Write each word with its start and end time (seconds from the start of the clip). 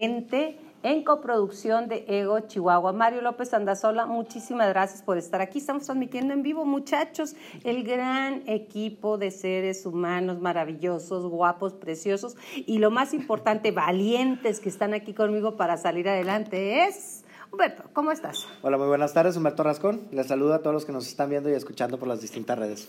en 0.00 1.04
coproducción 1.04 1.88
de 1.88 2.04
Ego 2.08 2.40
Chihuahua. 2.40 2.92
Mario 2.94 3.20
López 3.20 3.52
Andazola, 3.52 4.06
muchísimas 4.06 4.68
gracias 4.70 5.02
por 5.02 5.18
estar 5.18 5.42
aquí. 5.42 5.58
Estamos 5.58 5.84
transmitiendo 5.84 6.32
en 6.32 6.42
vivo, 6.42 6.64
muchachos, 6.64 7.36
el 7.64 7.84
gran 7.84 8.42
equipo 8.46 9.18
de 9.18 9.30
seres 9.30 9.84
humanos 9.84 10.40
maravillosos, 10.40 11.26
guapos, 11.26 11.74
preciosos 11.74 12.36
y 12.54 12.78
lo 12.78 12.90
más 12.90 13.12
importante, 13.12 13.70
valientes 13.72 14.60
que 14.60 14.70
están 14.70 14.94
aquí 14.94 15.12
conmigo 15.12 15.56
para 15.56 15.76
salir 15.76 16.08
adelante 16.08 16.84
es... 16.84 17.24
Humberto, 17.52 17.82
¿cómo 17.92 18.12
estás? 18.12 18.46
Hola, 18.62 18.78
muy 18.78 18.86
buenas 18.86 19.12
tardes, 19.12 19.36
Humberto 19.36 19.64
Rascón. 19.64 20.02
Les 20.12 20.28
saludo 20.28 20.54
a 20.54 20.60
todos 20.60 20.72
los 20.72 20.84
que 20.84 20.92
nos 20.92 21.08
están 21.08 21.30
viendo 21.30 21.50
y 21.50 21.54
escuchando 21.54 21.98
por 21.98 22.06
las 22.06 22.20
distintas 22.20 22.56
redes. 22.56 22.88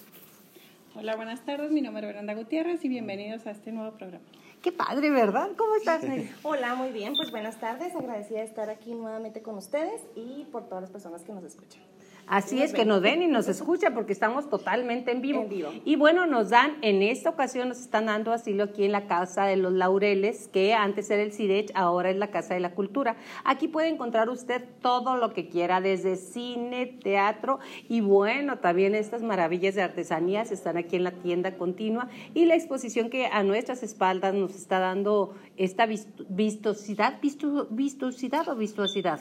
Hola, 0.93 1.15
buenas 1.15 1.43
tardes. 1.43 1.71
Mi 1.71 1.81
nombre 1.81 2.07
es 2.07 2.13
Brenda 2.13 2.35
Gutiérrez 2.35 2.85
y 2.85 2.89
bienvenidos 2.89 3.47
a 3.47 3.51
este 3.51 3.71
nuevo 3.71 3.97
programa. 3.97 4.23
Qué 4.61 4.71
padre, 4.71 5.09
¿verdad? 5.09 5.49
¿Cómo 5.57 5.75
estás, 5.75 6.03
Nelly? 6.03 6.29
Hola, 6.43 6.75
muy 6.75 6.91
bien. 6.91 7.15
Pues 7.15 7.31
buenas 7.31 7.59
tardes. 7.59 7.95
Agradecida 7.95 8.39
de 8.39 8.45
estar 8.45 8.69
aquí 8.69 8.93
nuevamente 8.93 9.41
con 9.41 9.57
ustedes 9.57 10.03
y 10.15 10.45
por 10.51 10.67
todas 10.67 10.83
las 10.83 10.91
personas 10.91 11.23
que 11.23 11.33
nos 11.33 11.43
escuchan. 11.43 11.81
Así 12.27 12.61
es, 12.61 12.73
que 12.73 12.85
nos 12.85 13.01
ven 13.01 13.21
y 13.21 13.27
nos 13.27 13.47
escuchan 13.47 13.93
porque 13.93 14.13
estamos 14.13 14.49
totalmente 14.49 15.11
en 15.11 15.21
vivo. 15.21 15.41
En 15.41 15.49
vivo. 15.49 15.69
Y 15.85 15.95
bueno, 15.95 16.25
nos 16.25 16.49
dan, 16.49 16.77
en 16.81 17.01
esta 17.01 17.29
ocasión 17.29 17.69
nos 17.69 17.79
están 17.79 18.05
dando 18.05 18.31
asilo 18.31 18.63
aquí 18.63 18.83
en 18.83 18.91
la 18.91 19.07
Casa 19.07 19.45
de 19.45 19.57
los 19.57 19.73
Laureles, 19.73 20.47
que 20.47 20.73
antes 20.73 21.09
era 21.09 21.23
el 21.23 21.33
CIDECH, 21.33 21.71
ahora 21.75 22.09
es 22.09 22.17
la 22.17 22.31
Casa 22.31 22.53
de 22.53 22.59
la 22.59 22.71
Cultura. 22.71 23.17
Aquí 23.43 23.67
puede 23.67 23.89
encontrar 23.89 24.29
usted 24.29 24.63
todo 24.81 25.17
lo 25.17 25.33
que 25.33 25.49
quiera, 25.49 25.81
desde 25.81 26.15
cine, 26.15 26.85
teatro 27.03 27.59
y 27.89 28.01
bueno, 28.01 28.59
también 28.59 28.95
estas 28.95 29.21
maravillas 29.21 29.75
de 29.75 29.81
artesanías 29.81 30.51
están 30.51 30.77
aquí 30.77 30.95
en 30.95 31.03
la 31.03 31.11
tienda 31.11 31.57
continua 31.57 32.09
y 32.33 32.45
la 32.45 32.55
exposición 32.55 33.09
que 33.09 33.27
a 33.27 33.43
nuestras 33.43 33.83
espaldas 33.83 34.33
nos 34.33 34.55
está 34.55 34.79
dando 34.79 35.35
esta 35.57 35.85
vistosidad, 35.85 37.19
visto, 37.21 37.67
vistosidad 37.69 38.47
o 38.49 38.55
vistosidad. 38.55 39.19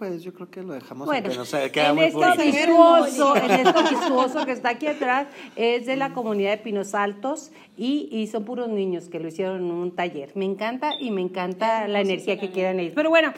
Pues 0.00 0.22
yo 0.22 0.32
creo 0.32 0.50
que 0.50 0.62
lo 0.62 0.72
dejamos 0.72 1.04
Bueno, 1.04 1.30
en 1.30 1.44
que 1.44 1.72
queda 1.72 1.90
en 1.90 1.94
muy 1.96 2.04
esto 2.06 2.20
vistuoso, 2.38 3.36
en 3.44 3.50
esto 3.50 3.82
vistuoso 3.82 4.46
que 4.46 4.52
está 4.52 4.70
aquí 4.70 4.86
atrás 4.86 5.26
es 5.56 5.84
de 5.84 5.94
la 5.96 6.14
comunidad 6.14 6.52
de 6.52 6.56
Pinos 6.56 6.94
Altos 6.94 7.52
y, 7.76 8.08
y 8.10 8.26
son 8.28 8.46
puros 8.46 8.70
niños 8.70 9.10
que 9.10 9.20
lo 9.20 9.28
hicieron 9.28 9.58
en 9.58 9.70
un 9.70 9.94
taller. 9.94 10.32
Me 10.36 10.46
encanta 10.46 10.94
y 10.98 11.10
me 11.10 11.20
encanta 11.20 11.86
la 11.86 12.00
energía 12.00 12.40
que 12.40 12.50
quieran 12.50 12.80
ellos. 12.80 12.94
Pero 12.94 13.10
bueno, 13.10 13.34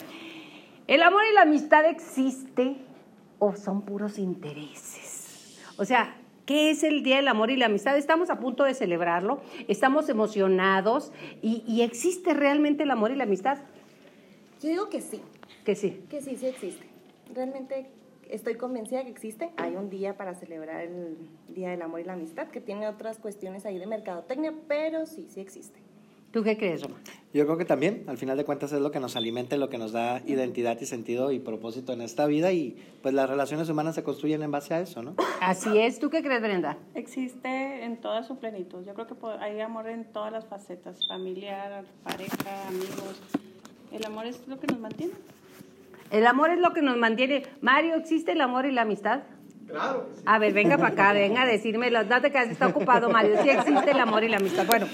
¿el 0.87 1.03
amor 1.03 1.23
y 1.29 1.33
la 1.33 1.41
amistad 1.41 1.83
existe 1.83 2.77
o 3.39 3.57
son 3.57 3.81
puros 3.81 4.17
intereses? 4.17 5.59
O 5.75 5.83
sea, 5.83 6.15
¿Qué 6.45 6.71
es 6.71 6.83
el 6.83 7.03
Día 7.03 7.17
del 7.17 7.29
Amor 7.29 7.51
y 7.51 7.55
la 7.55 7.67
Amistad? 7.67 7.97
Estamos 7.97 8.29
a 8.29 8.37
punto 8.37 8.65
de 8.65 8.73
celebrarlo, 8.73 9.41
estamos 9.69 10.09
emocionados 10.09 11.13
y, 11.41 11.63
y 11.65 11.83
existe 11.83 12.33
realmente 12.33 12.83
el 12.83 12.91
amor 12.91 13.11
y 13.11 13.15
la 13.15 13.23
amistad. 13.23 13.59
Yo 14.61 14.67
digo 14.67 14.89
que 14.89 14.99
sí, 14.99 15.21
Que 15.63 15.75
sí. 15.75 16.03
que 16.09 16.21
sí, 16.21 16.35
sí 16.35 16.47
existe. 16.47 16.85
Realmente 17.33 17.87
estoy 18.29 18.55
convencida 18.55 19.03
que 19.03 19.09
existe. 19.09 19.51
Hay 19.57 19.75
un 19.75 19.89
día 19.89 20.17
para 20.17 20.35
celebrar 20.35 20.81
el 20.81 21.17
Día 21.49 21.69
del 21.69 21.81
Amor 21.81 22.01
y 22.01 22.03
la 22.03 22.13
Amistad 22.13 22.47
que 22.47 22.61
tiene 22.61 22.87
otras 22.87 23.17
cuestiones 23.19 23.65
ahí 23.65 23.77
de 23.77 23.87
mercadotecnia, 23.87 24.53
pero 24.67 25.05
sí, 25.05 25.27
sí 25.29 25.39
existe. 25.39 25.79
¿Tú 26.33 26.41
qué 26.41 26.57
crees, 26.57 26.81
Roma? 26.81 26.95
Yo 27.31 27.45
creo 27.45 27.57
que 27.59 27.65
también, 27.65 28.05
al 28.07 28.17
final 28.17 28.35
de 28.35 28.43
cuentas, 28.43 28.73
es 28.73 28.81
lo 28.81 28.89
que 28.89 28.99
nos 28.99 29.15
alimenta, 29.15 29.55
y 29.55 29.59
lo 29.59 29.69
que 29.69 29.77
nos 29.77 29.91
da 29.91 30.23
identidad 30.25 30.81
y 30.81 30.87
sentido 30.87 31.31
y 31.31 31.37
propósito 31.37 31.93
en 31.93 32.01
esta 32.01 32.25
vida 32.25 32.51
y 32.51 32.75
pues 33.03 33.13
las 33.13 33.29
relaciones 33.29 33.69
humanas 33.69 33.93
se 33.93 34.01
construyen 34.01 34.41
en 34.41 34.49
base 34.49 34.73
a 34.73 34.79
eso, 34.79 35.03
¿no? 35.03 35.13
Así 35.41 35.77
es. 35.77 35.99
¿Tú 35.99 36.09
qué 36.09 36.23
crees, 36.23 36.41
Brenda? 36.41 36.79
Existe 36.95 37.83
en 37.83 37.97
toda 37.97 38.23
su 38.23 38.39
plenitud. 38.39 38.83
Yo 38.83 38.95
creo 38.95 39.05
que 39.05 39.15
hay 39.39 39.59
amor 39.61 39.87
en 39.87 40.05
todas 40.05 40.31
las 40.31 40.45
facetas, 40.45 41.07
familiar, 41.07 41.85
pareja, 42.03 42.67
amigos. 42.67 43.21
El 43.91 44.03
amor 44.03 44.25
es 44.25 44.47
lo 44.47 44.59
que 44.59 44.65
nos 44.65 44.79
mantiene. 44.79 45.13
El 46.11 46.27
amor 46.27 46.51
es 46.51 46.59
lo 46.59 46.73
que 46.73 46.81
nos 46.81 46.97
mantiene. 46.97 47.43
Mario, 47.61 47.95
¿existe 47.95 48.33
el 48.33 48.41
amor 48.41 48.65
y 48.65 48.71
la 48.71 48.83
amistad? 48.83 49.21
Claro. 49.67 50.09
A 50.25 50.39
ver, 50.39 50.53
venga 50.53 50.77
para 50.77 50.89
acá, 50.89 51.13
venga 51.13 51.43
a 51.43 51.45
decírmelo. 51.45 52.03
No 52.03 52.21
te 52.21 52.31
quedes, 52.31 52.51
está 52.51 52.67
ocupado, 52.67 53.09
Mario. 53.09 53.41
Sí 53.41 53.49
existe 53.49 53.91
el 53.91 53.99
amor 53.99 54.23
y 54.23 54.29
la 54.29 54.37
amistad. 54.37 54.65
Bueno, 54.67 54.87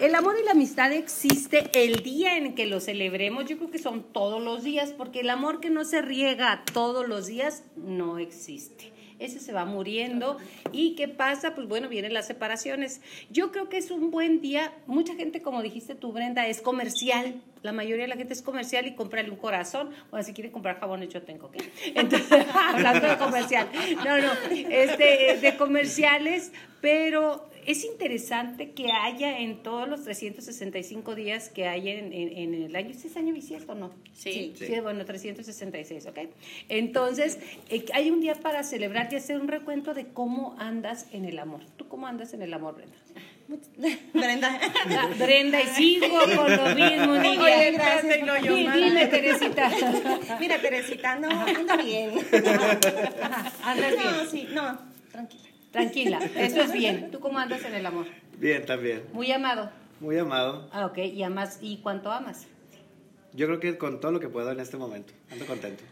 el 0.00 0.14
amor 0.14 0.34
y 0.40 0.44
la 0.44 0.50
amistad 0.50 0.92
existe 0.92 1.70
el 1.74 2.02
día 2.02 2.36
en 2.36 2.54
que 2.54 2.66
lo 2.66 2.80
celebremos. 2.80 3.46
Yo 3.46 3.56
creo 3.56 3.70
que 3.70 3.78
son 3.78 4.02
todos 4.02 4.42
los 4.42 4.62
días, 4.64 4.92
porque 4.92 5.20
el 5.20 5.30
amor 5.30 5.60
que 5.60 5.70
no 5.70 5.84
se 5.84 6.02
riega 6.02 6.64
todos 6.72 7.08
los 7.08 7.26
días 7.26 7.64
no 7.76 8.18
existe. 8.18 8.91
Ese 9.22 9.38
se 9.38 9.52
va 9.52 9.64
muriendo. 9.64 10.38
¿Y 10.72 10.94
qué 10.96 11.06
pasa? 11.06 11.54
Pues 11.54 11.68
bueno, 11.68 11.88
vienen 11.88 12.12
las 12.12 12.26
separaciones. 12.26 13.00
Yo 13.30 13.52
creo 13.52 13.68
que 13.68 13.78
es 13.78 13.90
un 13.90 14.10
buen 14.10 14.40
día. 14.40 14.72
Mucha 14.86 15.14
gente, 15.14 15.42
como 15.42 15.62
dijiste 15.62 15.94
tú, 15.94 16.12
Brenda, 16.12 16.46
es 16.48 16.60
comercial. 16.60 17.40
La 17.62 17.72
mayoría 17.72 18.02
de 18.02 18.08
la 18.08 18.16
gente 18.16 18.32
es 18.32 18.42
comercial 18.42 18.86
y 18.88 18.94
cómprale 18.94 19.30
un 19.30 19.36
corazón. 19.36 19.90
O 20.10 20.20
si 20.22 20.32
quiere 20.32 20.50
comprar 20.50 20.80
jabones, 20.80 21.08
yo 21.10 21.22
tengo 21.22 21.50
que. 21.50 21.70
Entonces, 21.94 22.46
hablando 22.54 23.06
de 23.06 23.16
comercial. 23.16 23.68
No, 24.04 24.18
no, 24.18 24.32
este, 24.50 25.38
de 25.40 25.56
comerciales, 25.56 26.52
pero 26.80 27.48
es 27.66 27.84
interesante 27.84 28.70
que 28.72 28.90
haya 28.92 29.38
en 29.38 29.62
todos 29.62 29.88
los 29.88 30.04
365 30.04 31.14
días 31.14 31.48
que 31.48 31.66
hay 31.68 31.88
en, 31.88 32.12
en- 32.12 32.36
en 32.36 32.54
el 32.64 32.74
año. 32.76 32.90
¿Este 32.90 33.08
es 33.08 33.16
año 33.16 33.32
bisiesto 33.32 33.72
o 33.72 33.74
no? 33.74 33.90
Sí. 34.14 34.52
Sí, 34.56 34.80
bueno, 34.80 35.04
366, 35.04 36.06
¿ok? 36.06 36.18
Entonces, 36.68 37.38
eh, 37.68 37.84
hay 37.94 38.10
un 38.10 38.20
día 38.20 38.34
para 38.34 38.62
celebrar 38.64 39.08
y 39.12 39.16
hacer 39.16 39.40
un 39.40 39.48
recuento 39.48 39.94
de 39.94 40.06
cómo 40.08 40.56
andas 40.58 41.06
en 41.12 41.24
el 41.24 41.38
amor. 41.38 41.60
¿Tú 41.76 41.88
cómo 41.88 42.06
andas 42.06 42.32
en 42.34 42.42
el 42.42 42.52
amor, 42.54 42.74
Brenda? 42.76 42.96
Brenda. 44.14 44.60
Brenda, 45.18 45.60
y 45.62 45.66
sigo 45.68 46.08
con 46.36 46.56
lo 46.56 46.74
mismo, 46.74 47.14
niña. 47.16 47.42
Oye, 47.42 47.70
gracias, 47.72 48.22
no, 48.26 48.38
yo. 48.42 48.54
Dime, 48.56 49.06
Teresita. 49.06 49.70
Mira, 50.40 50.58
Teresita, 50.60 51.16
no, 51.16 51.28
anda 51.28 51.76
bien. 51.76 52.12
Andas 53.64 53.92
No, 53.96 54.02
bien. 54.12 54.28
sí, 54.30 54.48
no, 54.52 54.78
tranquila. 55.10 55.42
Tranquila, 55.72 56.18
eso 56.36 56.60
es 56.60 56.72
bien. 56.72 57.10
¿Tú 57.10 57.18
cómo 57.18 57.38
andas 57.38 57.64
en 57.64 57.74
el 57.74 57.84
amor? 57.86 58.06
Bien, 58.38 58.64
también. 58.64 59.04
Muy 59.12 59.32
amado. 59.32 59.70
Muy 60.00 60.18
amado. 60.18 60.68
Ah, 60.72 60.86
ok. 60.86 60.98
¿Y 60.98 61.22
amas? 61.22 61.58
¿Y 61.62 61.78
cuánto 61.78 62.12
amas? 62.12 62.46
Yo 63.32 63.46
creo 63.46 63.58
que 63.58 63.78
con 63.78 63.98
todo 64.00 64.12
lo 64.12 64.20
que 64.20 64.28
puedo 64.28 64.50
en 64.50 64.60
este 64.60 64.76
momento. 64.76 65.14
Ando 65.30 65.46
contento. 65.46 65.82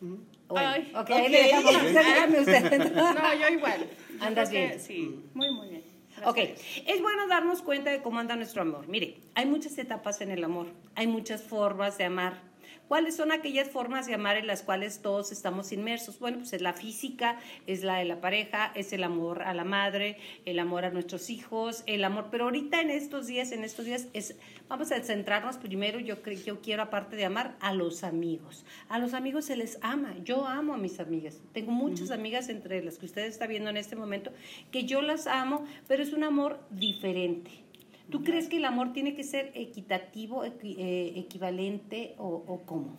Bueno, 0.00 0.68
Ay, 0.70 0.92
ok, 0.94 1.00
ok. 1.00 1.08
le 1.28 1.42
dejamos 1.42 1.74
Déjame 1.94 2.40
usted. 2.40 2.94
No, 2.94 3.34
yo 3.34 3.48
igual. 3.48 3.86
Yo 4.18 4.24
Andas 4.24 4.48
que 4.48 4.66
bien. 4.66 4.80
Sí, 4.80 5.24
muy, 5.34 5.52
muy 5.52 5.68
bien. 5.68 5.82
Ok, 6.24 6.38
es 6.38 7.00
bueno 7.00 7.28
darnos 7.28 7.62
cuenta 7.62 7.90
de 7.90 8.00
cómo 8.00 8.18
anda 8.18 8.34
nuestro 8.36 8.62
amor. 8.62 8.88
Mire, 8.88 9.18
hay 9.34 9.46
muchas 9.46 9.76
etapas 9.78 10.20
en 10.20 10.30
el 10.30 10.42
amor, 10.42 10.66
hay 10.94 11.06
muchas 11.06 11.42
formas 11.42 11.96
de 11.98 12.04
amar. 12.04 12.47
¿Cuáles 12.88 13.16
son 13.16 13.32
aquellas 13.32 13.68
formas 13.68 14.06
de 14.06 14.14
amar 14.14 14.38
en 14.38 14.46
las 14.46 14.62
cuales 14.62 15.02
todos 15.02 15.30
estamos 15.30 15.72
inmersos? 15.72 16.18
Bueno, 16.18 16.38
pues 16.38 16.54
es 16.54 16.62
la 16.62 16.72
física, 16.72 17.38
es 17.66 17.84
la 17.84 17.98
de 17.98 18.06
la 18.06 18.22
pareja, 18.22 18.72
es 18.74 18.94
el 18.94 19.04
amor 19.04 19.42
a 19.42 19.52
la 19.52 19.64
madre, 19.64 20.16
el 20.46 20.58
amor 20.58 20.86
a 20.86 20.90
nuestros 20.90 21.28
hijos, 21.28 21.82
el 21.84 22.02
amor. 22.02 22.28
Pero 22.30 22.44
ahorita 22.44 22.80
en 22.80 22.88
estos 22.88 23.26
días, 23.26 23.52
en 23.52 23.62
estos 23.62 23.84
días, 23.84 24.08
es, 24.14 24.36
vamos 24.68 24.90
a 24.90 25.00
centrarnos 25.02 25.58
primero, 25.58 26.00
yo, 26.00 26.22
creo, 26.22 26.38
yo 26.38 26.60
quiero 26.62 26.82
aparte 26.82 27.16
de 27.16 27.26
amar, 27.26 27.56
a 27.60 27.74
los 27.74 28.04
amigos. 28.04 28.64
A 28.88 28.98
los 28.98 29.12
amigos 29.12 29.44
se 29.44 29.56
les 29.56 29.78
ama. 29.82 30.14
Yo 30.24 30.46
amo 30.46 30.72
a 30.72 30.78
mis 30.78 30.98
amigas. 30.98 31.42
Tengo 31.52 31.72
muchas 31.72 32.10
amigas 32.10 32.48
entre 32.48 32.82
las 32.82 32.96
que 32.96 33.04
usted 33.04 33.26
está 33.26 33.46
viendo 33.46 33.68
en 33.68 33.76
este 33.76 33.96
momento 33.96 34.32
que 34.72 34.84
yo 34.84 35.02
las 35.02 35.26
amo, 35.26 35.66
pero 35.88 36.02
es 36.02 36.14
un 36.14 36.24
amor 36.24 36.58
diferente. 36.70 37.67
¿Tú 38.10 38.22
crees 38.24 38.48
que 38.48 38.56
el 38.56 38.64
amor 38.64 38.92
tiene 38.92 39.14
que 39.14 39.22
ser 39.24 39.52
equitativo, 39.54 40.44
equi- 40.44 40.76
eh, 40.78 41.12
equivalente 41.16 42.14
o, 42.18 42.42
o 42.46 42.62
cómo? 42.64 42.96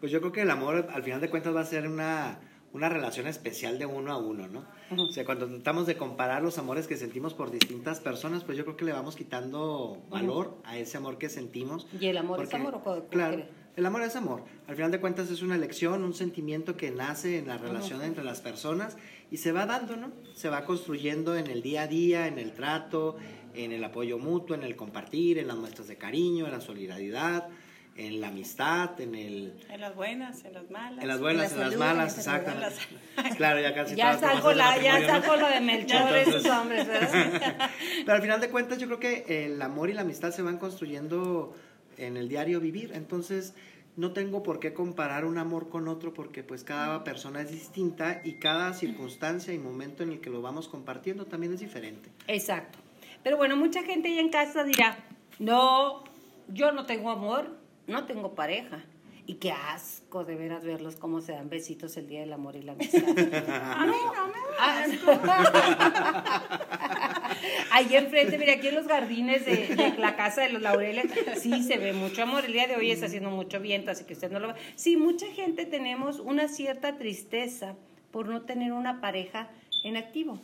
Pues 0.00 0.10
yo 0.12 0.20
creo 0.20 0.32
que 0.32 0.42
el 0.42 0.50
amor, 0.50 0.88
al 0.92 1.02
final 1.02 1.20
de 1.20 1.30
cuentas, 1.30 1.54
va 1.54 1.60
a 1.60 1.64
ser 1.64 1.86
una, 1.86 2.40
una 2.72 2.88
relación 2.88 3.26
especial 3.28 3.78
de 3.78 3.86
uno 3.86 4.12
a 4.12 4.16
uno, 4.18 4.48
¿no? 4.48 4.64
Ujú. 4.90 5.02
O 5.02 5.12
sea, 5.12 5.24
cuando 5.24 5.46
tratamos 5.46 5.86
de 5.86 5.96
comparar 5.96 6.42
los 6.42 6.58
amores 6.58 6.86
que 6.88 6.96
sentimos 6.96 7.34
por 7.34 7.50
distintas 7.50 8.00
personas, 8.00 8.42
pues 8.44 8.58
yo 8.58 8.64
creo 8.64 8.76
que 8.76 8.84
le 8.84 8.92
vamos 8.92 9.14
quitando 9.14 9.98
valor 10.10 10.58
a 10.64 10.76
ese 10.78 10.96
amor 10.96 11.18
que 11.18 11.28
sentimos. 11.28 11.86
¿Y 12.00 12.06
el 12.06 12.16
amor 12.16 12.38
es 12.42 12.44
Porque, 12.48 12.56
amor 12.56 12.74
o 12.74 12.82
co- 12.82 13.04
Claro, 13.10 13.44
el 13.76 13.86
amor 13.86 14.02
es 14.02 14.16
amor. 14.16 14.42
Al 14.66 14.74
final 14.74 14.90
de 14.90 14.98
cuentas 15.00 15.30
es 15.30 15.42
una 15.42 15.54
elección, 15.54 16.02
un 16.02 16.14
sentimiento 16.14 16.76
que 16.76 16.90
nace 16.90 17.38
en 17.38 17.46
la 17.46 17.58
relación 17.58 18.02
entre 18.02 18.24
las 18.24 18.40
personas 18.40 18.96
y 19.30 19.36
se 19.36 19.52
va 19.52 19.66
dando, 19.66 19.96
¿no? 19.96 20.10
Se 20.34 20.48
va 20.48 20.64
construyendo 20.64 21.36
en 21.36 21.46
el 21.46 21.62
día 21.62 21.82
a 21.82 21.86
día, 21.86 22.26
en 22.26 22.38
el 22.40 22.52
trato, 22.54 23.16
en 23.64 23.72
el 23.72 23.82
apoyo 23.84 24.18
mutuo, 24.18 24.54
en 24.54 24.62
el 24.62 24.76
compartir, 24.76 25.38
en 25.38 25.48
las 25.48 25.56
muestras 25.56 25.88
de 25.88 25.96
cariño, 25.96 26.46
en 26.46 26.52
la 26.52 26.60
solidaridad, 26.60 27.48
en 27.96 28.20
la 28.20 28.28
amistad, 28.28 29.00
en 29.00 29.16
el... 29.16 29.54
En 29.68 29.80
las 29.80 29.94
buenas, 29.96 30.44
en 30.44 30.54
las 30.54 30.70
malas. 30.70 31.02
En 31.02 31.08
las 31.08 31.20
buenas, 31.20 31.52
en 31.52 31.58
la 31.58 31.64
las 31.64 31.72
salud, 31.72 31.72
en 31.72 31.78
malas, 31.96 32.12
la 32.12 32.18
exactamente. 32.18 32.76
Claro, 33.36 33.60
ya 33.60 33.74
casi 33.74 33.96
Ya 33.96 34.12
el 34.12 34.56
la, 34.56 34.80
ya 34.80 35.18
¿no? 35.20 35.36
lo 35.36 35.48
de 35.48 35.60
Melchor, 35.60 36.16
Entonces- 36.16 36.28
esos 36.28 36.46
hombres, 36.46 36.86
¿verdad? 36.86 37.70
Pero 38.06 38.12
al 38.12 38.22
final 38.22 38.40
de 38.40 38.48
cuentas 38.50 38.78
yo 38.78 38.86
creo 38.86 39.00
que 39.00 39.44
el 39.46 39.60
amor 39.60 39.90
y 39.90 39.94
la 39.94 40.02
amistad 40.02 40.30
se 40.30 40.42
van 40.42 40.58
construyendo 40.58 41.56
en 41.96 42.16
el 42.16 42.28
diario 42.28 42.60
vivir. 42.60 42.92
Entonces 42.94 43.54
no 43.96 44.12
tengo 44.12 44.44
por 44.44 44.60
qué 44.60 44.72
comparar 44.72 45.24
un 45.24 45.36
amor 45.38 45.68
con 45.68 45.88
otro 45.88 46.14
porque 46.14 46.44
pues 46.44 46.62
cada 46.62 47.02
persona 47.02 47.40
es 47.40 47.50
distinta 47.50 48.20
y 48.24 48.34
cada 48.34 48.72
circunstancia 48.74 49.52
y 49.52 49.58
momento 49.58 50.04
en 50.04 50.10
el 50.10 50.20
que 50.20 50.30
lo 50.30 50.40
vamos 50.40 50.68
compartiendo 50.68 51.26
también 51.26 51.52
es 51.54 51.58
diferente. 51.58 52.08
Exacto. 52.28 52.78
Pero 53.22 53.36
bueno, 53.36 53.56
mucha 53.56 53.82
gente 53.82 54.08
ahí 54.08 54.18
en 54.18 54.30
casa 54.30 54.64
dirá, 54.64 54.96
no, 55.38 56.04
yo 56.48 56.72
no 56.72 56.86
tengo 56.86 57.10
amor, 57.10 57.58
no 57.86 58.06
tengo 58.06 58.34
pareja. 58.34 58.84
Y 59.26 59.34
qué 59.34 59.52
asco 59.52 60.24
de 60.24 60.36
veras 60.36 60.64
verlos 60.64 60.96
cómo 60.96 61.20
se 61.20 61.32
dan 61.32 61.50
besitos 61.50 61.98
el 61.98 62.08
Día 62.08 62.20
del 62.20 62.32
Amor 62.32 62.56
y 62.56 62.62
la 62.62 62.72
Amistad. 62.72 63.02
A 63.06 63.86
mí 63.86 63.96
no 64.14 64.26
me 64.28 64.38
Ah, 64.58 64.86
Ahí 67.70 67.94
enfrente, 67.94 68.38
mira, 68.38 68.54
aquí 68.54 68.68
en 68.68 68.74
los 68.74 68.86
jardines 68.86 69.44
de, 69.44 69.76
de 69.76 69.98
la 69.98 70.16
casa 70.16 70.40
de 70.40 70.48
los 70.48 70.62
laureles, 70.62 71.12
sí 71.36 71.62
se 71.62 71.76
ve 71.76 71.92
mucho 71.92 72.22
amor. 72.22 72.46
El 72.46 72.52
día 72.52 72.66
de 72.66 72.76
hoy 72.76 72.90
está 72.90 73.06
haciendo 73.06 73.30
mucho 73.30 73.60
viento, 73.60 73.90
así 73.90 74.04
que 74.04 74.14
usted 74.14 74.30
no 74.30 74.40
lo 74.40 74.48
ve. 74.48 74.54
Sí, 74.74 74.96
mucha 74.96 75.26
gente 75.26 75.66
tenemos 75.66 76.18
una 76.18 76.48
cierta 76.48 76.96
tristeza 76.96 77.76
por 78.10 78.28
no 78.28 78.42
tener 78.42 78.72
una 78.72 79.00
pareja 79.00 79.48
en 79.84 79.96
activo. 79.96 80.40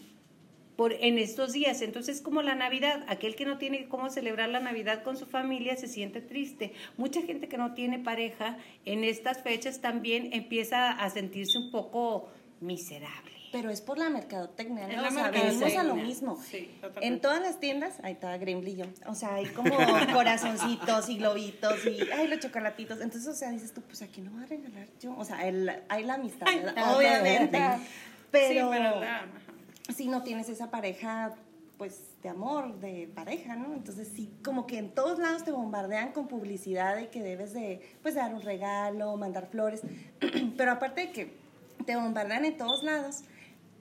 Por, 0.77 0.93
en 0.93 1.19
estos 1.19 1.53
días. 1.53 1.83
Entonces, 1.83 2.21
como 2.21 2.43
la 2.43 2.55
Navidad, 2.57 3.05
aquel 3.09 3.37
que 3.37 3.45
no 3.45 3.59
tiene 3.59 3.87
cómo 3.89 4.11
celebrar 4.11 4.49
la 4.49 4.59
Navidad 4.61 5.03
con 5.05 5.17
su 5.17 5.25
familia 5.27 5.77
se 5.77 5.87
siente 5.87 6.21
triste. 6.21 6.73
Mucha 6.97 7.23
gente 7.23 7.49
que 7.49 7.57
no 7.59 7.75
tiene 7.75 8.01
pareja 8.01 8.57
en 8.85 9.05
estas 9.05 9.43
fechas 9.43 9.81
también 9.81 10.33
empieza 10.33 10.91
a 10.91 11.11
sentirse 11.11 11.59
un 11.59 11.71
poco 11.71 12.29
miserable. 12.61 13.33
Pero 13.53 13.71
es 13.71 13.81
por 13.81 13.99
la 13.99 14.11
mercadotecnia, 14.11 14.89
Es 14.89 14.97
¿no? 14.97 15.03
la 15.03 15.09
O 15.09 15.13
sea, 15.13 15.31
venimos 15.31 15.77
a 15.77 15.85
lo 15.85 15.95
mismo. 15.95 16.43
Sí, 16.43 16.69
en 17.01 17.21
todas 17.21 17.41
las 17.41 17.61
tiendas, 17.61 18.01
ahí 18.03 18.15
está 18.15 18.37
Gremlillo. 18.37 18.87
O 19.07 19.15
sea, 19.15 19.35
hay 19.37 19.47
como 19.47 19.77
corazoncitos 20.13 21.09
y 21.09 21.19
globitos 21.19 21.87
y 21.87 22.01
ay, 22.11 22.27
los 22.27 22.41
chocolatitos. 22.41 23.01
Entonces, 23.01 23.29
o 23.29 23.33
sea, 23.35 23.51
dices 23.53 23.73
tú, 23.73 23.81
pues 23.83 24.03
aquí 24.03 24.23
no 24.23 24.33
voy 24.33 24.43
a 24.43 24.47
regalar 24.47 24.89
yo. 25.01 25.15
O 25.17 25.25
sea, 25.25 25.47
el- 25.47 25.71
hay 25.89 26.03
la 26.03 26.15
amistad, 26.15 26.49
obviamente. 26.97 27.59
¿verdad? 27.59 27.79
Pero, 28.33 28.73
Sí. 28.73 28.79
Si 29.93 30.09
no 30.09 30.23
tienes 30.23 30.49
esa 30.49 30.71
pareja, 30.71 31.35
pues 31.77 32.15
de 32.23 32.29
amor, 32.29 32.79
de 32.79 33.11
pareja, 33.15 33.57
¿no? 33.57 33.75
Entonces 33.75 34.09
sí, 34.15 34.33
como 34.45 34.67
que 34.67 34.79
en 34.79 34.91
todos 34.91 35.19
lados 35.19 35.45
te 35.45 35.51
bombardean 35.51 36.13
con 36.13 36.29
publicidad 36.29 36.97
de 36.97 37.09
que 37.09 37.23
debes 37.23 37.53
de, 37.53 37.81
pues, 38.03 38.15
dar 38.15 38.33
un 38.35 38.43
regalo, 38.43 39.17
mandar 39.17 39.49
flores. 39.49 39.83
Pero 40.57 40.73
aparte 40.73 41.03
de 41.03 41.13
que 41.13 41.35
te 41.85 41.97
bombardean 41.97 42.45
en 42.45 42.57
todos 42.57 42.83
lados, 42.83 43.25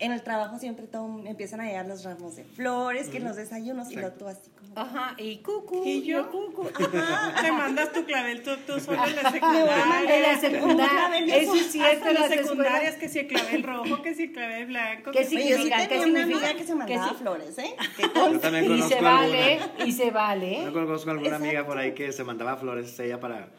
en 0.04 0.12
el 0.12 0.22
trabajo 0.22 0.60
siempre 0.60 0.86
todo, 0.88 1.24
empiezan 1.26 1.62
a 1.62 1.66
llegar 1.66 1.86
los 1.86 2.04
ramos 2.04 2.36
de 2.36 2.44
flores, 2.44 3.10
que 3.10 3.20
los 3.20 3.36
desayunos, 3.36 3.92
y 3.92 3.96
lo 3.96 4.12
tú 4.12 4.28
así 4.28 4.50
como... 4.52 4.74
Ajá, 4.80 5.14
y 5.18 5.38
cucu. 5.38 5.84
¿Y 5.86 6.02
yo? 6.04 6.30
cucu. 6.32 6.68
Te 7.42 7.52
mandas 7.52 7.92
tu 7.94 8.04
clavel 8.06 8.42
tú, 8.44 8.52
tú 8.66 8.80
sola 8.80 9.06
en 9.08 9.16
la 9.16 9.32
Me 9.32 9.40
voy 9.40 9.70
a 9.70 9.80
secundaria. 9.80 10.16
En 10.16 10.22
la 10.24 10.34
Un 10.34 10.40
secundaria, 10.42 11.36
eso 11.38 11.56
es 11.56 11.72
cierto, 11.72 12.08
en 12.10 12.14
las 12.16 12.30
secundarias 12.30 12.96
que 12.96 13.08
si 13.10 13.20
el 13.20 13.28
clavel 13.28 13.64
rojo, 13.64 14.02
que 14.02 14.16
si 14.16 14.24
el 14.24 14.32
clavel 14.32 14.66
blanco. 14.66 15.12
¿Qué 15.12 15.20
que 15.20 15.26
si- 15.26 15.50
yo 15.50 15.58
sí 15.58 15.70
tenía 15.88 16.08
una 16.08 16.24
amiga 16.24 16.54
que 16.54 16.60
se 16.60 16.66
¿Qué 16.66 16.76
mandaba 16.76 17.10
sí? 17.10 17.16
flores, 17.20 17.58
¿eh? 17.60 17.76
Que 17.98 18.04
Yo 18.04 18.40
también 18.40 18.66
Y 18.66 18.68
conozco 18.68 18.90
se 18.90 19.02
vale, 19.02 19.60
y 19.86 19.92
se 19.92 20.12
vale. 20.12 20.64
Yo 20.64 20.74
conozco 20.74 21.12
alguna 21.12 21.36
amiga 21.38 21.66
por 21.66 21.78
ahí 21.78 21.94
que 21.94 22.12
se 22.12 22.24
mandaba 22.24 22.58
flores 22.58 23.00
ella 23.00 23.20
para 23.20 23.50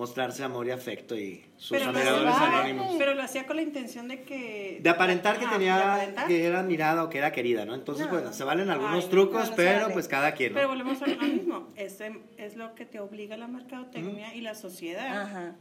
mostrarse 0.00 0.42
amor 0.42 0.66
y 0.66 0.70
afecto 0.70 1.14
y 1.14 1.44
sus 1.58 1.76
pero, 1.76 1.90
admiradores 1.90 2.34
anónimos. 2.34 2.96
pero 2.98 3.12
lo 3.12 3.22
hacía 3.22 3.46
con 3.46 3.56
la 3.56 3.62
intención 3.62 4.08
de 4.08 4.22
que... 4.22 4.80
De 4.82 4.88
aparentar 4.88 5.38
que 5.38 5.44
de 5.44 5.52
tenía, 5.52 5.92
aparentar. 5.94 6.26
que 6.26 6.44
era 6.46 6.60
admirada 6.60 7.04
o 7.04 7.10
que 7.10 7.18
era 7.18 7.32
querida, 7.32 7.66
¿no? 7.66 7.74
Entonces, 7.74 8.06
No. 8.06 8.12
bueno, 8.12 8.32
se 8.32 8.42
valen 8.44 8.70
algunos 8.70 9.04
Ay, 9.04 9.10
trucos, 9.10 9.44
no, 9.44 9.50
no 9.50 9.56
pero 9.56 9.80
vale. 9.82 9.92
pues 9.92 10.08
cada 10.08 10.32
quien, 10.32 10.54
Pero 10.54 10.68
volvemos 10.68 11.02
a 11.02 11.06
lo 11.06 11.16
mismo. 11.22 11.68
Este 11.76 12.18
es 12.38 12.56
lo 12.56 12.74
que 12.74 12.86
te 12.86 12.98
obliga 12.98 13.36
la 13.36 13.46
mercadotecnia 13.46 14.34
y 14.34 14.40
la 14.40 14.54
sociedad. 14.54 15.20
Ajá. 15.22 15.56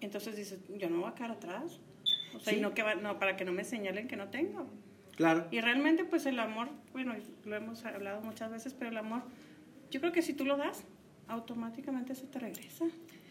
Entonces 0.00 0.36
dices, 0.36 0.58
yo 0.78 0.88
no 0.88 1.00
voy 1.00 1.10
a 1.10 1.14
quedar 1.14 1.32
atrás. 1.32 1.78
O 2.34 2.40
sea, 2.40 2.54
Sí. 2.54 2.58
y 2.58 2.62
no, 2.62 2.72
que 2.72 2.82
va- 2.82 2.94
no, 2.94 3.18
para 3.18 3.36
que 3.36 3.44
no 3.44 3.52
me 3.52 3.62
señalen 3.64 4.08
que 4.08 4.16
no 4.16 4.28
tengo. 4.28 4.66
Claro. 5.16 5.46
Y 5.50 5.60
realmente, 5.60 6.06
pues 6.06 6.24
el 6.24 6.38
amor, 6.38 6.70
bueno, 6.92 7.14
lo 7.44 7.54
hemos 7.56 7.84
hablado 7.84 8.22
muchas 8.22 8.50
veces, 8.50 8.72
pero 8.72 8.90
el 8.90 8.96
amor, 8.96 9.22
yo 9.90 10.00
creo 10.00 10.12
que 10.12 10.22
si 10.22 10.32
tú 10.32 10.46
lo 10.46 10.56
das, 10.56 10.82
automáticamente 11.28 12.14
se 12.14 12.26
te 12.26 12.38
regresa. 12.38 12.86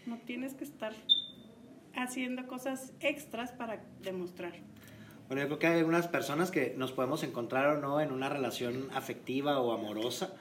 No 0.06 0.18
tienes 0.25 0.53
que 0.53 0.63
estar 0.63 0.94
haciendo 1.95 2.48
cosas 2.48 2.94
extras 3.00 3.51
para 3.51 3.83
demostrar. 4.01 4.53
Bueno, 5.27 5.44
yo 5.44 5.48
creo 5.48 5.59
que 5.59 5.68
hay 5.68 5.80
algunas 5.80 6.07
personas 6.07 6.51
que 6.51 6.74
nos 6.77 6.92
podemos 6.92 7.24
encontrar 7.24 7.77
o 7.77 7.80
no 7.80 8.01
en 8.01 8.12
una 8.12 8.30
relación 8.30 8.89
afectiva 8.94 9.59
o 9.59 9.71
amorosa. 9.71 10.33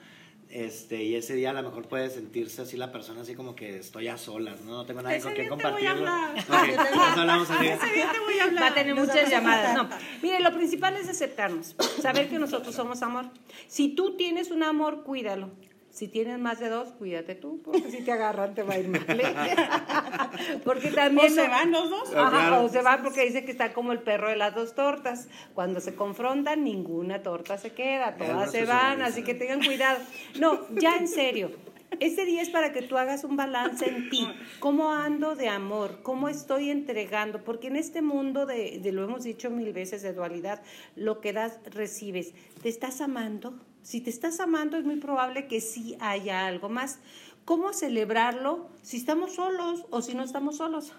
Este, 0.49 1.05
y 1.05 1.15
ese 1.15 1.37
día 1.37 1.51
a 1.51 1.53
lo 1.53 1.62
mejor 1.62 1.87
puede 1.87 2.11
sentirse 2.11 2.62
así 2.62 2.77
la 2.77 2.91
persona 2.91 3.21
así 3.21 3.37
como 3.37 3.55
que 3.55 3.79
estoy 3.79 4.09
a 4.09 4.19
solas, 4.19 4.62
¿no? 4.62 4.73
No 4.73 4.85
tengo 4.85 5.01
nadie 5.01 5.19
Ese 5.19 5.27
con 5.27 5.35
quien 5.35 5.47
día 5.49 5.57
te 5.57 5.71
voy 5.71 5.87
a 5.87 5.91
compartirlo. 5.91 6.11
hablar. 6.11 6.39
Ok, 6.41 6.91
nos 6.97 7.19
hablamos 7.19 7.51
ese 7.51 7.63
día. 7.63 7.75
Ese 7.77 7.93
día 7.93 8.11
te 8.11 8.19
voy 8.19 8.39
a 8.41 8.45
hablar. 8.45 8.63
Va 8.65 8.67
a 8.67 8.75
tener 8.75 8.97
Nos 8.97 9.06
muchas 9.06 9.31
llamadas. 9.31 9.77
No, 9.77 9.89
mire, 10.23 10.41
lo 10.41 10.53
principal 10.53 10.97
es 10.97 11.09
aceptarnos, 11.09 11.77
saber 12.03 12.29
que 12.29 12.41
nosotros 12.41 12.75
somos 12.75 13.01
amor. 13.03 13.27
Si 13.69 13.95
tú 13.95 14.17
tienes 14.17 14.51
un 14.51 14.65
amor, 14.65 15.05
cuídalo. 15.05 15.51
Si 15.91 16.07
tienes 16.07 16.39
más 16.39 16.61
de 16.61 16.69
dos, 16.69 16.93
cuídate 16.93 17.35
tú, 17.35 17.61
porque 17.63 17.83
si 17.91 18.03
te 18.03 18.13
agarran 18.13 18.55
te 18.55 18.63
va 18.63 18.75
a 18.75 18.79
ir 18.79 18.89
mal. 18.89 19.05
porque 20.65 20.91
también 20.91 21.33
O 21.33 21.35
se 21.35 21.49
van 21.49 21.73
los 21.73 21.91
dos. 21.91 22.15
Ajá, 22.15 22.31
claro. 22.31 22.65
o 22.65 22.69
se 22.69 22.81
van 22.81 23.03
porque 23.03 23.25
dice 23.25 23.45
que 23.45 23.51
está 23.51 23.73
como 23.73 23.93
el 23.93 24.01
perro 24.01 24.29
de 24.29 24.37
las 24.37 24.55
dos 24.55 24.75
tortas. 24.75 25.29
Cuando 25.55 25.81
se 25.81 25.95
confrontan, 25.95 26.65
ninguna 26.65 27.23
torta 27.23 27.59
se 27.59 27.73
queda, 27.73 28.17
todas 28.17 28.35
no 28.35 28.47
se 28.47 28.65
van, 28.65 29.03
así 29.03 29.23
que 29.23 29.35
tengan 29.35 29.63
cuidado. 29.63 29.99
No, 30.39 30.61
ya 30.79 30.97
en 30.97 31.09
serio. 31.09 31.51
Este 31.99 32.25
día 32.25 32.41
es 32.41 32.51
para 32.51 32.73
que 32.73 32.83
tú 32.83 32.97
hagas 32.97 33.25
un 33.25 33.37
balance 33.37 33.89
en 33.89 34.09
ti. 34.11 34.27
¿Cómo 34.61 34.93
ando 34.93 35.35
de 35.35 35.49
amor? 35.49 35.99
¿Cómo 36.03 36.29
estoy 36.29 36.71
entregando? 36.71 37.43
Porque 37.43 37.67
en 37.67 37.75
este 37.75 38.01
mundo 38.01 38.47
de, 38.47 38.79
de 38.81 38.93
lo 38.93 39.03
hemos 39.03 39.25
dicho 39.25 39.51
mil 39.51 39.73
veces, 39.73 40.03
de 40.03 40.13
dualidad, 40.13 40.63
lo 40.95 41.21
que 41.21 41.33
das, 41.33 41.59
recibes. 41.65 42.33
¿Te 42.63 42.69
estás 42.69 43.01
amando? 43.01 43.59
Si 43.82 44.00
te 44.00 44.11
estás 44.11 44.41
amando, 44.41 44.77
es 44.77 44.85
muy 44.85 44.97
probable 44.97 45.47
que 45.47 45.61
sí 45.61 45.97
haya 46.00 46.47
algo 46.47 46.69
más. 46.69 46.99
¿Cómo 47.44 47.73
celebrarlo 47.73 48.69
si 48.82 48.97
estamos 48.99 49.35
solos 49.35 49.85
o 49.91 50.03
si 50.03 50.15
no 50.15 50.23
estamos 50.23 50.59
solos? 50.59 50.93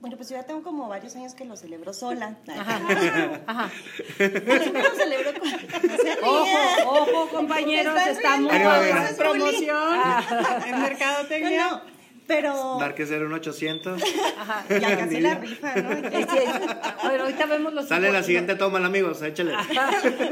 Bueno, 0.00 0.18
pues 0.18 0.28
yo 0.28 0.36
ya 0.36 0.42
tengo 0.42 0.62
como 0.62 0.86
varios 0.86 1.16
años 1.16 1.32
que 1.32 1.46
lo 1.46 1.56
celebro 1.56 1.94
sola. 1.94 2.36
Ajá. 3.46 3.70
Siempre 4.18 4.82
lo 4.82 4.94
celebro 4.94 5.32
con... 5.40 5.48
Ojo, 6.24 7.00
ojo, 7.00 7.28
compañeros, 7.30 7.98
Se 8.02 8.10
están 8.10 8.44
estamos 8.44 8.80
bullying. 8.80 9.16
Promoción 9.16 10.00
en 10.66 10.82
mercadotecnia. 10.82 11.70
No, 11.70 11.76
no, 11.78 11.93
pero 12.26 12.78
Dar 12.78 12.94
que 12.94 13.06
ser 13.06 13.24
un 13.24 13.32
800. 13.32 14.02
Ajá. 14.38 14.64
ya 14.78 14.96
casi 14.98 15.20
la 15.20 15.34
rifa, 15.34 15.74
¿no? 15.76 15.90
Es 16.08 16.26
bueno, 17.02 17.24
ahorita 17.24 17.46
vemos 17.46 17.72
los 17.74 17.88
Sale 17.88 18.10
la 18.12 18.22
siguiente 18.22 18.54
toma, 18.54 18.78
amigos, 18.84 19.20
échale. 19.22 19.52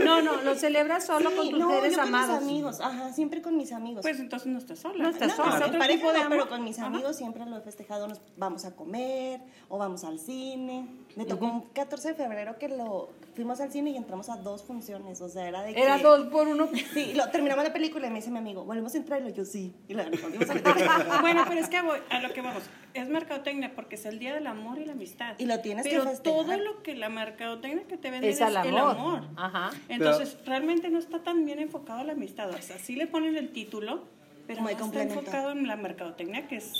No, 0.04 0.22
no, 0.22 0.42
lo 0.42 0.54
celebras 0.54 1.06
solo 1.06 1.30
Sí, 1.30 1.36
con 1.36 1.50
tus 1.50 1.58
no, 1.58 1.70
seres 1.70 1.92
yo 1.92 1.98
con 1.98 2.08
amados. 2.08 2.42
mis 2.42 2.50
amigos, 2.50 2.80
ajá, 2.80 3.12
siempre 3.12 3.42
con 3.42 3.56
mis 3.56 3.72
amigos. 3.72 4.02
Pues 4.02 4.18
entonces 4.20 4.48
no 4.48 4.58
estás 4.58 4.78
sola. 4.78 5.02
No 5.02 5.10
estás 5.10 5.28
no, 5.28 5.36
sola. 5.36 5.50
Es 5.50 5.56
en 5.56 5.62
otro 5.68 5.78
pareja 5.78 6.12
no, 6.12 6.28
pero 6.28 6.48
con 6.48 6.64
mis 6.64 6.78
Ajá. 6.78 6.86
amigos 6.88 7.16
siempre 7.16 7.44
lo 7.46 7.56
he 7.58 7.60
festejado, 7.60 8.08
nos 8.08 8.20
vamos 8.36 8.64
a 8.64 8.74
comer 8.74 9.40
o 9.68 9.78
vamos 9.78 10.04
al 10.04 10.18
cine. 10.18 10.86
Me 11.16 11.24
tocó 11.24 11.46
un 11.46 11.60
14 11.68 12.08
de 12.08 12.14
febrero 12.14 12.58
que 12.58 12.68
lo 12.68 13.10
fuimos 13.34 13.60
al 13.60 13.70
cine 13.72 13.90
y 13.90 13.96
entramos 13.96 14.28
a 14.28 14.36
dos 14.36 14.62
funciones, 14.62 15.20
o 15.20 15.28
sea, 15.28 15.48
era 15.48 15.62
de 15.62 15.70
Era 15.72 15.96
que- 15.96 16.02
dos 16.02 16.26
por 16.28 16.46
uno. 16.48 16.68
Sí, 16.94 17.12
lo, 17.14 17.28
terminamos 17.30 17.64
la 17.64 17.72
película 17.72 18.06
y 18.06 18.10
me 18.10 18.16
dice 18.16 18.30
mi 18.30 18.38
amigo, 18.38 18.64
¿volvemos 18.64 18.94
a 18.94 18.98
entrar? 18.98 19.20
Y 19.20 19.24
lo 19.24 19.30
yo 19.30 19.44
sí. 19.44 19.74
Y 19.88 19.94
la 19.94 20.04
volvimos 20.04 20.50
a 20.50 20.52
entrar. 20.52 21.20
Bueno, 21.22 21.44
pero 21.48 21.60
es 21.60 21.68
que 21.68 21.80
voy- 21.82 22.00
a 22.10 22.20
lo 22.20 22.32
que 22.32 22.40
vamos, 22.42 22.62
es 22.94 23.08
mercadotecnia 23.08 23.74
porque 23.74 23.94
es 23.96 24.04
el 24.06 24.18
día 24.18 24.34
del 24.34 24.46
amor 24.46 24.78
y 24.78 24.84
la 24.84 24.92
amistad. 24.92 25.34
Y 25.38 25.46
lo 25.46 25.60
tienes 25.60 25.84
que 25.84 25.90
pero 25.90 26.04
festejar. 26.04 26.22
todo 26.46 26.56
lo 26.58 26.82
que 26.82 26.94
la 26.94 27.08
mercadotecnia 27.08 27.84
que 27.86 27.96
te 27.96 28.10
vende 28.10 28.28
Es 28.28 28.36
es, 28.36 28.42
al 28.42 28.56
el 28.66 28.76
amor. 28.76 28.96
amor. 28.96 29.22
Ajá. 29.36 29.70
Entonces, 29.88 30.36
realmente 30.44 30.90
no 30.90 30.98
está 30.98 31.22
tan 31.22 31.44
bien 31.44 31.58
enfocado 31.58 32.00
a 32.00 32.04
la 32.04 32.12
amistad. 32.12 32.50
O 32.50 32.60
sea, 32.60 32.78
sí 32.78 32.96
le 32.96 33.06
ponen 33.06 33.36
el 33.36 33.50
título, 33.52 34.04
pero 34.46 34.62
no 34.62 34.68
está 34.68 35.02
enfocado 35.02 35.52
en 35.52 35.66
la 35.66 35.76
mercadotecnia 35.76 36.48
que 36.48 36.56
es 36.56 36.72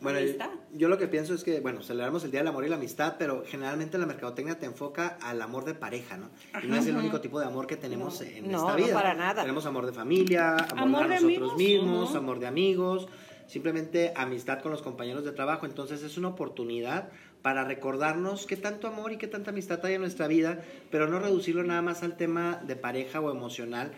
Bueno, 0.00 0.18
amistad. 0.18 0.50
yo 0.72 0.88
lo 0.88 0.98
que 0.98 1.08
pienso 1.08 1.34
es 1.34 1.44
que, 1.44 1.60
bueno, 1.60 1.82
celebramos 1.82 2.24
el 2.24 2.30
Día 2.30 2.40
del 2.40 2.48
Amor 2.48 2.64
y 2.64 2.68
la 2.68 2.76
Amistad, 2.76 3.16
pero 3.18 3.44
generalmente 3.46 3.98
la 3.98 4.06
mercadotecnia 4.06 4.58
te 4.58 4.66
enfoca 4.66 5.18
al 5.22 5.42
amor 5.42 5.64
de 5.64 5.74
pareja, 5.74 6.16
¿no? 6.16 6.30
Y 6.62 6.66
no 6.68 6.76
es 6.76 6.86
el 6.86 6.96
único 6.96 7.20
tipo 7.20 7.38
de 7.38 7.46
amor 7.46 7.66
que 7.66 7.76
tenemos 7.76 8.20
en 8.22 8.50
No, 8.50 8.58
esta 8.58 8.70
no 8.70 8.76
vida. 8.84 8.94
para 8.94 9.14
nada. 9.14 9.42
Tenemos 9.42 9.66
amor 9.66 9.86
de 9.86 9.92
familia, 9.92 10.56
amor, 10.56 10.78
Amor 10.78 11.02
a 11.04 11.08
de 11.08 11.14
nosotros 11.20 11.52
amigos, 11.52 11.56
mismos, 11.56 12.14
amor 12.14 12.38
de 12.40 12.46
amigos, 12.46 13.08
simplemente 13.46 14.12
amistad 14.16 14.60
con 14.60 14.70
los 14.72 14.80
compañeros 14.82 15.24
de 15.24 15.32
trabajo. 15.32 15.66
Entonces 15.66 16.02
es 16.02 16.16
una 16.16 16.28
oportunidad 16.28 17.08
para 17.42 17.64
recordarnos 17.64 18.46
qué 18.46 18.56
tanto 18.56 18.86
amor 18.86 19.12
y 19.12 19.16
qué 19.16 19.26
tanta 19.26 19.50
amistad 19.50 19.84
hay 19.84 19.94
en 19.94 20.02
nuestra 20.02 20.28
vida, 20.28 20.62
pero 20.90 21.08
no 21.08 21.18
reducirlo 21.18 21.62
nada 21.64 21.82
más 21.82 22.02
al 22.02 22.16
tema 22.16 22.60
de 22.66 22.76
pareja 22.76 23.20
o 23.20 23.30
emocional, 23.30 23.92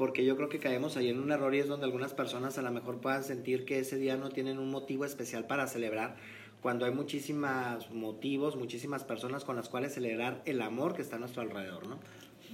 porque 0.00 0.24
yo 0.24 0.34
creo 0.34 0.48
que 0.48 0.58
caemos 0.58 0.96
ahí 0.96 1.10
en 1.10 1.20
un 1.20 1.30
error 1.30 1.54
y 1.54 1.58
es 1.58 1.68
donde 1.68 1.84
algunas 1.84 2.14
personas 2.14 2.56
a 2.56 2.62
lo 2.62 2.70
mejor 2.70 3.02
puedan 3.02 3.22
sentir 3.22 3.66
que 3.66 3.80
ese 3.80 3.98
día 3.98 4.16
no 4.16 4.30
tienen 4.30 4.58
un 4.58 4.70
motivo 4.70 5.04
especial 5.04 5.46
para 5.46 5.66
celebrar, 5.66 6.16
cuando 6.62 6.86
hay 6.86 6.90
muchísimos 6.90 7.90
motivos, 7.90 8.56
muchísimas 8.56 9.04
personas 9.04 9.44
con 9.44 9.56
las 9.56 9.68
cuales 9.68 9.92
celebrar 9.92 10.40
el 10.46 10.62
amor 10.62 10.94
que 10.94 11.02
está 11.02 11.16
a 11.16 11.18
nuestro 11.18 11.42
alrededor, 11.42 11.86
¿no? 11.86 11.98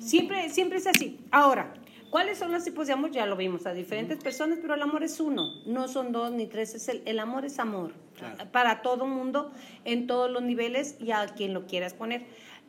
Siempre, 0.01 0.51
siempre 0.51 0.79
es 0.79 0.89
así. 0.89 1.21
Ahora, 1.31 1.73
¿cuáles 2.11 2.37
son 2.37 2.51
los 2.51 2.65
tipos 2.65 2.89
de 2.89 2.95
amor? 2.95 3.13
Ya 3.13 3.27
lo 3.27 3.37
vimos 3.37 3.65
a 3.65 3.75
diferentes 3.75 4.19
personas, 4.19 4.59
pero 4.61 4.75
el 4.75 4.83
amor 4.83 5.05
es 5.05 5.21
uno, 5.21 5.63
no 5.67 5.87
son 5.87 6.11
dos 6.11 6.33
ni 6.33 6.49
tres, 6.49 6.75
es 6.75 6.89
el, 6.89 7.03
el 7.07 7.21
amor 7.21 7.45
es 7.45 7.61
amor. 7.61 7.93
Claro. 8.17 8.51
Para 8.51 8.83
todo 8.83 9.07
mundo, 9.07 9.53
en 9.85 10.09
todos 10.09 10.29
los 10.33 10.43
niveles 10.43 10.97
y 10.99 11.13
a 11.13 11.25
quien 11.27 11.55
lo 11.55 11.67
quieras 11.67 11.95
poner. 11.95 12.27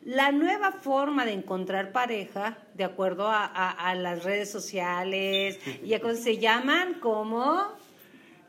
La 0.08 0.32
nueva 0.32 0.72
forma 0.72 1.26
de 1.26 1.32
encontrar 1.34 1.92
pareja, 1.92 2.56
de 2.72 2.82
acuerdo 2.84 3.28
a, 3.28 3.44
a- 3.44 3.90
a 3.90 3.94
las 3.94 4.24
redes 4.24 4.50
sociales, 4.50 5.58
y 5.84 5.92
a 5.92 6.00
cosas, 6.00 6.20
se 6.24 6.38
llaman 6.38 6.94
como... 6.94 7.62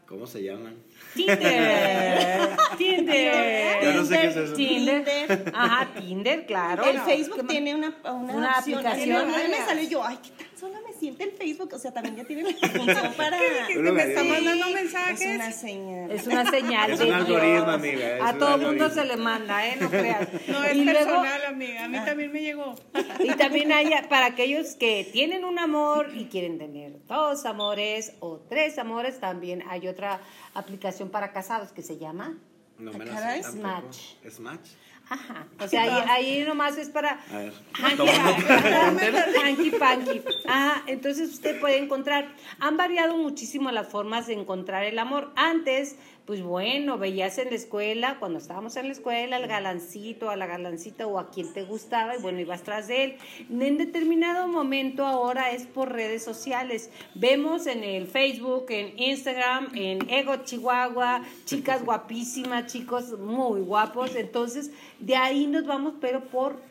¿Cómo 0.07 0.25
se 0.25 0.41
llaman? 0.41 0.75
Tinder. 1.13 2.49
Tinder. 2.77 3.83
Yo 3.83 3.93
no 3.93 4.05
sé 4.05 4.21
qué 4.21 4.27
es 4.27 4.35
eso. 4.37 4.53
Tinder. 4.55 5.51
Ajá, 5.53 5.89
Tinder, 5.99 6.45
claro. 6.45 6.83
El 6.85 6.99
Facebook 7.01 7.45
tiene 7.47 7.75
una, 7.75 7.93
una, 8.05 8.33
Una 8.35 8.57
opción. 8.59 8.79
aplicación. 8.87 9.17
A 9.33 9.37
mí 9.37 9.43
me 9.49 9.57
salió 9.65 9.89
yo, 9.89 10.03
ay, 10.03 10.17
qué 10.23 10.29
tan 10.45 10.57
sola 10.57 10.79
me 10.87 10.88
siente 10.99 11.23
el 11.23 11.31
Facebook. 11.31 11.71
O 11.73 11.79
sea, 11.79 11.91
también 11.91 12.15
ya 12.17 12.23
tiene 12.25 12.43
la 12.43 12.67
función 12.69 13.13
para... 13.15 13.37
Que 13.67 13.77
Uno 13.79 13.93
me 13.93 14.03
está 14.03 14.23
mandando 14.23 14.65
Es 14.67 14.73
mensajes. 14.75 15.35
una 15.35 15.51
señal. 15.51 16.11
Es 16.11 16.27
una 16.27 16.49
señal 16.51 16.91
Es 16.91 16.99
de 16.99 17.05
un 17.07 17.13
algoritmo, 17.13 17.69
amiga, 17.71 18.17
es 18.17 18.21
A 18.23 18.37
todo 18.37 18.55
el 18.55 18.61
mundo 18.61 18.89
se 18.89 19.05
le 19.05 19.17
manda, 19.17 19.67
¿eh? 19.67 19.77
No 19.79 19.89
creas. 19.89 20.27
No, 20.47 20.63
es 20.63 20.75
y 20.75 20.83
luego, 20.83 20.99
personal, 20.99 21.45
amiga. 21.45 21.83
A 21.85 21.87
mí 21.87 21.97
también 22.05 22.31
me 22.31 22.41
llegó. 22.41 22.75
y 23.19 23.29
también 23.35 23.71
hay 23.71 23.89
para 24.09 24.27
aquellos 24.27 24.75
que 24.75 25.07
tienen 25.11 25.45
un 25.45 25.57
amor 25.59 26.11
y 26.15 26.25
quieren 26.25 26.57
tener 26.57 26.93
dos 27.07 27.45
amores 27.45 28.13
o 28.19 28.37
tres 28.49 28.77
amores, 28.77 29.19
también 29.19 29.63
hay 29.69 29.87
otra 29.87 30.19
aplicación 30.53 31.09
para 31.09 31.31
casados 31.31 31.71
que 31.71 31.81
se 31.81 31.97
llama 31.97 32.37
No 32.77 32.91
me 32.93 33.03
Ah, 33.03 33.07
la 33.07 33.13
caray. 33.13 33.43
sé. 33.43 33.51
Smatch. 33.51 34.67
Ajá. 35.09 35.47
O 35.59 35.67
sea, 35.67 35.83
ahí, 35.83 36.03
ahí 36.07 36.45
nomás 36.45 36.77
es 36.77 36.89
para 36.89 37.19
A 37.31 37.37
ver. 37.37 37.53
Hanky 39.43 39.71
panky. 39.71 40.21
Ah, 40.47 40.83
entonces 40.85 41.31
usted 41.33 41.59
puede 41.59 41.77
encontrar. 41.77 42.29
Han 42.59 42.77
variado 42.77 43.17
muchísimo 43.17 43.71
las 43.71 43.87
formas 43.87 44.27
de 44.27 44.33
encontrar 44.33 44.83
el 44.83 44.99
amor. 44.99 45.31
Antes, 45.35 45.97
pues 46.29 46.43
bueno, 46.43 46.99
veías 46.99 47.39
en 47.39 47.49
la 47.49 47.55
escuela, 47.55 48.17
cuando 48.19 48.37
estábamos 48.37 48.75
en 48.75 48.85
la 48.85 48.91
escuela, 48.91 49.37
al 49.37 49.47
galancito, 49.47 50.29
a 50.29 50.35
la 50.35 50.45
galancita 50.45 51.07
o 51.07 51.17
a 51.17 51.31
quien 51.31 51.51
te 51.53 51.63
gustaba, 51.63 52.15
y 52.15 52.21
bueno, 52.21 52.39
ibas 52.39 52.61
tras 52.61 52.87
de 52.87 53.03
él. 53.03 53.15
En 53.49 53.79
determinado 53.79 54.47
momento 54.47 55.07
ahora 55.07 55.49
es 55.49 55.65
por 55.65 55.91
redes 55.91 56.23
sociales. 56.23 56.91
Vemos 57.15 57.65
en 57.65 57.83
el 57.83 58.05
Facebook, 58.05 58.67
en 58.69 58.93
Instagram, 58.99 59.71
en 59.73 60.07
Ego 60.07 60.35
Chihuahua, 60.43 61.23
chicas 61.45 61.83
guapísimas, 61.83 62.71
chicos 62.71 63.17
muy 63.17 63.61
guapos. 63.61 64.15
Entonces, 64.15 64.69
de 64.99 65.15
ahí 65.15 65.47
nos 65.47 65.65
vamos, 65.65 65.95
pero 65.99 66.25
por 66.25 66.61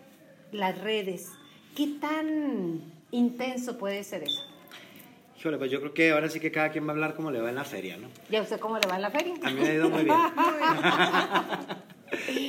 las 0.53 0.81
redes. 0.81 1.33
¿Qué 1.75 1.89
tan 2.01 2.81
intenso 3.11 3.77
puede 3.77 4.05
ser 4.05 4.23
eso? 4.23 4.58
Híjole, 5.39 5.57
pues 5.57 5.71
yo 5.71 5.79
creo 5.81 5.95
que 5.95 6.11
ahora 6.11 6.29
sí 6.29 6.41
que 6.41 6.51
cada 6.51 6.71
quien 6.71 6.85
va 6.85 6.89
a 6.91 6.95
hablar 6.95 7.15
como 7.15 7.31
le 7.31 7.41
va 7.41 7.49
en 7.49 7.55
la 7.55 7.65
feria, 7.65 7.97
¿no? 7.97 8.09
¿Ya 8.29 8.43
usted 8.43 8.59
cómo 8.59 8.77
le 8.79 8.89
va 8.89 8.97
en 8.97 9.03
la 9.03 9.11
feria? 9.11 9.35
A 9.45 9.51
mí 9.51 9.61
me 9.61 9.69
ha 9.69 9.75
ido 9.75 9.89
muy 9.89 10.05
bien. 10.05 10.17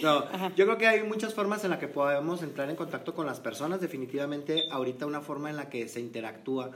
No, 0.02 0.24
yo 0.56 0.66
creo 0.66 0.78
que 0.78 0.88
hay 0.88 1.04
muchas 1.04 1.34
formas 1.34 1.66
en 1.66 1.70
las 1.72 1.80
que 1.80 1.90
podemos 1.90 2.42
entrar 2.44 2.70
en 2.70 2.78
contacto 2.78 3.14
con 3.14 3.26
las 3.26 3.42
personas. 3.42 3.82
Definitivamente, 3.82 4.64
ahorita 4.72 5.06
una 5.06 5.20
forma 5.20 5.50
en 5.50 5.58
la 5.58 5.70
que 5.70 5.90
se 5.90 6.00
interactúa 6.00 6.72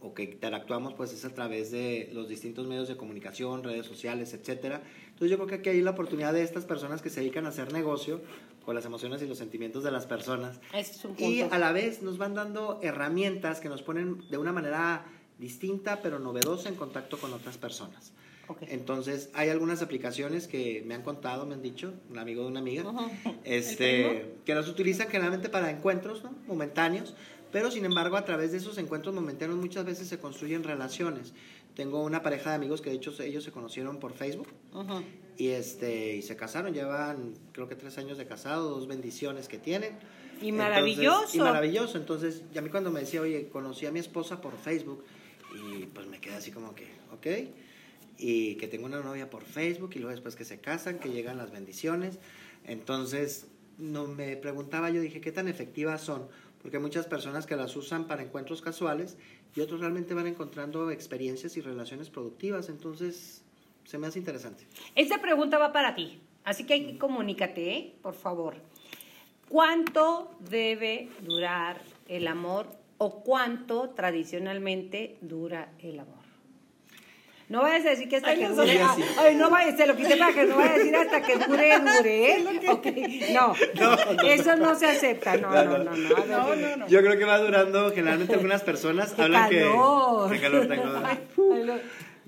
o 0.00 0.14
que 0.14 0.22
interactuamos 0.24 0.94
pues 0.94 1.12
es 1.12 1.26
a 1.26 1.34
través 1.34 1.70
de 1.70 2.08
los 2.12 2.28
distintos 2.30 2.66
medios 2.66 2.88
de 2.88 2.96
comunicación, 2.96 3.62
redes 3.62 3.84
sociales, 3.84 4.32
etcétera. 4.32 4.80
Entonces 5.08 5.30
yo 5.30 5.36
creo 5.36 5.46
que 5.46 5.54
aquí 5.56 5.68
hay 5.68 5.82
la 5.82 5.90
oportunidad 5.90 6.32
de 6.32 6.42
estas 6.42 6.64
personas 6.64 7.02
que 7.02 7.10
se 7.10 7.20
dedican 7.20 7.44
a 7.44 7.50
hacer 7.50 7.70
negocio 7.72 8.22
con 8.64 8.74
las 8.74 8.86
emociones 8.86 9.20
y 9.22 9.26
los 9.26 9.36
sentimientos 9.36 9.84
de 9.84 9.90
las 9.90 10.06
personas 10.06 10.58
es 10.72 11.04
un 11.04 11.14
y 11.18 11.40
punto. 11.40 11.54
a 11.54 11.58
la 11.58 11.72
vez 11.72 12.02
nos 12.02 12.16
van 12.16 12.34
dando 12.34 12.80
herramientas 12.82 13.60
que 13.60 13.68
nos 13.68 13.82
ponen 13.82 14.26
de 14.30 14.38
una 14.38 14.52
manera 14.52 15.04
distinta 15.42 16.00
pero 16.02 16.18
novedosa 16.18 16.68
en 16.70 16.76
contacto 16.76 17.18
con 17.18 17.32
otras 17.34 17.58
personas. 17.58 18.12
Ok. 18.48 18.62
Entonces, 18.68 19.28
hay 19.34 19.50
algunas 19.50 19.82
aplicaciones 19.82 20.46
que 20.48 20.82
me 20.86 20.94
han 20.94 21.02
contado, 21.02 21.44
me 21.46 21.54
han 21.54 21.62
dicho, 21.62 21.92
un 22.10 22.18
amigo 22.18 22.42
de 22.42 22.48
una 22.48 22.60
amiga, 22.60 22.84
Ujú. 22.88 23.10
este, 23.44 24.36
que 24.44 24.54
las 24.54 24.68
utilizan 24.68 25.08
generalmente 25.08 25.48
para 25.48 25.70
encuentros 25.70 26.24
¿no? 26.24 26.32
momentáneos, 26.46 27.14
pero 27.52 27.70
sin 27.70 27.84
embargo, 27.84 28.16
a 28.16 28.24
través 28.24 28.52
de 28.52 28.58
esos 28.58 28.78
encuentros 28.78 29.14
momentáneos 29.14 29.58
muchas 29.58 29.84
veces 29.84 30.08
se 30.08 30.18
construyen 30.18 30.64
relaciones. 30.64 31.32
Tengo 31.74 32.02
una 32.02 32.22
pareja 32.22 32.50
de 32.50 32.56
amigos 32.56 32.80
que 32.80 32.90
de 32.90 32.96
hecho 32.96 33.14
ellos 33.22 33.44
se 33.44 33.50
conocieron 33.52 33.98
por 33.98 34.12
Facebook 34.12 34.48
Ujú. 34.74 35.02
y, 35.38 35.48
este, 35.48 36.16
y 36.16 36.22
se 36.22 36.36
casaron, 36.36 36.72
llevan 36.74 37.34
creo 37.52 37.68
que 37.68 37.76
tres 37.76 37.96
años 37.98 38.18
de 38.18 38.26
casado, 38.26 38.70
dos 38.70 38.86
bendiciones 38.86 39.48
que 39.48 39.58
tienen. 39.58 39.92
Y 40.40 40.48
Entonces, 40.48 40.54
maravilloso. 40.58 41.36
y 41.36 41.40
maravilloso. 41.40 41.96
Entonces, 41.98 42.42
a 42.56 42.60
mí 42.60 42.68
cuando 42.70 42.90
me 42.90 43.00
decía, 43.00 43.20
oye, 43.20 43.48
conocí 43.48 43.86
a 43.86 43.92
mi 43.92 44.00
esposa 44.00 44.40
por 44.40 44.56
Facebook, 44.56 45.04
pues 45.94 46.06
me 46.06 46.20
quedé 46.20 46.34
así 46.34 46.50
como 46.50 46.74
que, 46.74 46.86
ok. 47.12 47.26
Y 48.18 48.56
que 48.56 48.68
tengo 48.68 48.86
una 48.86 49.00
novia 49.00 49.30
por 49.30 49.44
Facebook, 49.44 49.90
y 49.94 49.98
luego 49.98 50.10
después 50.10 50.36
que 50.36 50.44
se 50.44 50.60
casan, 50.60 50.98
que 50.98 51.10
llegan 51.10 51.38
las 51.38 51.50
bendiciones. 51.50 52.18
Entonces, 52.64 53.46
no 53.78 54.06
me 54.06 54.36
preguntaba, 54.36 54.90
yo 54.90 55.00
dije, 55.00 55.20
¿qué 55.20 55.32
tan 55.32 55.48
efectivas 55.48 56.02
son? 56.02 56.28
Porque 56.60 56.76
hay 56.76 56.82
muchas 56.82 57.06
personas 57.06 57.46
que 57.46 57.56
las 57.56 57.74
usan 57.74 58.06
para 58.06 58.22
encuentros 58.22 58.62
casuales 58.62 59.16
y 59.56 59.60
otros 59.60 59.80
realmente 59.80 60.14
van 60.14 60.26
encontrando 60.26 60.90
experiencias 60.90 61.56
y 61.56 61.60
relaciones 61.60 62.08
productivas. 62.10 62.68
Entonces, 62.68 63.42
se 63.84 63.98
me 63.98 64.06
hace 64.06 64.18
interesante. 64.18 64.66
Esta 64.94 65.20
pregunta 65.20 65.58
va 65.58 65.72
para 65.72 65.94
ti, 65.94 66.20
así 66.44 66.64
que 66.64 66.74
hay 66.74 66.86
que 66.86 66.98
comunícate, 66.98 67.76
¿eh? 67.76 67.94
por 68.00 68.14
favor. 68.14 68.54
¿Cuánto 69.48 70.30
debe 70.48 71.10
durar 71.22 71.82
el 72.08 72.26
amor 72.28 72.81
o 73.04 73.24
cuánto 73.24 73.90
tradicionalmente 73.90 75.16
dura 75.22 75.70
el 75.80 75.98
amor? 75.98 76.22
No 77.48 77.62
vayas 77.62 77.84
a 77.84 77.90
decir 77.90 78.08
que 78.08 78.16
hasta 78.16 78.30
Ay, 78.30 78.38
que 78.38 78.48
no 78.48 78.54
dure. 78.54 78.72
sé. 78.74 78.80
ah, 78.80 78.96
Ay, 79.18 79.34
no 79.34 79.50
vayas, 79.50 79.76
se 79.76 79.86
lo 79.86 79.96
quité 79.96 80.16
para 80.16 80.32
que 80.32 80.44
no 80.44 80.56
vaya 80.56 80.70
a 80.74 80.78
decir 80.78 80.96
hasta 80.96 81.20
que 81.20 81.36
dure, 81.36 81.80
dure. 81.80 82.30
¿eh? 82.30 82.44
Ok, 82.70 82.86
No, 83.32 83.54
eso 84.24 84.56
no 84.56 84.74
se 84.76 84.86
acepta. 84.86 85.36
No, 85.36 85.50
no, 85.50 85.78
no. 85.78 85.84
no, 85.96 86.24
No, 86.26 86.54
no, 86.56 86.76
no. 86.76 86.88
Yo 86.88 87.00
creo 87.00 87.18
que 87.18 87.24
va 87.24 87.38
durando, 87.38 87.90
generalmente 87.90 88.34
algunas 88.34 88.62
personas 88.62 89.12
¡Qué 89.12 89.22
hablan 89.22 89.50
calor! 89.50 90.28
que... 90.30 90.36
Qué 90.36 90.40
calor 90.42 90.66
tengo. 90.68 90.84
Ay, 91.04 91.18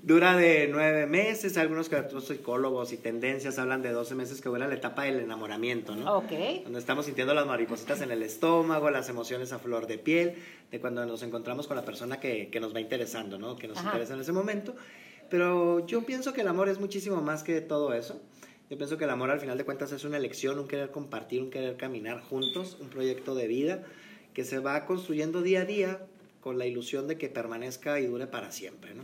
Dura 0.05 0.37
de 0.37 0.67
nueve 0.67 1.07
meses, 1.07 1.57
algunos 1.57 1.89
psicólogos 2.27 2.93
y 2.93 2.97
tendencias 2.97 3.57
hablan 3.57 3.81
de 3.81 3.91
12 3.91 4.13
meses 4.13 4.39
que 4.39 4.49
dura 4.49 4.67
la 4.67 4.75
etapa 4.75 5.01
del 5.05 5.19
enamoramiento, 5.19 5.95
¿no? 5.95 6.17
Ok. 6.17 6.31
Donde 6.63 6.77
estamos 6.77 7.07
sintiendo 7.07 7.33
las 7.33 7.47
maripositas 7.47 8.01
en 8.01 8.11
el 8.11 8.21
estómago, 8.21 8.91
las 8.91 9.09
emociones 9.09 9.51
a 9.51 9.57
flor 9.57 9.87
de 9.87 9.97
piel, 9.97 10.35
de 10.69 10.79
cuando 10.79 11.03
nos 11.07 11.23
encontramos 11.23 11.65
con 11.65 11.75
la 11.75 11.83
persona 11.83 12.19
que, 12.19 12.49
que 12.51 12.59
nos 12.59 12.75
va 12.75 12.81
interesando, 12.81 13.39
¿no? 13.39 13.55
Que 13.55 13.67
nos 13.67 13.79
Ajá. 13.79 13.87
interesa 13.87 14.13
en 14.13 14.19
ese 14.19 14.31
momento. 14.31 14.75
Pero 15.31 15.83
yo 15.87 16.05
pienso 16.05 16.33
que 16.33 16.41
el 16.41 16.49
amor 16.49 16.69
es 16.69 16.79
muchísimo 16.79 17.19
más 17.23 17.41
que 17.41 17.59
todo 17.61 17.91
eso. 17.95 18.21
Yo 18.69 18.77
pienso 18.77 18.99
que 18.99 19.05
el 19.05 19.09
amor 19.09 19.31
al 19.31 19.39
final 19.39 19.57
de 19.57 19.65
cuentas 19.65 19.91
es 19.91 20.03
una 20.03 20.17
elección, 20.17 20.59
un 20.59 20.67
querer 20.67 20.91
compartir, 20.91 21.41
un 21.41 21.49
querer 21.49 21.77
caminar 21.77 22.21
juntos, 22.21 22.77
un 22.79 22.89
proyecto 22.89 23.33
de 23.33 23.47
vida 23.47 23.83
que 24.35 24.43
se 24.43 24.59
va 24.59 24.85
construyendo 24.85 25.41
día 25.41 25.61
a 25.61 25.65
día 25.65 25.99
con 26.41 26.59
la 26.59 26.67
ilusión 26.67 27.07
de 27.07 27.17
que 27.17 27.27
permanezca 27.27 27.99
y 27.99 28.05
dure 28.05 28.27
para 28.27 28.51
siempre, 28.51 28.93
¿no? 28.93 29.03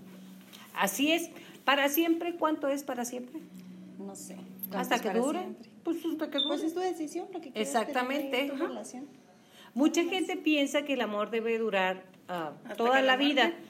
Así 0.74 1.12
es. 1.12 1.30
¿Para 1.66 1.90
siempre? 1.90 2.36
¿Cuánto 2.36 2.68
es 2.68 2.84
para 2.84 3.06
siempre? 3.06 3.40
No 4.00 4.16
sé. 4.16 4.36
¿Hasta 4.74 5.00
que 5.00 5.08
para 5.10 5.20
dure? 5.20 5.40
siempre. 5.40 5.70
Pues 5.84 5.98
hasta 6.06 6.30
que 6.30 6.38
dure. 6.38 6.48
Pues 6.48 6.64
es 6.64 6.74
tu 6.74 6.80
decisión, 6.80 7.28
lo 7.34 7.42
que 7.42 7.52
quieras 7.52 7.68
Exactamente, 7.68 8.30
tener 8.32 8.42
en 8.42 8.48
tu 8.50 8.56
ajá. 8.56 8.68
relación. 8.68 9.08
Mucha 9.74 10.04
gente 10.04 10.38
piensa 10.38 10.84
que 10.84 10.94
el 10.94 11.02
amor 11.02 11.30
debe 11.30 11.58
durar 11.58 12.04
ah, 12.28 12.52
toda 12.78 12.96
la 13.02 13.02
la 13.02 13.16
vida. 13.18 13.44
muerte. 13.44 13.64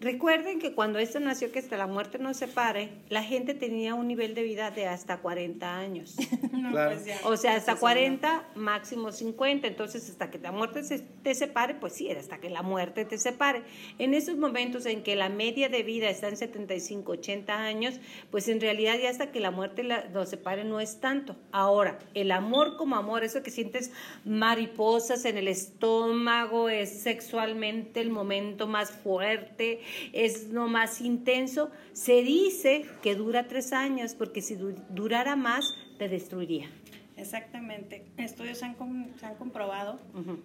Recuerden 0.00 0.60
que 0.60 0.74
cuando 0.74 0.98
esto 0.98 1.18
nació, 1.18 1.50
que 1.50 1.58
hasta 1.58 1.76
la 1.76 1.86
muerte 1.88 2.18
nos 2.18 2.36
separe, 2.36 2.90
la 3.08 3.22
gente 3.24 3.54
tenía 3.54 3.94
un 3.94 4.06
nivel 4.06 4.34
de 4.34 4.42
vida 4.44 4.70
de 4.70 4.86
hasta 4.86 5.18
40 5.18 5.78
años. 5.78 6.16
No, 6.58 6.72
Claro. 6.72 6.90
pues 6.96 7.06
ya. 7.06 7.16
O 7.24 7.36
sea, 7.36 7.54
hasta 7.54 7.72
Eso 7.72 7.78
sí, 7.78 7.80
40, 7.82 8.48
máximo 8.56 9.12
50. 9.12 9.68
Entonces, 9.68 10.10
hasta 10.10 10.28
que 10.28 10.38
la 10.38 10.50
muerte 10.50 10.82
se, 10.82 10.98
te 10.98 11.32
separe, 11.34 11.74
pues 11.74 11.92
sí, 11.92 12.08
era 12.08 12.18
hasta 12.20 12.38
que 12.38 12.50
la 12.50 12.62
muerte 12.62 13.04
te 13.04 13.16
separe. 13.16 13.62
En 13.98 14.12
esos 14.12 14.36
momentos 14.36 14.84
en 14.86 15.04
que 15.04 15.14
la 15.14 15.28
media 15.28 15.68
de 15.68 15.84
vida 15.84 16.10
está 16.10 16.26
en 16.28 16.36
75, 16.36 17.12
80 17.12 17.54
años, 17.56 18.00
pues 18.32 18.48
en 18.48 18.60
realidad 18.60 18.96
ya 19.00 19.08
hasta 19.08 19.30
que 19.30 19.38
la 19.38 19.52
muerte 19.52 19.84
la, 19.84 20.04
nos 20.08 20.28
separe 20.30 20.64
no 20.64 20.80
es 20.80 20.98
tanto. 21.00 21.36
Ahora, 21.52 22.00
el 22.14 22.32
amor 22.32 22.76
como 22.76 22.96
amor, 22.96 23.22
eso 23.22 23.42
que 23.44 23.52
sientes 23.52 23.92
mariposas 24.24 25.24
en 25.24 25.38
el 25.38 25.46
estómago, 25.46 26.68
es 26.68 27.02
sexualmente 27.02 28.00
el 28.00 28.10
momento 28.10 28.66
más 28.66 28.90
fuerte, 28.90 29.80
es 30.12 30.48
lo 30.48 30.66
más 30.68 31.00
intenso, 31.00 31.70
se 31.92 32.22
dice 32.22 32.84
que 33.02 33.14
dura 33.14 33.48
tres 33.48 33.72
años, 33.72 34.14
porque 34.14 34.42
si 34.42 34.54
du- 34.56 34.74
durara 34.90 35.36
más, 35.36 35.74
te 35.98 36.08
destruiría. 36.08 36.68
Exactamente. 37.16 38.04
Estudios 38.16 38.62
han, 38.62 38.74
com- 38.74 39.08
se 39.18 39.26
han 39.26 39.34
comprobado 39.34 39.98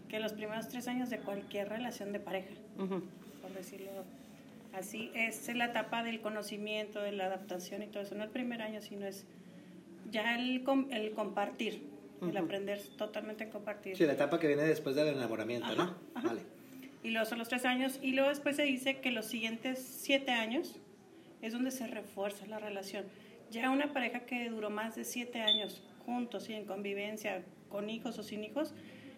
que 0.09 0.19
los 0.19 0.33
primeros 0.33 0.67
tres 0.69 0.87
años 0.87 1.09
de 1.09 1.19
cualquier 1.19 1.69
relación 1.69 2.11
de 2.11 2.19
pareja, 2.19 2.49
por 2.77 3.51
decirlo 3.53 3.89
así, 4.73 5.11
es 5.13 5.53
la 5.55 5.65
etapa 5.65 6.01
del 6.01 6.19
conocimiento, 6.21 6.99
de 7.01 7.11
la 7.11 7.25
adaptación 7.25 7.83
y 7.83 7.87
todo 7.87 8.01
eso. 8.03 8.15
No 8.15 8.23
el 8.23 8.31
primer 8.31 8.61
año, 8.63 8.81
sino 8.81 9.05
es 9.05 9.25
ya 10.11 10.35
el, 10.35 10.63
com- 10.63 10.87
el 10.91 11.11
compartir, 11.11 11.83
el 12.27 12.35
aprender 12.37 12.81
totalmente 12.97 13.43
a 13.43 13.49
compartir. 13.51 13.95
Sí, 13.95 14.05
la 14.05 14.13
etapa 14.13 14.39
que 14.39 14.47
viene 14.47 14.63
después 14.63 14.95
del 14.95 15.09
enamoramiento, 15.09 15.67
Ajá, 15.67 15.75
¿no? 15.75 15.95
ajá. 16.15 16.27
Vale. 16.29 16.41
Y 17.03 17.09
luego 17.09 17.25
son 17.25 17.39
los 17.39 17.49
tres 17.49 17.65
años. 17.65 17.99
Y 18.01 18.13
luego 18.13 18.29
después 18.29 18.55
se 18.55 18.63
dice 18.63 18.99
que 18.99 19.11
los 19.11 19.25
siguientes 19.25 19.79
siete 19.79 20.31
años 20.31 20.79
es 21.41 21.53
donde 21.53 21.71
se 21.71 21.87
refuerza 21.87 22.45
la 22.47 22.59
relación. 22.59 23.05
Ya 23.51 23.69
una 23.69 23.93
pareja 23.93 24.21
que 24.21 24.49
duró 24.49 24.69
más 24.69 24.95
de 24.95 25.03
siete 25.03 25.41
años 25.41 25.83
juntos 26.05 26.49
y 26.49 26.53
en 26.53 26.65
convivencia, 26.65 27.43
con 27.69 27.89
hijos 27.89 28.17
o 28.17 28.23
sin 28.23 28.43
hijos, 28.43 28.73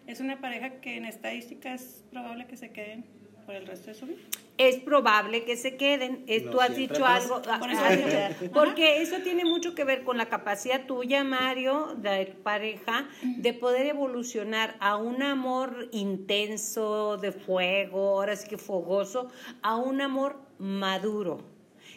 es 0.06 0.20
una 0.20 0.40
pareja 0.40 0.80
que 0.80 0.96
en 0.96 1.04
estadística 1.04 1.74
es 1.74 2.04
probable 2.10 2.46
que 2.46 2.56
se 2.56 2.70
queden 2.70 3.04
por 3.46 3.54
el 3.54 3.66
resto 3.66 3.86
de 3.86 3.94
su 3.94 4.06
vida. 4.06 4.18
Es 4.58 4.76
probable 4.76 5.44
que 5.44 5.56
se 5.56 5.76
queden. 5.76 6.24
tú 6.50 6.60
has 6.60 6.74
dicho 6.74 7.04
algo. 7.04 7.40
Ah, 7.46 7.60
ah, 7.62 8.30
porque 8.52 9.02
eso 9.02 9.18
tiene 9.22 9.44
mucho 9.44 9.74
que 9.74 9.84
ver 9.84 10.02
con 10.02 10.16
la 10.16 10.28
capacidad 10.28 10.86
tuya, 10.86 11.24
Mario, 11.24 11.94
de 11.98 12.34
pareja, 12.42 13.08
de 13.22 13.52
poder 13.52 13.86
evolucionar 13.86 14.76
a 14.80 14.96
un 14.96 15.22
amor 15.22 15.88
intenso, 15.92 17.18
de 17.18 17.32
fuego, 17.32 18.18
ahora 18.18 18.34
sí 18.34 18.48
que 18.48 18.58
fogoso, 18.58 19.30
a 19.62 19.76
un 19.76 20.00
amor 20.00 20.40
maduro 20.58 21.55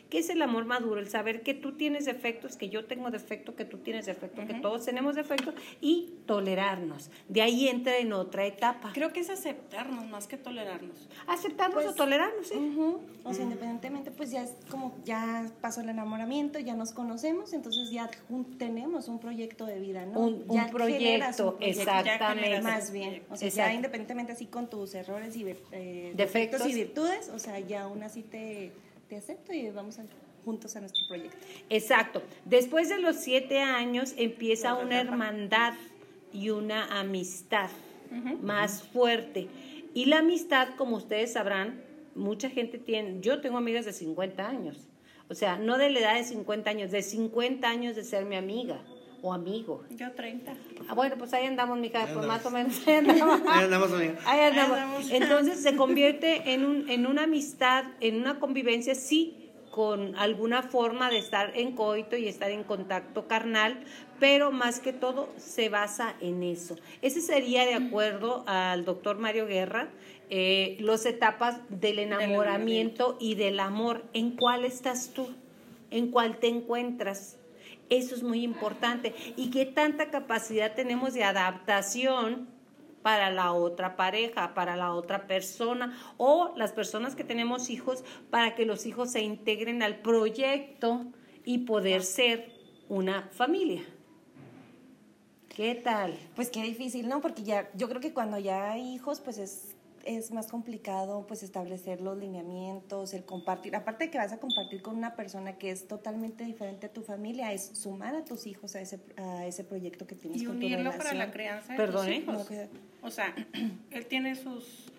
¿Qué 0.10 0.20
es 0.20 0.30
el 0.30 0.42
amor 0.42 0.66
maduro? 0.66 1.00
El 1.00 1.08
saber 1.08 1.44
que 1.44 1.54
tú 1.54 1.74
tienes 1.74 2.06
defectos, 2.06 2.58
que 2.58 2.70
yo 2.70 2.86
tengo 2.86 3.12
defectos, 3.12 3.54
que 3.56 3.66
tú 3.66 3.78
tienes 3.78 4.08
defectos, 4.08 4.46
que 4.46 4.56
todos 4.56 4.86
tenemos 4.86 5.16
defectos 5.16 5.54
y 5.82 6.14
tolerarnos. 6.26 7.12
De 7.28 7.44
ahí 7.44 7.68
entra 7.68 7.98
en 7.98 8.14
otra 8.14 8.46
etapa. 8.46 8.92
Creo 8.94 9.14
que 9.14 9.20
es 9.20 9.30
aceptarnos 9.30 10.08
más 10.08 10.28
que 10.28 10.38
tolerarnos. 10.38 11.08
Aceptarnos 11.28 11.84
o 11.84 11.88
pues, 11.88 11.96
tolerarnos, 11.96 12.48
sí. 12.48 12.56
O 13.24 13.34
sea, 13.34 13.44
independientemente, 13.44 14.10
pues 14.10 14.32
ya 14.32 14.44
es 14.44 14.56
como 14.72 14.96
ya 15.06 15.48
pasó 15.62 15.82
el 15.82 15.90
enamoramiento, 15.90 16.58
ya 16.58 16.74
nos 16.74 16.92
conocemos, 16.92 17.54
entonces 17.54 17.92
ya 17.92 18.10
tenemos 18.58 19.08
un 19.10 19.20
proyecto 19.20 19.66
de 19.66 19.80
vida, 19.80 20.06
¿no? 20.08 20.20
Un, 20.22 20.70
proyecto, 20.72 21.58
exactamente. 21.60 22.62
Más 22.62 22.92
bien. 22.92 23.24
O 23.30 23.36
sea, 23.36 23.50
ya 23.50 23.74
independientemente 23.74 24.32
así 24.32 24.48
con 24.48 24.70
tus 24.70 24.96
errores 24.96 25.36
y 25.36 25.46
eh, 25.72 26.14
defectos 26.16 26.66
y 26.66 26.74
virtudes, 26.74 27.30
o 27.30 27.38
sea, 27.38 27.60
ya 27.60 27.84
aún 27.84 28.02
así 28.02 28.24
te 28.24 28.72
te 29.10 29.18
acepto 29.18 29.52
y 29.54 29.70
vamos 29.72 29.98
juntos 30.46 30.76
a 30.76 30.82
nuestro 30.82 31.08
proyecto. 31.08 31.38
Exacto. 31.70 32.22
Después 32.46 32.90
de 32.90 33.00
los 33.00 33.16
siete 33.16 33.60
años 33.60 34.14
empieza 34.18 34.76
una 34.76 35.02
hermandad 35.02 35.74
y 36.32 36.52
una 36.52 37.00
amistad 37.00 37.70
más 38.42 38.84
fuerte. 38.84 39.48
Y 39.96 40.06
la 40.06 40.20
amistad, 40.20 40.70
como 40.78 40.98
ustedes 40.98 41.34
sabrán, 41.34 41.82
mucha 42.16 42.50
gente 42.50 42.78
tiene, 42.78 43.20
yo 43.22 43.42
tengo 43.42 43.58
amigas 43.58 43.86
de 43.86 43.94
50 43.94 44.48
años. 44.48 44.88
O 45.28 45.34
sea, 45.34 45.58
no 45.58 45.78
de 45.78 45.90
la 45.90 46.00
edad 46.00 46.16
de 46.16 46.24
50 46.24 46.70
años, 46.70 46.92
de 46.92 47.02
50 47.02 47.68
años 47.68 47.96
de 47.96 48.04
ser 48.04 48.26
mi 48.26 48.36
amiga 48.36 48.82
o 49.22 49.34
amigo. 49.34 49.84
Yo 49.92 50.12
30. 50.12 50.54
Ah, 50.88 50.94
bueno, 50.94 51.16
pues 51.18 51.34
ahí 51.34 51.46
andamos, 51.46 51.78
mija, 51.78 52.08
pues 52.14 52.26
más 52.26 52.46
o 52.46 52.52
menos. 52.52 52.88
Ahí 52.88 52.96
andamos. 52.96 53.42
ahí 53.48 53.64
andamos, 53.64 53.92
amiga. 53.92 54.16
Ahí 54.26 54.40
andamos. 54.42 55.12
Entonces 55.12 55.62
se 55.62 55.76
convierte 55.76 56.54
en, 56.54 56.66
un, 56.66 56.90
en 56.90 57.06
una 57.06 57.24
amistad, 57.24 57.86
en 58.00 58.18
una 58.18 58.40
convivencia, 58.40 58.96
sí, 58.96 59.50
con 59.72 60.16
alguna 60.18 60.64
forma 60.64 61.10
de 61.10 61.18
estar 61.18 61.52
en 61.56 61.76
coito 61.76 62.18
y 62.18 62.28
estar 62.28 62.52
en 62.52 62.64
contacto 62.64 63.28
carnal, 63.28 63.80
pero 64.20 64.52
más 64.52 64.80
que 64.80 64.94
todo 64.94 65.30
se 65.38 65.70
basa 65.70 66.16
en 66.22 66.44
eso. 66.44 66.76
Ese 67.02 67.22
sería, 67.22 67.66
de 67.66 67.76
acuerdo 67.76 68.44
al 68.48 68.84
doctor 68.84 69.18
Mario 69.18 69.46
Guerra, 69.46 69.90
eh, 70.30 70.78
las 70.80 71.06
etapas 71.06 71.60
del 71.70 72.00
enamoramiento 72.00 73.18
y 73.20 73.36
del 73.36 73.60
amor. 73.60 74.04
¿En 74.14 74.36
cuál 74.36 74.66
estás 74.66 75.12
tú? 75.14 75.30
¿En 75.92 76.12
cuál 76.12 76.38
te 76.38 76.48
encuentras? 76.48 77.39
Eso 77.90 78.16
es 78.16 78.24
muy 78.24 78.44
importante. 78.44 79.16
¿Y 79.36 79.50
qué 79.50 79.66
tanta 79.66 80.10
capacidad 80.10 80.76
tenemos 80.76 81.14
de 81.14 81.24
adaptación 81.24 82.48
para 83.02 83.32
la 83.32 83.54
otra 83.54 83.96
pareja, 83.96 84.54
para 84.54 84.76
la 84.76 84.94
otra 84.94 85.26
persona 85.26 85.98
o 86.18 86.54
las 86.56 86.74
personas 86.74 87.16
que 87.16 87.24
tenemos 87.24 87.70
hijos 87.70 88.04
para 88.30 88.56
que 88.56 88.66
los 88.66 88.86
hijos 88.86 89.12
se 89.12 89.22
integren 89.22 89.82
al 89.82 90.02
proyecto 90.02 91.06
y 91.46 91.60
poder 91.60 92.04
ser 92.04 92.52
una 92.90 93.30
familia? 93.32 93.84
¿Qué 95.48 95.76
tal? 95.76 96.18
Pues 96.36 96.50
qué 96.50 96.62
difícil, 96.62 97.10
¿no? 97.10 97.22
Porque 97.22 97.44
ya, 97.44 97.70
yo 97.74 97.90
creo 97.90 98.00
que 98.00 98.14
cuando 98.14 98.38
ya 98.38 98.72
hay 98.72 98.94
hijos, 98.94 99.20
pues 99.20 99.38
es 99.38 99.76
es 100.06 100.32
más 100.32 100.48
complicado 100.48 101.26
pues 101.28 101.44
establecer 101.44 102.02
los 102.02 102.18
lineamientos, 102.18 103.14
el 103.14 103.24
compartir, 103.26 103.76
aparte 103.76 104.06
de 104.06 104.12
que 104.12 104.18
vas 104.18 104.32
a 104.32 104.40
compartir 104.40 104.82
con 104.82 104.96
una 104.96 105.16
persona 105.16 105.58
que 105.58 105.72
es 105.72 105.88
totalmente 105.88 106.44
diferente 106.44 106.88
a 106.88 106.94
tu 106.94 107.02
familia, 107.02 107.52
es 107.54 107.66
sumar 107.74 108.16
a 108.16 108.26
tus 108.26 108.48
hijos 108.48 108.76
a 108.76 108.82
ese, 108.82 109.00
a 109.18 109.46
ese 109.46 109.64
proyecto 109.64 110.08
que 110.08 110.16
tienes 110.16 110.42
y 110.42 110.46
con 110.46 110.58
unirlo 110.58 110.92
para 110.92 111.14
la 111.14 111.32
crianza 111.32 111.74
de 111.74 111.78
Perdón, 111.78 112.06
tus 112.06 112.16
hijos. 112.16 112.48
O 113.02 113.12
sea, 113.12 113.34
él 113.92 114.06
tiene 114.06 114.36
sus, 114.36 114.92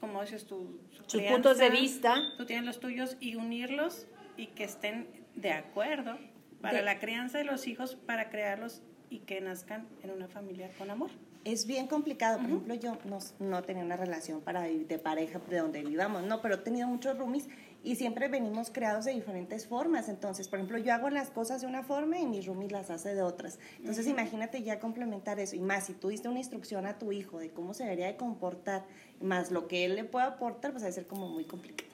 como 0.00 0.22
dices 0.22 0.46
tú, 0.46 0.78
sus 1.06 1.22
puntos 1.22 1.58
de 1.58 1.70
vista. 1.70 2.14
Tú 2.36 2.46
tienes 2.46 2.64
los 2.64 2.80
tuyos 2.80 3.16
y 3.20 3.36
unirlos 3.36 4.06
y 4.36 4.48
que 4.48 4.64
estén 4.64 5.06
de 5.34 5.52
acuerdo 5.52 6.18
para 6.60 6.82
la 6.82 6.98
crianza 6.98 7.38
de 7.38 7.44
los 7.44 7.66
hijos, 7.66 7.94
para 7.94 8.30
crearlos 8.30 8.82
y 9.10 9.20
que 9.20 9.40
nazcan 9.40 9.86
en 10.02 10.10
una 10.10 10.28
familia 10.28 10.70
con 10.78 10.90
amor 10.90 11.10
es 11.44 11.66
bien 11.66 11.86
complicado. 11.86 12.38
Por 12.38 12.46
ejemplo, 12.46 12.74
yo 12.74 12.98
no, 13.04 13.18
no, 13.38 13.62
tenía 13.62 13.84
una 13.84 13.96
relación 13.96 14.40
para 14.40 14.62
de 14.62 14.98
pareja 14.98 15.40
de 15.48 15.58
donde 15.58 15.82
vivamos, 15.82 16.22
no, 16.22 16.42
pero 16.42 16.56
he 16.56 16.58
tenido 16.58 16.88
muchos 16.88 17.16
roomies 17.16 17.48
y 17.82 17.96
siempre 17.96 18.28
venimos 18.28 18.70
creados 18.70 19.04
de 19.04 19.12
diferentes 19.12 19.66
formas. 19.66 20.08
Entonces, 20.08 20.48
por 20.48 20.58
ejemplo, 20.58 20.78
yo 20.78 20.92
hago 20.92 21.10
las 21.10 21.30
cosas 21.30 21.60
de 21.60 21.66
una 21.66 21.82
forma 21.82 22.18
y 22.18 22.26
mi 22.26 22.40
roomies 22.40 22.72
las 22.72 22.90
hace 22.90 23.14
de 23.14 23.22
otras. 23.22 23.58
Entonces, 23.78 24.06
imagínate 24.06 24.62
ya 24.62 24.80
complementar 24.80 25.38
eso. 25.40 25.56
Y 25.56 25.60
más, 25.60 25.86
si 25.86 25.94
tú 25.94 26.08
diste 26.08 26.28
una 26.28 26.38
instrucción 26.38 26.86
a 26.86 26.98
tu 26.98 27.12
hijo 27.12 27.38
de 27.38 27.50
cómo 27.50 27.74
se 27.74 27.84
debería 27.84 28.06
de 28.06 28.16
comportar, 28.16 28.84
más 29.20 29.50
lo 29.50 29.68
que 29.68 29.84
él 29.84 29.94
le 29.94 30.04
puede 30.04 30.26
aportar, 30.26 30.72
pues 30.72 30.84
va 30.84 30.88
a 30.88 30.92
ser 30.92 31.06
como 31.06 31.28
muy 31.28 31.44
complicado. 31.44 31.87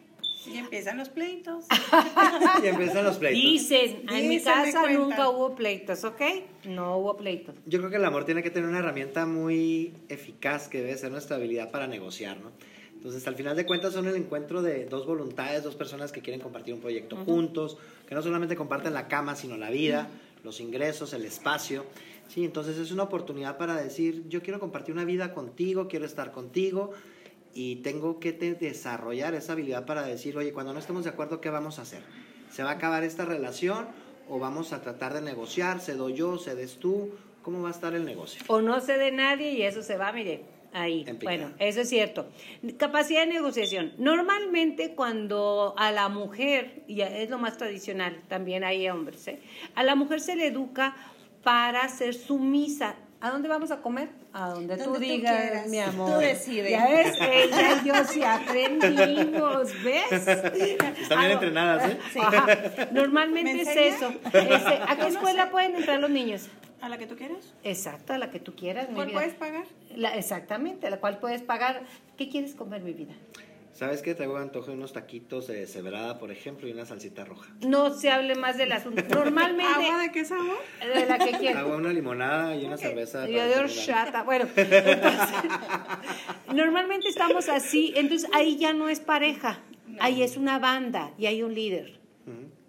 Y 0.47 0.59
empiezan 0.59 0.99
los 0.99 1.09
pleitos. 1.09 1.67
y 2.63 2.67
empiezan 2.67 3.05
los 3.05 3.17
pleitos. 3.17 3.43
Dicen, 3.43 4.05
en 4.11 4.29
mi 4.29 4.41
casa 4.41 4.91
nunca 4.91 5.29
hubo 5.29 5.55
pleitos, 5.55 6.05
¿ok? 6.05 6.21
No 6.65 6.99
hubo 6.99 7.17
pleitos. 7.17 7.55
Yo 7.67 7.79
creo 7.79 7.91
que 7.91 7.97
el 7.97 8.05
amor 8.05 8.25
tiene 8.25 8.43
que 8.43 8.51
tener 8.51 8.69
una 8.69 8.79
herramienta 8.79 9.27
muy 9.27 9.95
eficaz 10.09 10.69
que 10.69 10.81
debe 10.81 10.97
ser 10.97 11.11
nuestra 11.11 11.37
habilidad 11.37 11.71
para 11.71 11.87
negociar, 11.87 12.41
¿no? 12.41 12.53
Entonces, 13.05 13.29
al 13.29 13.35
final 13.35 13.55
de 13.55 13.67
cuentas, 13.67 13.93
son 13.93 14.07
el 14.09 14.17
encuentro 14.17 14.63
de 14.63 14.87
dos 14.87 15.07
voluntades, 15.07 15.63
dos 15.63 15.75
personas 15.75 16.11
que 16.11 16.23
quieren 16.23 16.41
compartir 16.41 16.73
un 16.73 16.81
proyecto 16.81 17.17
juntos, 17.17 17.77
que 18.09 18.15
no 18.15 18.23
solamente 18.23 18.57
comparten 18.57 18.95
la 18.95 19.09
cama, 19.09 19.37
sino 19.37 19.59
la 19.59 19.69
vida, 19.69 20.09
los 20.43 20.59
ingresos, 20.59 21.13
el 21.13 21.27
espacio. 21.27 21.85
Sí, 22.29 22.47
entonces 22.47 22.79
es 22.79 22.91
una 22.93 23.03
oportunidad 23.03 23.59
para 23.59 23.77
decir, 23.77 24.25
yo 24.29 24.41
quiero 24.43 24.59
compartir 24.59 24.95
una 24.95 25.05
vida 25.05 25.35
contigo, 25.35 25.87
quiero 25.87 26.07
estar 26.07 26.33
contigo, 26.33 26.93
y 27.55 27.77
tengo 27.77 28.19
que 28.19 28.33
desarrollar 28.33 29.35
esa 29.35 29.53
habilidad 29.53 29.87
para 29.87 30.03
decir, 30.03 30.37
oye, 30.37 30.53
cuando 30.53 30.73
no 30.73 30.81
estemos 30.81 31.05
de 31.05 31.11
acuerdo, 31.11 31.41
¿qué 31.41 31.51
vamos 31.51 31.79
a 31.79 31.83
hacer? 31.83 32.03
¿Se 32.51 32.63
va 32.63 32.71
a 32.71 32.75
acabar 32.75 33.05
esta 33.05 33.25
relación 33.25 33.87
o 34.29 34.39
vamos 34.39 34.73
a 34.73 34.83
tratar 34.83 35.15
de 35.15 35.21
negociar? 35.21 35.81
¿Cedo 35.81 36.09
yo, 36.09 36.39
cedes 36.39 36.79
tú? 36.79 37.11
¿Cómo 37.43 37.63
va 37.63 37.69
a 37.69 37.73
estar 37.73 37.95
el 37.95 38.05
negocio? 38.05 38.43
O 38.49 38.61
no 38.61 38.81
cede 38.81 39.13
nadie 39.13 39.53
y 39.53 39.63
eso 39.63 39.83
se 39.83 39.97
va, 39.97 40.13
mire, 40.13 40.43
ahí. 40.73 41.07
Bueno, 41.23 41.53
eso 41.59 41.83
es 41.83 41.89
cierto. 41.89 42.27
Capacidad 42.77 43.21
de 43.27 43.33
negociación. 43.33 43.93
Normalmente 43.99 44.95
cuando 44.95 45.75
a 45.77 45.93
la 45.93 46.09
mujer, 46.09 46.83
y 46.89 47.03
es 47.03 47.31
lo 47.31 47.39
más 47.39 47.57
tradicional, 47.57 48.23
también 48.29 48.65
hay 48.65 48.89
hombres, 48.89 49.29
¿eh? 49.29 49.41
a 49.75 49.83
la 49.85 49.95
mujer 49.95 50.21
se 50.21 50.37
le 50.37 50.49
educa 50.49 50.97
para 51.43 51.87
ser 51.89 52.15
sumisa 52.15 52.97
¿A 53.25 53.31
dónde 53.31 53.49
vamos 53.49 53.71
a 53.71 53.81
comer? 53.81 54.11
A 54.37 54.49
donde, 54.49 54.77
tú 54.79 54.97
digas, 54.97 55.69
mi 55.69 55.79
amor. 55.79 56.15
Tú 56.15 56.19
decides. 56.19 56.69
Ya 56.69 56.89
ves, 56.89 57.17
ella 57.21 57.81
y 57.81 57.87
yo 57.87 57.95
sí 58.05 58.21
aprendimos, 58.25 59.71
¿ves? 59.85 60.11
Están 60.11 61.21
bien 61.21 61.31
entrenadas, 61.31 61.93
¿eh? 61.93 61.99
Sí. 62.13 62.19
Normalmente 62.91 63.63
es 63.63 63.95
eso. 63.95 64.13
Este, 64.25 64.81
¿A 64.89 64.97
qué 64.99 65.07
escuela 65.07 65.53
pueden 65.53 65.77
entrar 65.77 66.01
los 66.01 66.11
niños? 66.11 66.49
¿A 66.81 66.89
la 66.89 66.99
que 66.99 67.07
tú 67.07 67.15
quieras? 67.17 67.55
Exacto, 67.63 68.13
a 68.13 68.19
la 68.19 68.31
que 68.31 68.41
tú 68.41 68.57
quieras. 68.57 68.89
¿Cuál 68.93 69.13
puedes 69.13 69.35
pagar? 69.35 69.67
La, 69.95 70.17
exactamente, 70.17 70.89
a 70.89 70.91
la 70.91 70.99
cual 70.99 71.19
puedes 71.19 71.43
pagar. 71.43 71.85
¿Qué 72.19 72.29
quieres 72.29 72.55
comer, 72.55 72.83
mi 72.83 72.93
vida? 72.93 73.15
¿Sabes 73.75 74.03
qué? 74.03 74.15
Traigo 74.15 74.37
antojo 74.37 74.69
de 74.69 74.77
unos 74.77 74.93
taquitos 74.93 75.49
de 75.49 75.67
cebrada, 75.67 76.19
por 76.19 76.31
ejemplo, 76.31 76.69
y 76.69 76.73
una 76.73 76.87
salsita 76.87 77.25
roja. 77.25 77.53
No 77.67 77.93
se 77.93 78.09
hable 78.09 78.37
más 78.37 78.57
del 78.57 78.71
asunto. 78.71 79.03
Normalmente... 79.09 79.65
¿Agua 79.65 79.99
de 79.99 80.13
qué 80.13 80.25
sabor? 80.25 80.59
De 80.81 81.07
la 81.07 81.19
que 81.19 81.33
quieras. 81.39 81.65
Agua, 81.65 81.77
una 81.77 81.93
limonada 81.93 82.55
y 82.55 82.67
una 82.67 82.77
cerveza. 82.77 83.27
Yo 83.27 83.45
de 83.45 83.57
horchata. 83.57 84.23
Bueno, 84.23 84.47
normalmente 86.55 87.09
estamos 87.09 87.49
así, 87.49 87.93
entonces 87.97 88.31
ahí 88.33 88.57
ya 88.57 88.73
no 88.73 88.89
es 88.89 89.01
pareja, 89.01 89.59
ahí 89.99 90.23
es 90.23 90.37
una 90.37 90.61
banda 90.61 91.13
y 91.19 91.27
hay 91.27 91.43
un 91.43 91.55
líder. 91.55 91.99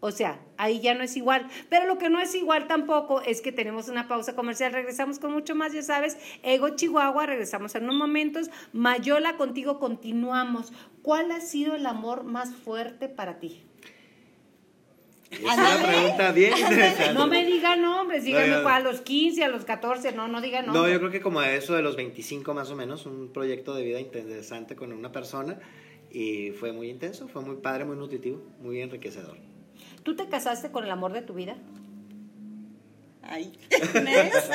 O 0.06 0.12
sea, 0.12 0.40
ahí 0.58 0.82
ya 0.82 0.94
no 0.94 1.04
es 1.04 1.18
igual. 1.18 1.48
Pero 1.68 1.88
lo 1.88 1.98
que 1.98 2.12
no 2.12 2.20
es 2.20 2.36
igual 2.36 2.68
tampoco 2.68 3.22
es 3.22 3.42
que 3.42 3.52
tenemos 3.52 3.90
una 3.90 4.08
pausa 4.08 4.36
comercial. 4.36 4.72
Regresamos 4.72 5.18
con 5.18 5.34
mucho 5.34 5.56
más, 5.56 5.74
ya 5.74 5.82
sabes. 5.82 6.16
Ego 6.44 6.70
Chihuahua, 6.76 7.26
regresamos 7.26 7.74
en 7.74 7.86
unos 7.86 7.96
momentos. 7.96 8.52
Mayola, 8.72 9.36
contigo 9.36 9.80
continuamos. 9.80 10.72
¿Cuál 11.02 11.32
ha 11.32 11.42
sido 11.42 11.74
el 11.74 11.88
amor 11.88 12.24
más 12.24 12.54
fuerte 12.54 13.10
para 13.10 13.40
ti? 13.40 13.64
Es 15.32 15.42
una 15.42 15.82
pregunta 15.82 16.32
bien 16.34 16.56
interesante. 16.56 17.14
No 17.16 17.26
me 17.26 17.44
digan 17.44 17.82
nombres, 17.82 18.26
díganme 18.26 18.58
a 18.58 18.80
los 18.82 19.02
15, 19.02 19.44
a 19.44 19.48
los 19.48 19.66
14, 19.66 20.12
no, 20.12 20.28
no 20.28 20.40
digan 20.40 20.68
nombres. 20.68 20.84
No, 20.84 20.94
yo 20.94 21.00
creo 21.00 21.10
que 21.10 21.20
como 21.20 21.40
a 21.40 21.52
eso 21.52 21.74
de 21.74 21.82
los 21.82 21.96
25 21.96 22.54
más 22.54 22.70
o 22.70 22.76
menos, 22.76 23.08
un 23.08 23.34
proyecto 23.34 23.74
de 23.74 23.84
vida 23.84 24.00
interesante 24.00 24.76
con 24.76 24.94
una 24.94 25.12
persona 25.12 25.58
y 26.12 26.52
fue 26.52 26.74
muy 26.74 26.92
intenso, 26.92 27.28
fue 27.28 27.42
muy 27.42 27.56
padre, 27.56 27.86
muy 27.86 27.98
nutritivo, 27.98 28.44
muy 28.60 28.82
enriquecedor. 28.82 29.55
¿Tú 30.06 30.16
te 30.16 30.30
casaste 30.30 30.70
con 30.72 30.84
el 30.86 30.92
amor 30.92 31.12
de 31.14 31.24
tu 31.24 31.34
vida? 31.34 31.56
Ay. 33.24 33.52
Next. 34.04 34.52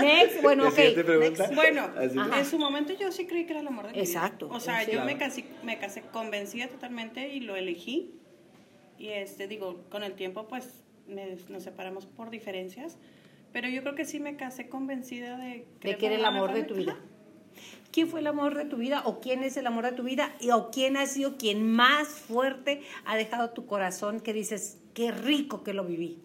Next, 0.00 0.40
bueno, 0.42 0.62
¿La 0.64 0.68
ok. 0.70 0.76
Next. 0.76 1.52
Bueno. 1.54 1.88
Ajá. 2.20 2.38
en 2.38 2.46
su 2.46 2.58
momento 2.58 2.92
yo 2.92 3.10
sí 3.10 3.26
creí 3.26 3.44
que 3.44 3.52
era 3.54 3.60
el 3.60 3.66
amor 3.66 3.86
de 3.86 3.92
mi 3.92 3.94
vida. 3.98 4.04
Exacto, 4.04 4.48
O 4.52 4.60
sea, 4.60 4.80
sí. 4.84 4.86
yo 4.86 4.92
Claro. 4.98 5.06
me 5.06 5.18
casé, 5.18 5.44
me 5.64 5.78
casé 5.80 6.02
convencida 6.02 6.68
totalmente 6.68 7.34
y 7.34 7.40
lo 7.40 7.56
elegí. 7.56 8.14
Y 8.98 9.08
este, 9.08 9.48
digo, 9.48 9.82
con 9.90 10.04
el 10.04 10.14
tiempo, 10.14 10.46
pues 10.46 10.84
me- 11.08 11.36
nos 11.48 11.64
separamos 11.64 12.06
por 12.06 12.30
diferencias. 12.30 12.96
Pero 13.52 13.68
yo 13.68 13.82
creo 13.82 13.96
que 13.96 14.04
sí 14.04 14.20
me 14.20 14.36
casé 14.36 14.68
convencida 14.68 15.36
de 15.36 15.66
De 15.82 15.96
que 15.98 16.06
era 16.06 16.14
el 16.14 16.24
amor 16.24 16.52
de 16.54 16.62
tu 16.62 16.74
vida. 16.74 16.96
¿Quién 17.90 18.08
fue 18.08 18.20
el 18.20 18.26
amor 18.28 18.56
de 18.56 18.64
tu 18.64 18.76
vida 18.76 19.02
o 19.06 19.20
quién 19.20 19.42
es 19.44 19.56
el 19.56 19.66
amor 19.66 19.84
de 19.84 19.92
tu 19.92 20.02
vida 20.04 20.34
y, 20.40 20.50
o 20.50 20.70
quién 20.70 20.96
ha 20.96 21.06
sido 21.06 21.36
quien 21.36 21.64
más 21.64 22.08
fuerte 22.08 22.82
ha 23.04 23.16
dejado 23.16 23.50
tu 23.50 23.66
corazón 23.66 24.18
que 24.20 24.32
dices, 24.32 24.78
qué 24.94 25.10
rico 25.10 25.62
que 25.62 25.74
lo 25.74 25.84
viví? 25.84 26.22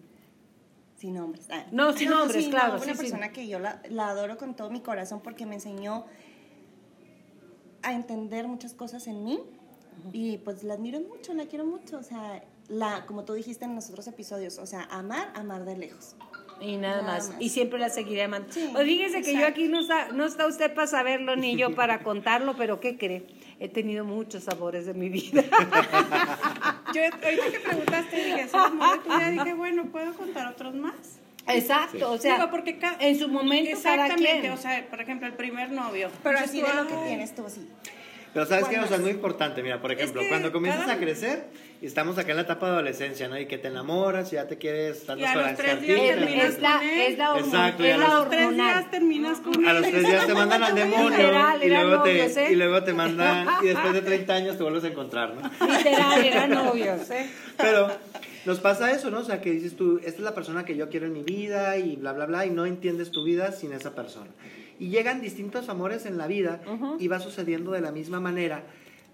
Sin 0.96 1.14
nombres. 1.14 1.46
Ah. 1.50 1.66
No, 1.72 1.92
sin 1.92 2.10
nombres, 2.10 2.44
sí, 2.44 2.50
claro, 2.50 2.76
no, 2.78 2.82
una 2.82 2.92
sí. 2.92 2.98
persona 2.98 3.32
que 3.32 3.48
yo 3.48 3.58
la, 3.58 3.82
la 3.90 4.08
adoro 4.08 4.36
con 4.36 4.54
todo 4.54 4.70
mi 4.70 4.80
corazón 4.80 5.20
porque 5.20 5.46
me 5.46 5.56
enseñó 5.56 6.06
a 7.82 7.92
entender 7.92 8.46
muchas 8.46 8.74
cosas 8.74 9.06
en 9.06 9.24
mí 9.24 9.40
y 10.12 10.38
pues 10.38 10.62
la 10.62 10.74
admiro 10.74 11.00
mucho, 11.00 11.34
la 11.34 11.46
quiero 11.46 11.66
mucho. 11.66 11.98
O 11.98 12.02
sea, 12.02 12.42
la, 12.68 13.06
como 13.06 13.24
tú 13.24 13.34
dijiste 13.34 13.64
en 13.64 13.74
los 13.74 13.88
otros 13.90 14.06
episodios, 14.06 14.58
o 14.58 14.66
sea, 14.66 14.82
amar, 14.90 15.32
amar 15.34 15.64
de 15.64 15.76
lejos. 15.76 16.16
Y 16.60 16.76
nada, 16.76 17.00
Nada 17.00 17.14
más. 17.14 17.28
más. 17.30 17.40
Y 17.40 17.48
siempre 17.48 17.78
la 17.78 17.88
seguiré 17.88 18.24
amando. 18.24 18.52
Sí, 18.52 18.68
pues 18.70 18.84
fíjese 18.84 19.22
que 19.22 19.32
yo 19.32 19.46
aquí 19.46 19.68
no 19.68 19.80
está, 19.80 20.12
no 20.12 20.26
está 20.26 20.46
usted 20.46 20.74
para 20.74 20.86
saberlo 20.86 21.34
ni 21.34 21.56
yo 21.56 21.74
para 21.74 22.02
contarlo, 22.02 22.54
pero 22.56 22.80
¿qué 22.80 22.98
cree? 22.98 23.26
He 23.58 23.68
tenido 23.70 24.04
muchos 24.04 24.44
sabores 24.44 24.84
de 24.84 24.92
mi 24.92 25.08
vida. 25.08 25.42
Yo 26.94 27.02
ahorita 27.02 27.50
que 27.52 27.60
preguntaste, 27.60 28.16
dije, 28.16 28.40
¿es 28.42 28.54
el 28.54 28.60
amor 28.60 28.98
de 29.02 29.08
tu 29.08 29.16
vida? 29.16 29.30
Dije, 29.30 29.54
bueno, 29.54 29.84
¿puedo 29.86 30.14
contar 30.14 30.46
otros 30.48 30.74
más? 30.74 30.94
Exacto, 31.46 32.12
o 32.12 32.18
sea, 32.18 32.36
Digo, 32.36 32.50
porque 32.50 32.78
en 33.00 33.18
su 33.18 33.28
momento 33.28 33.70
cada 33.82 34.06
Exactamente, 34.06 34.40
quien. 34.40 34.52
o 34.52 34.56
sea, 34.56 34.86
por 34.88 35.00
ejemplo, 35.00 35.26
el 35.26 35.32
primer 35.34 35.72
novio. 35.72 36.10
Pero 36.22 36.38
así 36.38 36.60
tú, 36.60 36.66
de 36.66 36.74
lo 36.74 36.86
que 36.86 36.94
"Ay, 36.94 37.00
tienes 37.08 37.34
tú, 37.34 37.46
así. 37.46 37.68
Pero 38.32 38.46
sabes 38.46 38.66
que, 38.68 38.74
¿Cuál 38.76 38.84
o 38.84 38.88
sea, 38.88 38.96
es 38.98 39.02
muy 39.02 39.10
importante, 39.10 39.62
mira, 39.62 39.80
por 39.80 39.90
ejemplo, 39.90 40.20
que 40.22 40.28
cuando 40.28 40.52
comienzas 40.52 40.82
cada- 40.82 40.94
a 40.94 40.98
crecer 40.98 41.44
y 41.82 41.86
estamos 41.86 42.16
acá 42.16 42.30
en 42.30 42.36
la 42.36 42.42
etapa 42.42 42.66
de 42.66 42.72
adolescencia, 42.74 43.26
¿no? 43.28 43.36
Y 43.38 43.46
que 43.46 43.58
te 43.58 43.68
enamoras 43.68 44.32
y 44.32 44.36
ya 44.36 44.46
te 44.46 44.56
quieres 44.56 45.04
tantas 45.04 45.34
Y 45.34 45.38
a 45.38 45.42
los 45.48 45.56
tres 45.56 45.80
días 45.82 45.98
es, 46.00 46.16
terminas 46.16 46.44
es 46.44 46.60
la, 46.60 46.80
es 46.84 47.18
la 47.18 47.34
hormona. 47.34 47.46
Exacto, 47.68 47.82
y 47.84 47.86
es 47.88 47.94
a 47.94 47.98
la 47.98 48.04
los 48.04 48.12
A 48.12 48.18
los 48.20 48.28
tres 48.30 48.42
hormonal. 48.44 48.74
días 48.78 48.90
terminas 48.92 49.40
con 49.40 49.66
A 49.68 49.72
los 49.72 49.82
tres 49.82 50.06
días 50.06 50.26
te 50.26 50.34
mandan 50.40 50.62
al 50.62 50.74
demonio 50.76 51.10
Literal, 51.18 51.64
y 51.64 51.68
luego, 51.68 51.96
novios, 51.96 52.34
te, 52.34 52.46
¿eh? 52.46 52.52
y 52.52 52.54
luego 52.54 52.84
te 52.84 52.92
mandan, 52.92 53.48
y 53.62 53.66
después 53.66 53.92
de 53.94 54.02
30 54.10 54.32
años 54.34 54.56
te 54.56 54.62
vuelves 54.62 54.84
a 54.84 54.88
encontrar, 54.88 55.34
¿no? 55.34 55.66
Literal, 55.66 56.24
eran 56.24 56.50
novios, 56.50 57.10
¿eh? 57.10 57.28
Pero 57.56 57.88
nos 58.46 58.60
pasa 58.60 58.92
eso, 58.92 59.10
¿no? 59.10 59.18
O 59.18 59.24
sea, 59.24 59.40
que 59.40 59.50
dices 59.50 59.74
tú, 59.74 59.98
esta 59.98 60.10
es 60.10 60.20
la 60.20 60.34
persona 60.36 60.64
que 60.64 60.76
yo 60.76 60.88
quiero 60.88 61.06
en 61.06 61.12
mi 61.14 61.22
vida 61.24 61.76
y 61.78 61.96
bla, 61.96 62.12
bla, 62.12 62.26
bla, 62.26 62.46
y 62.46 62.50
no 62.50 62.64
entiendes 62.64 63.10
tu 63.10 63.24
vida 63.24 63.50
sin 63.52 63.72
esa 63.72 63.94
persona. 63.94 64.30
Y 64.80 64.88
llegan 64.88 65.20
distintos 65.20 65.68
amores 65.68 66.06
en 66.06 66.18
la 66.18 66.26
vida 66.26 66.60
y 66.98 67.06
va 67.06 67.20
sucediendo 67.20 67.70
de 67.70 67.80
la 67.80 67.92
misma 67.92 68.18
manera, 68.18 68.64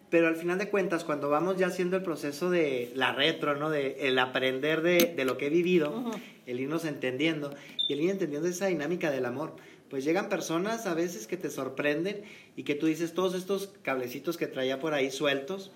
pero 0.09 0.29
al 0.29 0.37
final 0.37 0.59
de 0.59 0.71
cuentas, 0.71 1.05
cuando 1.05 1.29
vamos 1.29 1.59
ya 1.59 1.67
haciendo 1.67 1.97
el 1.97 2.03
proceso 2.03 2.49
de 2.49 2.93
la 2.95 3.13
retro, 3.13 3.57
¿no? 3.57 3.69
De 3.69 4.09
el 4.09 4.19
aprender 4.19 4.81
de, 4.81 5.13
de 5.17 5.25
lo 5.25 5.37
que 5.37 5.49
he 5.49 5.51
vivido, 5.51 6.13
el 6.47 6.61
irnos 6.61 6.85
entendiendo 6.85 7.53
y 7.89 7.93
el 7.93 8.01
ir 8.01 8.11
entendiendo 8.11 8.49
esa 8.49 8.67
dinámica 8.67 9.11
del 9.11 9.27
amor. 9.27 9.57
Pues 9.91 10.05
llegan 10.05 10.29
personas 10.29 10.87
a 10.87 10.95
veces 10.95 11.27
que 11.27 11.37
te 11.37 11.51
sorprenden 11.51 12.23
y 12.57 12.63
que 12.63 12.75
tú 12.75 12.87
dices 12.87 13.15
todos 13.15 13.35
estos 13.35 13.73
cablecitos 13.83 14.37
que 14.37 14.47
traía 14.47 14.81
por 14.81 14.95
ahí 14.95 15.11
sueltos, 15.11 15.73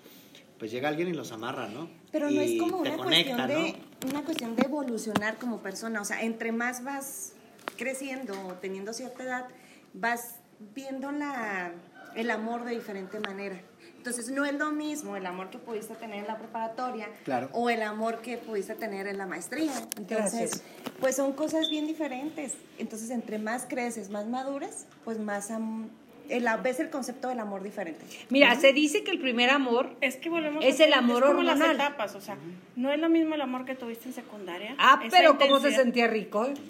pues 0.57 0.71
llega 0.71 0.89
alguien 0.89 1.09
y 1.09 1.13
los 1.13 1.31
amarra, 1.31 1.67
¿no? 1.67 1.89
Pero 2.11 2.29
y 2.29 2.35
no 2.35 2.41
es 2.41 2.59
como 2.59 2.77
una 2.77 2.95
conecta, 2.95 3.35
cuestión, 3.35 3.61
¿no? 3.61 3.65
de, 3.65 3.75
una 4.09 4.23
cuestión 4.23 4.55
de 4.55 4.63
evolucionar 4.63 5.37
como 5.37 5.61
persona. 5.61 6.01
O 6.01 6.05
sea, 6.05 6.21
entre 6.21 6.51
más 6.51 6.83
vas 6.83 7.33
creciendo 7.77 8.33
o 8.47 8.53
teniendo 8.53 8.93
cierta 8.93 9.23
edad, 9.23 9.47
vas 9.93 10.35
viendo 10.75 11.11
la, 11.11 11.71
el 12.15 12.29
amor 12.31 12.63
de 12.65 12.71
diferente 12.71 13.19
manera. 13.19 13.59
Entonces, 13.97 14.29
no 14.31 14.45
es 14.45 14.53
lo 14.53 14.71
mismo 14.71 15.15
el 15.15 15.25
amor 15.27 15.51
que 15.51 15.59
pudiste 15.59 15.93
tener 15.93 16.19
en 16.19 16.27
la 16.27 16.37
preparatoria 16.39 17.07
Claro. 17.23 17.49
o 17.53 17.69
el 17.69 17.83
amor 17.83 18.21
que 18.21 18.37
pudiste 18.37 18.73
tener 18.73 19.05
en 19.05 19.17
la 19.19 19.27
maestría. 19.27 19.71
Entonces, 19.97 20.07
Gracias. 20.51 20.63
pues 20.99 21.15
son 21.15 21.33
cosas 21.33 21.69
bien 21.69 21.85
diferentes. 21.85 22.55
Entonces, 22.79 23.11
entre 23.11 23.37
más 23.37 23.65
creces, 23.69 24.09
más 24.09 24.25
maduras, 24.25 24.87
pues 25.05 25.19
más 25.19 25.51
am- 25.51 25.89
el, 26.31 26.47
ves 26.63 26.79
el 26.79 26.89
concepto 26.89 27.27
del 27.29 27.39
amor 27.39 27.61
diferente. 27.63 28.05
Mira, 28.29 28.55
se 28.55 28.73
dice 28.73 29.03
que 29.03 29.11
el 29.11 29.19
primer 29.19 29.49
amor 29.49 29.95
Es 30.01 30.15
que 30.17 30.29
volvemos 30.29 30.63
Es 30.65 30.79
a- 30.79 30.85
el 30.85 30.93
amor 30.93 31.23
es 31.23 31.29
como 31.29 31.43
las 31.43 31.55
hormonal. 31.59 31.75
etapas, 31.75 32.15
o 32.15 32.21
sea, 32.21 32.37
no 32.75 32.91
es 32.91 32.99
lo 32.99 33.09
mismo 33.09 33.35
el 33.35 33.41
amor 33.41 33.65
que 33.65 33.75
tuviste 33.75 34.07
en 34.09 34.13
secundaria. 34.13 34.75
Ah, 34.77 35.01
pero 35.11 35.37
cómo 35.37 35.59
se 35.59 35.71
sentía 35.71 36.07
rico. 36.07 36.47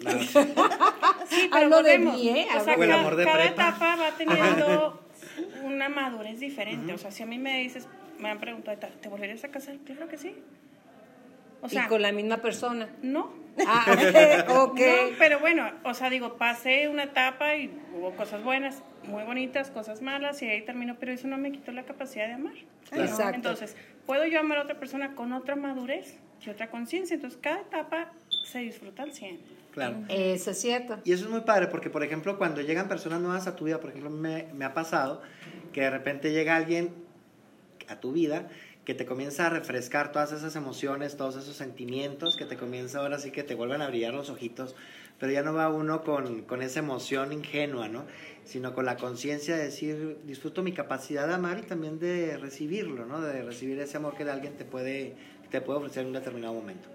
Sí, 1.28 1.48
pero 1.50 1.56
Hablo 1.56 1.82
de 1.82 1.98
mí, 1.98 2.28
¿eh? 2.28 2.46
O 2.56 2.64
sea, 2.64 2.74
O 2.74 2.82
el 2.82 2.88
cada, 2.90 3.00
amor 3.00 3.16
de 3.16 3.24
cada 3.24 3.36
prepa. 3.38 3.68
etapa 3.68 3.96
va 3.96 4.10
teniendo 4.18 5.00
una 5.64 5.88
madurez 5.88 6.38
diferente. 6.40 6.92
O 6.92 6.98
sea, 6.98 7.10
si 7.10 7.22
a 7.22 7.26
mí 7.26 7.38
me 7.38 7.58
dices, 7.60 7.86
me 8.18 8.28
han 8.28 8.38
preguntado, 8.38 8.76
¿te 9.00 9.08
volverías 9.08 9.42
a 9.44 9.48
casar? 9.48 9.76
Claro 9.86 10.08
que 10.08 10.18
sí. 10.18 10.34
O 11.62 11.68
sea, 11.68 11.84
y 11.84 11.88
con 11.88 12.02
la 12.02 12.12
misma 12.12 12.38
persona. 12.38 12.88
no. 13.02 13.41
Ah, 13.66 13.86
ok. 14.48 14.80
No, 14.80 15.16
pero 15.18 15.40
bueno, 15.40 15.70
o 15.84 15.94
sea, 15.94 16.10
digo, 16.10 16.36
pasé 16.36 16.88
una 16.88 17.04
etapa 17.04 17.56
y 17.56 17.70
hubo 17.94 18.12
cosas 18.16 18.42
buenas, 18.42 18.82
muy 19.04 19.24
bonitas, 19.24 19.70
cosas 19.70 20.02
malas, 20.02 20.42
y 20.42 20.48
ahí 20.48 20.62
terminó, 20.62 20.96
pero 20.98 21.12
eso 21.12 21.28
no 21.28 21.38
me 21.38 21.52
quitó 21.52 21.72
la 21.72 21.84
capacidad 21.84 22.26
de 22.26 22.34
amar. 22.34 22.54
Claro. 22.88 23.04
Exacto. 23.04 23.36
Entonces, 23.36 23.76
puedo 24.06 24.24
yo 24.26 24.40
amar 24.40 24.58
a 24.58 24.62
otra 24.62 24.78
persona 24.78 25.14
con 25.14 25.32
otra 25.32 25.56
madurez 25.56 26.18
y 26.44 26.50
otra 26.50 26.70
conciencia. 26.70 27.14
Entonces, 27.14 27.38
cada 27.42 27.60
etapa 27.60 28.12
se 28.44 28.60
disfruta 28.60 29.02
al 29.02 29.12
100. 29.12 29.40
Claro. 29.72 29.96
Eso 30.08 30.50
es 30.50 30.60
cierto. 30.60 30.98
Y 31.04 31.12
eso 31.12 31.24
es 31.24 31.30
muy 31.30 31.40
padre 31.42 31.68
porque, 31.68 31.88
por 31.88 32.02
ejemplo, 32.02 32.36
cuando 32.36 32.60
llegan 32.60 32.88
personas 32.88 33.20
nuevas 33.20 33.46
a 33.46 33.56
tu 33.56 33.64
vida, 33.64 33.80
por 33.80 33.90
ejemplo, 33.90 34.10
me, 34.10 34.46
me 34.52 34.64
ha 34.64 34.74
pasado 34.74 35.22
que 35.72 35.80
de 35.80 35.90
repente 35.90 36.30
llega 36.30 36.56
alguien 36.56 36.92
a 37.88 38.00
tu 38.00 38.12
vida 38.12 38.48
que 38.84 38.94
te 38.94 39.06
comienza 39.06 39.46
a 39.46 39.50
refrescar 39.50 40.10
todas 40.12 40.32
esas 40.32 40.56
emociones, 40.56 41.16
todos 41.16 41.36
esos 41.36 41.56
sentimientos, 41.56 42.36
que 42.36 42.44
te 42.44 42.56
comienza 42.56 42.98
ahora 42.98 43.18
sí 43.18 43.30
que 43.30 43.42
te 43.44 43.54
vuelven 43.54 43.80
a 43.80 43.86
brillar 43.88 44.12
los 44.12 44.28
ojitos, 44.28 44.74
pero 45.20 45.30
ya 45.32 45.42
no 45.42 45.54
va 45.54 45.68
uno 45.68 46.02
con, 46.02 46.42
con 46.42 46.62
esa 46.62 46.80
emoción 46.80 47.32
ingenua, 47.32 47.88
¿no? 47.88 48.04
Sino 48.44 48.74
con 48.74 48.84
la 48.84 48.96
conciencia 48.96 49.56
de 49.56 49.64
decir, 49.64 50.18
disfruto 50.24 50.64
mi 50.64 50.72
capacidad 50.72 51.28
de 51.28 51.34
amar 51.34 51.58
y 51.60 51.62
también 51.62 52.00
de 52.00 52.36
recibirlo, 52.38 53.06
¿no? 53.06 53.20
De 53.20 53.42
recibir 53.42 53.78
ese 53.78 53.98
amor 53.98 54.16
que 54.16 54.24
de 54.24 54.32
alguien 54.32 54.54
te 54.56 54.64
puede, 54.64 55.14
te 55.50 55.60
puede 55.60 55.78
ofrecer 55.78 56.00
en 56.02 56.08
un 56.08 56.14
determinado 56.14 56.52
momento. 56.54 56.88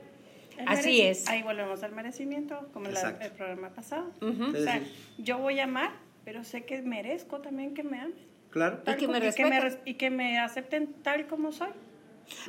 Así 0.65 1.01
es. 1.01 1.27
Ahí 1.29 1.43
volvemos 1.43 1.83
al 1.83 1.93
merecimiento, 1.93 2.67
como 2.73 2.89
la- 2.89 3.17
el 3.21 3.31
programa 3.31 3.69
pasado. 3.69 4.11
Es 4.19 4.27
O 4.55 4.63
sea, 4.63 4.81
yo 5.19 5.37
voy 5.37 5.59
a 5.59 5.65
amar, 5.65 5.91
pero 6.25 6.43
sé 6.43 6.65
que 6.65 6.81
merezco 6.81 7.39
también 7.39 7.73
que 7.75 7.83
me 7.83 7.99
amen. 8.01 8.15
Claro. 8.49 8.79
Tal 8.83 8.97
que 8.97 9.07
me 9.07 9.19
como- 9.19 9.25
y, 9.29 9.33
que 9.33 9.45
me, 9.45 9.77
y 9.85 9.93
que 9.95 10.09
me 10.09 10.39
acepten 10.39 10.93
tal 11.03 11.27
como 11.27 11.51
soy. 11.51 11.69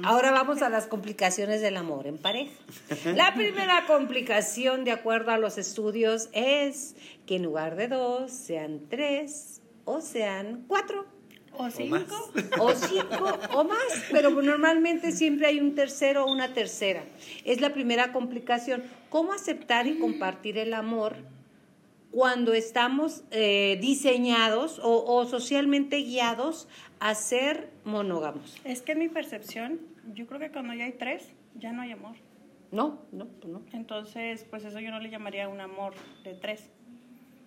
Ahora 0.02 0.32
vamos 0.32 0.60
a 0.62 0.68
las 0.68 0.86
complicaciones 0.88 1.60
del 1.60 1.76
amor 1.76 2.06
en 2.08 2.18
pareja. 2.18 2.50
La 3.14 3.32
primera 3.36 3.86
complicación, 3.86 4.84
de 4.84 4.90
acuerdo 4.90 5.30
a 5.30 5.38
los 5.38 5.56
estudios, 5.56 6.28
es 6.32 6.96
que 7.26 7.36
en 7.36 7.44
lugar 7.44 7.76
de 7.76 7.86
dos 7.88 8.32
sean 8.32 8.80
tres 8.90 9.60
o 9.84 10.00
sean 10.00 10.64
cuatro 10.66 11.06
O 11.52 11.70
cinco. 11.70 12.32
o 12.58 12.72
cinco 12.74 13.38
o 13.54 13.62
más, 13.64 13.78
pero 14.10 14.30
normalmente 14.30 15.12
siempre 15.12 15.46
hay 15.46 15.60
un 15.60 15.76
tercero 15.76 16.24
o 16.24 16.32
una 16.32 16.52
tercera. 16.54 17.04
Es 17.44 17.60
la 17.60 17.72
primera 17.72 18.12
complicación. 18.12 18.82
¿Cómo 19.10 19.32
aceptar 19.32 19.86
y 19.86 19.98
compartir 20.00 20.58
el 20.58 20.74
amor 20.74 21.14
cuando 22.10 22.54
estamos 22.54 23.22
eh, 23.30 23.78
diseñados 23.80 24.78
o, 24.78 25.04
o 25.04 25.26
socialmente 25.26 25.98
guiados 25.98 26.68
a 27.00 27.14
ser 27.14 27.70
monógamos? 27.84 28.56
Es 28.64 28.82
que 28.82 28.92
en 28.92 28.98
mi 29.00 29.08
percepción, 29.08 29.80
yo 30.14 30.26
creo 30.26 30.40
que 30.40 30.50
cuando 30.50 30.74
ya 30.74 30.84
hay 30.84 30.92
tres, 30.92 31.32
ya 31.54 31.72
no 31.72 31.82
hay 31.82 31.92
amor. 31.92 32.16
No, 32.70 33.02
no, 33.12 33.26
pues 33.26 33.52
no. 33.52 33.62
Entonces, 33.72 34.44
pues 34.50 34.64
eso 34.64 34.78
yo 34.80 34.90
no 34.90 35.00
le 35.00 35.10
llamaría 35.10 35.48
un 35.48 35.60
amor 35.60 35.94
de 36.24 36.34
tres. 36.34 36.68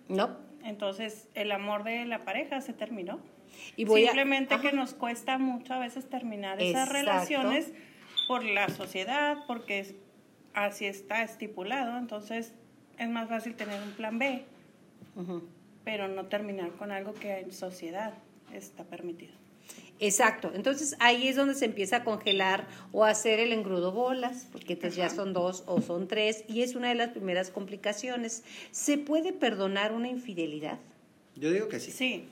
No. 0.08 0.36
Entonces, 0.64 1.28
el 1.34 1.52
amor 1.52 1.84
de 1.84 2.04
la 2.06 2.24
pareja 2.24 2.60
se 2.60 2.72
terminó. 2.72 3.20
Y 3.76 3.84
voy 3.84 4.02
a- 4.04 4.06
Simplemente 4.06 4.58
que 4.60 4.72
nos 4.72 4.94
cuesta 4.94 5.38
mucho 5.38 5.74
a 5.74 5.78
veces 5.78 6.08
terminar 6.08 6.60
esas 6.60 6.88
Exacto. 6.88 6.92
relaciones 6.92 7.72
por 8.28 8.44
la 8.44 8.68
sociedad, 8.68 9.38
porque 9.46 9.96
así 10.54 10.86
está 10.86 11.22
estipulado. 11.22 11.98
Entonces, 11.98 12.54
es 12.98 13.08
más 13.08 13.28
fácil 13.28 13.54
tener 13.54 13.80
un 13.82 13.92
plan 13.92 14.18
B, 14.18 14.44
Pero 15.84 16.08
no 16.08 16.26
terminar 16.26 16.70
con 16.72 16.92
algo 16.92 17.12
que 17.14 17.40
en 17.40 17.52
sociedad 17.52 18.14
está 18.52 18.84
permitido. 18.84 19.34
Exacto. 19.98 20.50
Entonces 20.54 20.96
ahí 20.98 21.28
es 21.28 21.36
donde 21.36 21.54
se 21.54 21.64
empieza 21.64 21.98
a 21.98 22.04
congelar 22.04 22.66
o 22.92 23.04
a 23.04 23.10
hacer 23.10 23.38
el 23.38 23.52
engrudo 23.52 23.92
bolas, 23.92 24.48
porque 24.50 24.72
entonces 24.72 24.96
ya 24.96 25.08
son 25.10 25.32
dos 25.32 25.62
o 25.66 25.80
son 25.80 26.08
tres, 26.08 26.44
y 26.48 26.62
es 26.62 26.74
una 26.74 26.88
de 26.88 26.96
las 26.96 27.10
primeras 27.10 27.50
complicaciones. 27.50 28.42
¿Se 28.72 28.98
puede 28.98 29.32
perdonar 29.32 29.92
una 29.92 30.08
infidelidad? 30.08 30.78
Yo 31.36 31.50
digo 31.52 31.68
que 31.68 31.78
sí. 31.80 31.90
Sí, 31.92 32.28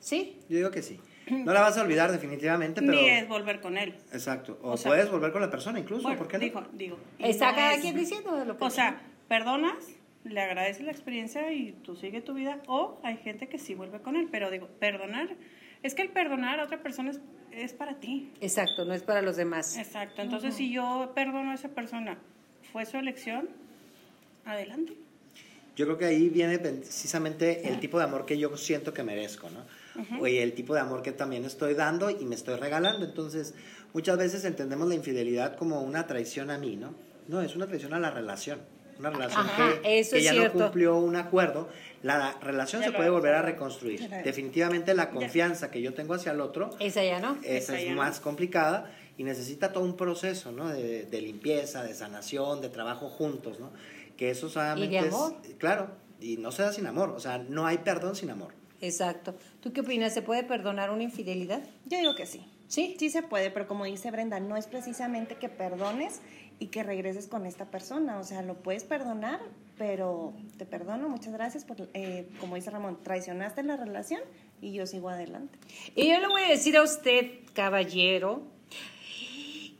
Sí. 0.00 0.36
Yo 0.50 0.56
digo 0.58 0.70
que 0.70 0.82
sí. 0.82 1.00
No 1.30 1.54
la 1.54 1.62
vas 1.62 1.78
a 1.78 1.82
olvidar 1.82 2.12
definitivamente, 2.12 2.82
pero... 2.82 2.92
ni 2.92 3.08
es 3.08 3.26
volver 3.26 3.62
con 3.62 3.78
él. 3.78 3.94
Exacto. 4.12 4.58
O, 4.62 4.72
O 4.72 4.76
sea, 4.76 4.90
puedes 4.90 5.10
volver 5.10 5.32
con 5.32 5.40
la 5.40 5.50
persona 5.50 5.78
incluso, 5.78 6.02
Bueno, 6.02 6.18
¿por 6.18 6.28
qué 6.28 6.36
no? 6.36 6.44
digo, 6.44 6.62
digo. 6.74 6.98
Está 7.18 7.52
no 7.52 7.56
cada 7.56 7.74
es- 7.76 7.80
quien 7.80 7.96
diciendo 7.96 8.36
de 8.36 8.44
lo 8.44 8.58
que 8.58 8.64
O 8.64 8.68
sea, 8.70 9.00
perdonas, 9.28 9.76
le 10.24 10.40
agradece 10.40 10.82
la 10.82 10.90
experiencia 10.90 11.52
y 11.52 11.72
tú 11.72 11.96
sigue 11.96 12.20
tu 12.20 12.34
vida, 12.34 12.60
o 12.66 12.98
hay 13.02 13.18
gente 13.18 13.48
que 13.48 13.58
sí 13.58 13.74
vuelve 13.74 14.00
con 14.00 14.16
él, 14.16 14.28
pero 14.30 14.50
digo, 14.50 14.68
perdonar, 14.78 15.28
es 15.82 15.94
que 15.94 16.02
el 16.02 16.10
perdonar 16.10 16.60
a 16.60 16.64
otra 16.64 16.82
persona 16.82 17.10
es, 17.10 17.20
es 17.52 17.72
para 17.72 18.00
ti. 18.00 18.30
Exacto, 18.40 18.84
no 18.84 18.94
es 18.94 19.02
para 19.02 19.22
los 19.22 19.36
demás. 19.36 19.76
Exacto, 19.76 20.22
entonces 20.22 20.54
si 20.54 20.72
yo 20.72 21.12
perdono 21.14 21.50
a 21.50 21.54
esa 21.54 21.68
persona, 21.68 22.18
fue 22.72 22.86
su 22.86 22.96
elección, 22.96 23.48
adelante. 24.44 24.94
Yo 25.76 25.86
creo 25.86 25.98
que 25.98 26.04
ahí 26.04 26.28
viene 26.28 26.58
precisamente 26.58 27.68
el 27.68 27.80
tipo 27.80 27.98
de 27.98 28.04
amor 28.04 28.26
que 28.26 28.38
yo 28.38 28.56
siento 28.56 28.94
que 28.94 29.02
merezco, 29.02 29.48
¿no? 29.50 29.64
O 30.20 30.26
el 30.26 30.52
tipo 30.54 30.74
de 30.74 30.80
amor 30.80 31.02
que 31.02 31.12
también 31.12 31.44
estoy 31.44 31.74
dando 31.74 32.10
y 32.10 32.24
me 32.24 32.36
estoy 32.36 32.56
regalando. 32.56 33.04
Entonces, 33.04 33.54
muchas 33.92 34.16
veces 34.16 34.44
entendemos 34.44 34.88
la 34.88 34.94
infidelidad 34.94 35.56
como 35.56 35.82
una 35.82 36.06
traición 36.06 36.50
a 36.50 36.58
mí, 36.58 36.76
¿no? 36.76 36.94
No, 37.26 37.40
es 37.42 37.56
una 37.56 37.66
traición 37.66 37.92
a 37.92 37.98
la 37.98 38.10
relación. 38.10 38.60
Una 38.98 39.10
relación 39.10 39.46
que, 39.82 40.22
ya 40.22 40.32
no 40.32 40.52
cumplió 40.52 40.96
un 40.96 41.16
acuerdo. 41.16 41.68
La 42.02 42.36
relación 42.40 42.82
se 42.82 42.92
puede 42.92 43.10
volver 43.10 43.34
a 43.34 43.42
reconstruir. 43.42 44.08
Definitivamente 44.24 44.94
la 44.94 45.10
confianza 45.10 45.70
que 45.70 45.80
yo 45.80 45.94
tengo 45.94 46.14
hacia 46.14 46.32
el 46.32 46.40
otro. 46.40 46.70
Esa 46.78 47.02
ya 47.02 47.20
no. 47.20 47.38
Esa, 47.42 47.78
es 47.78 47.94
más 47.94 48.20
complicada 48.20 48.90
y 49.16 49.24
necesita 49.24 49.72
todo 49.72 49.84
un 49.84 49.96
proceso, 49.96 50.52
¿no? 50.52 50.68
De, 50.68 51.04
de, 51.04 51.20
limpieza, 51.20 51.82
de 51.82 51.94
sanación, 51.94 52.60
de 52.60 52.68
trabajo 52.68 53.08
juntos, 53.08 53.60
¿no? 53.60 53.70
Que 54.16 54.30
eso 54.30 54.48
solamente 54.48 54.96
¿Y 54.96 55.00
de 55.00 55.08
amor? 55.08 55.36
es. 55.44 55.54
Claro, 55.56 55.90
y 56.20 56.36
no 56.36 56.52
se 56.52 56.62
da 56.62 56.72
sin 56.72 56.86
amor. 56.86 57.10
O 57.10 57.20
sea, 57.20 57.38
no 57.38 57.66
hay 57.66 57.78
perdón 57.78 58.16
sin 58.16 58.30
amor. 58.30 58.52
Exacto. 58.80 59.34
¿Tú 59.60 59.72
qué 59.72 59.80
opinas? 59.80 60.12
¿Se 60.12 60.22
puede 60.22 60.42
perdonar 60.42 60.90
una 60.90 61.02
infidelidad? 61.02 61.62
Yo 61.86 61.98
digo 61.98 62.14
que 62.14 62.26
sí. 62.26 62.46
Sí. 62.68 62.96
Sí 62.98 63.10
se 63.10 63.22
puede, 63.22 63.50
pero 63.50 63.66
como 63.66 63.84
dice 63.84 64.10
Brenda, 64.10 64.40
no 64.40 64.56
es 64.56 64.66
precisamente 64.66 65.36
que 65.36 65.48
perdones 65.48 66.20
y 66.58 66.68
que 66.68 66.82
regreses 66.82 67.26
con 67.26 67.46
esta 67.46 67.66
persona. 67.66 68.18
O 68.18 68.24
sea, 68.24 68.42
lo 68.42 68.54
puedes 68.54 68.84
perdonar, 68.84 69.40
pero 69.76 70.32
te 70.56 70.66
perdono, 70.66 71.08
muchas 71.08 71.32
gracias 71.32 71.64
por, 71.64 71.76
eh, 71.94 72.28
como 72.40 72.56
dice 72.56 72.70
Ramón, 72.70 72.98
traicionaste 73.02 73.62
la 73.62 73.76
relación 73.76 74.20
y 74.60 74.72
yo 74.72 74.86
sigo 74.86 75.08
adelante. 75.08 75.58
Y 75.94 76.08
yo 76.08 76.20
le 76.20 76.28
voy 76.28 76.42
a 76.42 76.48
decir 76.48 76.76
a 76.76 76.82
usted, 76.82 77.40
caballero, 77.52 78.42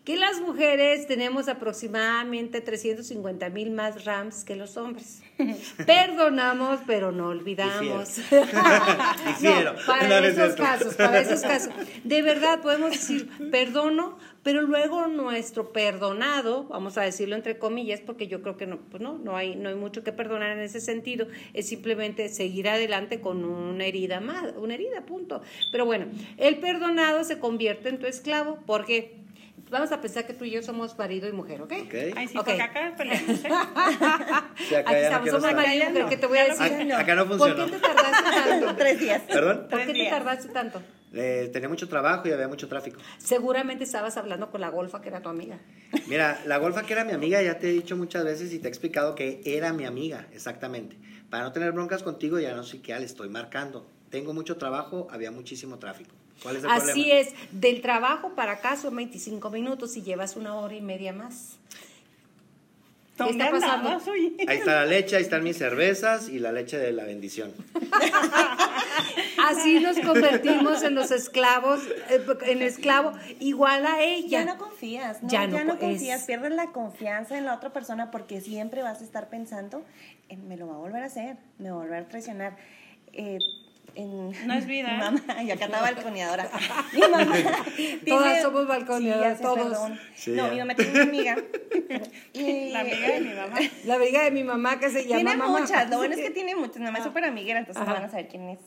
que 0.05 0.17
las 0.19 0.39
mujeres 0.41 1.07
tenemos 1.07 1.49
aproximadamente 1.49 2.61
350 2.61 3.49
mil 3.49 3.71
más 3.71 4.05
RAMs 4.05 4.45
que 4.45 4.55
los 4.55 4.77
hombres. 4.77 5.23
Perdonamos, 5.87 6.81
pero 6.87 7.11
no 7.11 7.29
olvidamos. 7.29 8.19
no, 8.31 9.75
para 9.87 10.27
esos 10.27 10.55
casos, 10.55 10.95
para 10.95 11.21
esos 11.21 11.41
casos. 11.41 11.73
De 12.05 12.21
verdad 12.21 12.61
podemos 12.61 12.91
decir, 12.91 13.31
perdono, 13.51 14.19
pero 14.43 14.61
luego 14.61 15.07
nuestro 15.07 15.73
perdonado, 15.73 16.65
vamos 16.65 16.99
a 16.99 17.03
decirlo 17.03 17.35
entre 17.35 17.59
comillas, 17.59 18.01
porque 18.01 18.27
yo 18.27 18.43
creo 18.43 18.59
que 18.59 18.67
no, 18.67 18.81
pues 18.91 19.03
no, 19.03 19.17
no 19.17 19.39
hay, 19.39 19.57
no 19.57 19.71
hay 19.71 19.75
mucho 19.75 20.05
que 20.05 20.13
perdonar 20.13 20.51
en 20.51 20.61
ese 20.61 20.83
sentido, 20.83 21.29
es 21.55 21.67
simplemente 21.67 22.29
seguir 22.29 22.69
adelante 22.69 23.23
con 23.23 23.43
una 23.43 23.87
herida 23.87 24.21
más, 24.21 24.53
una 24.59 24.75
herida, 24.75 25.07
punto. 25.07 25.41
Pero 25.73 25.87
bueno, 25.87 26.07
el 26.37 26.59
perdonado 26.59 27.25
se 27.25 27.39
convierte 27.39 27.89
en 27.89 27.99
tu 27.99 28.07
esclavo, 28.07 28.59
porque 28.67 29.24
Vamos 29.71 29.93
a 29.93 30.01
pensar 30.01 30.27
que 30.27 30.35
tú 30.35 30.45
y 30.45 30.51
yo 30.51 30.63
somos 30.63 30.97
marido 30.99 31.29
y 31.29 31.33
mujer, 31.33 31.63
¿ok? 31.63 31.73
okay. 31.87 32.13
Ay, 32.17 32.29
sí, 32.29 32.39
okay. 32.39 32.61
acá 32.61 32.95
peleamos, 32.97 33.45
¿eh? 33.45 33.49
sí, 34.69 34.75
acá 34.75 34.91
Aquí 34.91 35.01
estamos, 35.01 35.31
somos 35.31 35.55
marido 35.55 35.85
y 35.85 35.93
mujer, 35.93 36.07
¿qué 36.09 36.17
te 36.17 36.27
voy 36.27 36.39
a 36.39 36.45
decir? 36.45 36.93
Acá, 36.93 37.01
acá 37.01 37.15
no 37.15 37.27
funciona. 37.27 37.55
¿Por 37.57 37.67
qué 37.67 37.73
te 37.73 37.81
tardaste 37.81 38.31
tanto? 38.51 38.77
Tres 38.77 39.01
días. 39.01 39.23
¿Perdón? 39.23 39.67
¿Por 39.71 39.87
qué 39.87 39.93
te 39.93 40.11
tardaste 40.11 40.49
tanto? 40.49 40.83
Eh, 41.17 41.49
tenía 41.53 41.69
mucho 41.69 41.89
trabajo 41.89 42.29
y 42.29 42.33
había 42.33 42.49
mucho 42.49 42.69
tráfico. 42.69 42.99
Seguramente 43.19 43.85
estabas 43.85 44.17
hablando 44.17 44.51
con 44.51 44.61
la 44.61 44.69
golfa 44.69 45.01
que 45.01 45.09
era 45.09 45.23
tu 45.23 45.29
amiga. 45.29 45.61
Mira, 46.09 46.41
la 46.45 46.59
golfa 46.59 46.83
que 46.83 46.93
era 46.93 47.05
mi 47.05 47.13
amiga, 47.13 47.41
ya 47.41 47.59
te 47.59 47.69
he 47.69 47.73
dicho 47.73 47.97
muchas 47.97 48.25
veces 48.25 48.53
y 48.53 48.59
te 48.59 48.67
he 48.67 48.69
explicado 48.69 49.15
que 49.15 49.41
era 49.45 49.73
mi 49.73 49.85
amiga, 49.85 50.27
exactamente. 50.33 50.97
Para 51.31 51.45
no 51.45 51.53
tener 51.53 51.73
broncas 51.73 52.03
contigo, 52.03 52.41
ya 52.41 52.55
no 52.55 52.65
sé 52.65 52.83
qué 52.83 52.99
le 52.99 53.05
estoy 53.05 53.29
marcando. 53.29 53.87
Tengo 54.11 54.35
mucho 54.35 54.57
trabajo, 54.57 55.07
había 55.11 55.31
muchísimo 55.31 55.79
tráfico. 55.79 56.15
¿Cuál 56.43 56.57
es 56.57 56.65
el 56.65 56.71
Así 56.71 56.87
problema? 56.87 57.15
es, 57.15 57.35
del 57.53 57.81
trabajo 57.81 58.35
para 58.35 58.53
acá 58.53 58.77
son 58.77 58.97
25 58.97 59.51
minutos 59.51 59.97
y 59.97 60.03
llevas 60.03 60.37
una 60.37 60.55
hora 60.57 60.75
y 60.75 60.81
media 60.81 61.13
más. 61.13 61.59
¿Qué 63.17 63.31
está 63.31 63.51
pasando? 63.51 64.01
Ahí 64.49 64.59
está 64.59 64.73
la 64.73 64.87
leche, 64.87 65.17
ahí 65.17 65.23
están 65.23 65.45
mis 65.45 65.57
cervezas 65.57 66.29
y 66.29 66.41
la 66.41 66.51
leche 66.51 66.79
de 66.79 66.91
la 66.93 67.05
bendición. 67.05 67.53
Así 69.39 69.79
nos 69.79 69.99
convertimos 70.01 70.83
en 70.83 70.97
los 70.97 71.13
esclavos, 71.13 71.81
eh, 72.11 72.25
en 72.47 72.63
esclavo 72.63 73.13
igual 73.39 73.87
a 73.87 74.03
ella. 74.03 74.41
Ya 74.41 74.45
no 74.45 74.59
confías, 74.59 75.23
¿no? 75.23 75.29
Ya 75.29 75.47
no, 75.47 75.79
confías, 75.79 76.25
pierdes 76.25 76.53
la 76.53 76.73
confianza 76.73 77.39
en 77.39 77.45
la 77.45 77.55
otra 77.55 77.73
persona 77.73 78.11
porque 78.11 78.41
siempre 78.41 78.83
vas 78.83 79.01
a 79.01 79.05
estar 79.05 79.29
pensando, 79.29 79.85
en, 80.29 80.49
me 80.49 80.57
lo 80.57 80.67
va 80.67 80.75
a 80.75 80.79
volver 80.79 81.03
a 81.03 81.07
hacer, 81.07 81.37
me 81.59 81.71
va 81.71 81.77
a 81.77 81.79
volver 81.81 82.03
a 82.03 82.09
traicionar. 82.09 82.57
Eh, 83.13 83.39
en, 83.95 84.47
no 84.47 84.55
es 84.55 84.67
vida. 84.67 84.93
Mamá, 84.93 85.21
y 85.43 85.51
acá 85.51 85.67
está 85.67 85.81
balconeadora. 85.81 86.51
mi 86.93 87.01
mamá. 87.01 87.37
Todas 88.07 88.43
somos 88.43 88.67
balconeadoras, 88.67 89.39
sí, 89.39 89.43
todos. 89.43 89.79
Sí, 90.15 90.31
no, 90.33 90.49
mi 90.49 90.59
mamá 90.59 90.75
tiene 90.75 90.93
una 90.93 91.03
amiga. 91.03 91.37
Y, 92.33 92.71
la 92.71 92.81
amiga 92.81 93.09
de 93.09 93.21
mi 93.21 93.35
mamá. 93.35 93.57
La 93.85 93.95
amiga 93.95 94.23
de 94.25 94.31
mi 94.31 94.45
mamá 94.45 94.81
que 94.81 94.91
se 94.91 95.07
llama 95.07 95.23
Tiene 95.23 95.37
mamá. 95.37 95.61
muchas, 95.61 95.89
lo 95.89 95.99
bueno 95.99 96.15
es 96.15 96.21
que 96.21 96.31
tiene 96.31 96.57
muchas. 96.57 96.79
Mi 96.79 96.85
mamá 96.85 96.99
es 96.99 97.05
súper 97.05 97.25
amiguera, 97.25 97.61
entonces 97.61 97.83
Ajá. 97.83 97.93
van 97.93 98.05
a 98.05 98.11
saber 98.11 98.29
quién 98.29 98.49
es. 98.49 98.59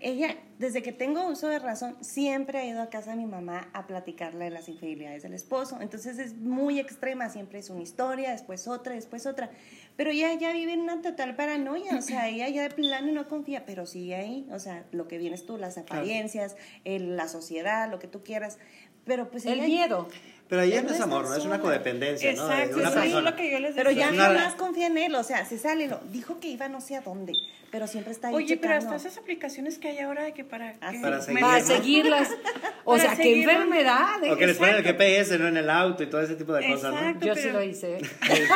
Ella, 0.00 0.36
desde 0.58 0.82
que 0.82 0.92
tengo 0.92 1.26
uso 1.26 1.48
de 1.48 1.58
razón, 1.58 1.96
siempre 2.02 2.58
ha 2.60 2.64
ido 2.64 2.80
a 2.82 2.88
casa 2.90 3.10
de 3.10 3.16
mi 3.16 3.26
mamá 3.26 3.68
a 3.72 3.86
platicarle 3.86 4.44
de 4.44 4.50
las 4.50 4.68
infidelidades 4.68 5.22
del 5.24 5.34
esposo. 5.34 5.78
Entonces 5.80 6.18
es 6.18 6.34
muy 6.36 6.78
extrema, 6.78 7.28
siempre 7.28 7.58
es 7.58 7.68
una 7.70 7.82
historia, 7.82 8.30
después 8.32 8.68
otra, 8.68 8.94
después 8.94 9.26
otra. 9.26 9.50
Pero 9.96 10.10
ella 10.10 10.32
ya 10.34 10.52
vive 10.52 10.72
en 10.72 10.80
una 10.80 11.02
total 11.02 11.36
paranoia, 11.36 11.96
o 11.98 12.02
sea, 12.02 12.28
ella 12.28 12.48
ya 12.48 12.62
de 12.62 12.70
plano 12.74 13.12
no 13.12 13.28
confía, 13.28 13.64
pero 13.66 13.86
sigue 13.86 14.14
ahí, 14.14 14.46
o 14.52 14.58
sea, 14.58 14.84
lo 14.92 15.08
que 15.08 15.18
vienes 15.18 15.44
tú, 15.44 15.58
las 15.58 15.76
apariencias, 15.78 16.56
el- 16.84 17.16
la 17.16 17.28
sociedad, 17.28 17.90
lo 17.90 17.98
que 17.98 18.08
tú 18.08 18.22
quieras. 18.22 18.58
Pero 19.04 19.30
pues 19.30 19.44
El 19.46 19.54
ella- 19.54 19.66
miedo. 19.66 20.08
Pero 20.48 20.62
ahí 20.62 20.74
no 20.74 20.82
no 20.82 20.90
es 20.90 21.00
amor, 21.00 21.28
¿no? 21.28 21.34
Es 21.34 21.44
una 21.46 21.60
codependencia, 21.60 22.32
¿no? 22.34 22.46
De 22.46 22.54
Exacto, 22.54 22.76
una 22.78 22.88
eso 22.90 22.98
es 22.98 23.04
persona. 23.04 23.30
lo 23.30 23.36
que 23.36 23.50
yo 23.50 23.58
les 23.58 23.74
Pero 23.74 23.88
decía. 23.88 24.06
ya 24.06 24.12
Una- 24.12 24.28
no 24.28 24.34
más 24.34 24.54
confía 24.54 24.86
en 24.88 24.98
él, 24.98 25.14
o 25.14 25.22
sea, 25.24 25.46
se 25.46 25.58
sale, 25.58 25.88
lo, 25.88 25.98
dijo 26.10 26.40
que 26.40 26.48
iba 26.48 26.68
no 26.68 26.82
sé 26.82 26.94
a 26.96 27.00
dónde, 27.00 27.32
pero 27.70 27.86
siempre 27.86 28.12
está 28.12 28.28
ahí 28.28 28.34
Oye, 28.34 28.58
pero 28.58 28.74
hasta 28.74 28.94
esas 28.94 29.16
aplicaciones 29.16 29.78
que 29.78 29.88
hay 29.88 29.98
ahora 30.00 30.24
de 30.24 30.34
que 30.34 30.44
para, 30.44 30.74
Ah, 30.82 30.90
que 30.90 30.98
sí. 30.98 31.02
Para 31.02 31.16
me- 31.16 31.22
seguir, 31.22 31.40
Para 31.40 31.58
¿no? 31.60 31.66
seguirlas. 31.66 32.28
O 32.84 32.96
Para 32.96 33.14
sea, 33.14 33.16
qué 33.22 33.40
enfermedad. 33.42 34.16
O 34.32 34.36
que 34.36 34.46
les 34.48 34.56
ponen 34.58 34.74
el. 34.74 34.82
GPS, 34.82 35.38
¿no? 35.38 35.46
En 35.46 35.56
el 35.56 35.70
auto 35.70 36.02
y 36.02 36.06
todo 36.10 36.20
ese 36.20 36.34
tipo 36.34 36.52
de 36.52 36.66
cosas, 36.68 36.92
¿no? 36.92 36.98
Exacto. 36.98 37.26
Yo 37.26 37.34
sí 37.36 37.40
pero- 37.44 37.52
lo 37.54 37.62
hice. 37.62 37.96
¿eh? 38.30 38.48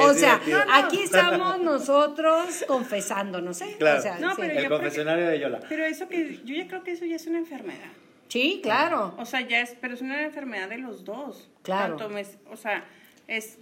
O 0.00 0.14
sea, 0.14 0.40
aquí 0.72 1.02
estamos 1.02 1.58
nosotros 1.60 2.64
confesándonos, 2.68 3.60
¿eh? 3.62 3.74
Claro. 3.78 3.98
O 3.98 4.02
sea, 4.02 4.18
No, 4.20 4.30
sí. 4.30 4.42
pero 4.42 4.58
El 4.60 4.68
confesionario 4.68 5.26
de 5.28 5.40
Yola. 5.40 5.60
Pero 5.68 5.84
eso 5.84 6.08
que 6.08 6.38
yo 6.44 6.54
ya 6.54 6.68
creo 6.68 6.84
que 6.84 6.92
eso 6.92 7.04
ya 7.04 7.16
es 7.16 7.26
una 7.26 7.38
enfermedad. 7.38 7.90
Sí, 8.30 8.60
claro. 8.62 9.14
O 9.18 9.26
sea, 9.26 9.40
ya 9.42 9.60
es, 9.60 9.76
pero 9.80 9.92
es 9.94 10.00
una 10.00 10.22
enfermedad 10.22 10.68
de 10.70 10.78
los 10.78 11.04
dos. 11.04 11.50
Claro. 11.62 11.96
Tanto 11.96 12.14
me- 12.14 12.24
o 12.50 12.56
sea, 12.56 12.84
es 13.28 13.58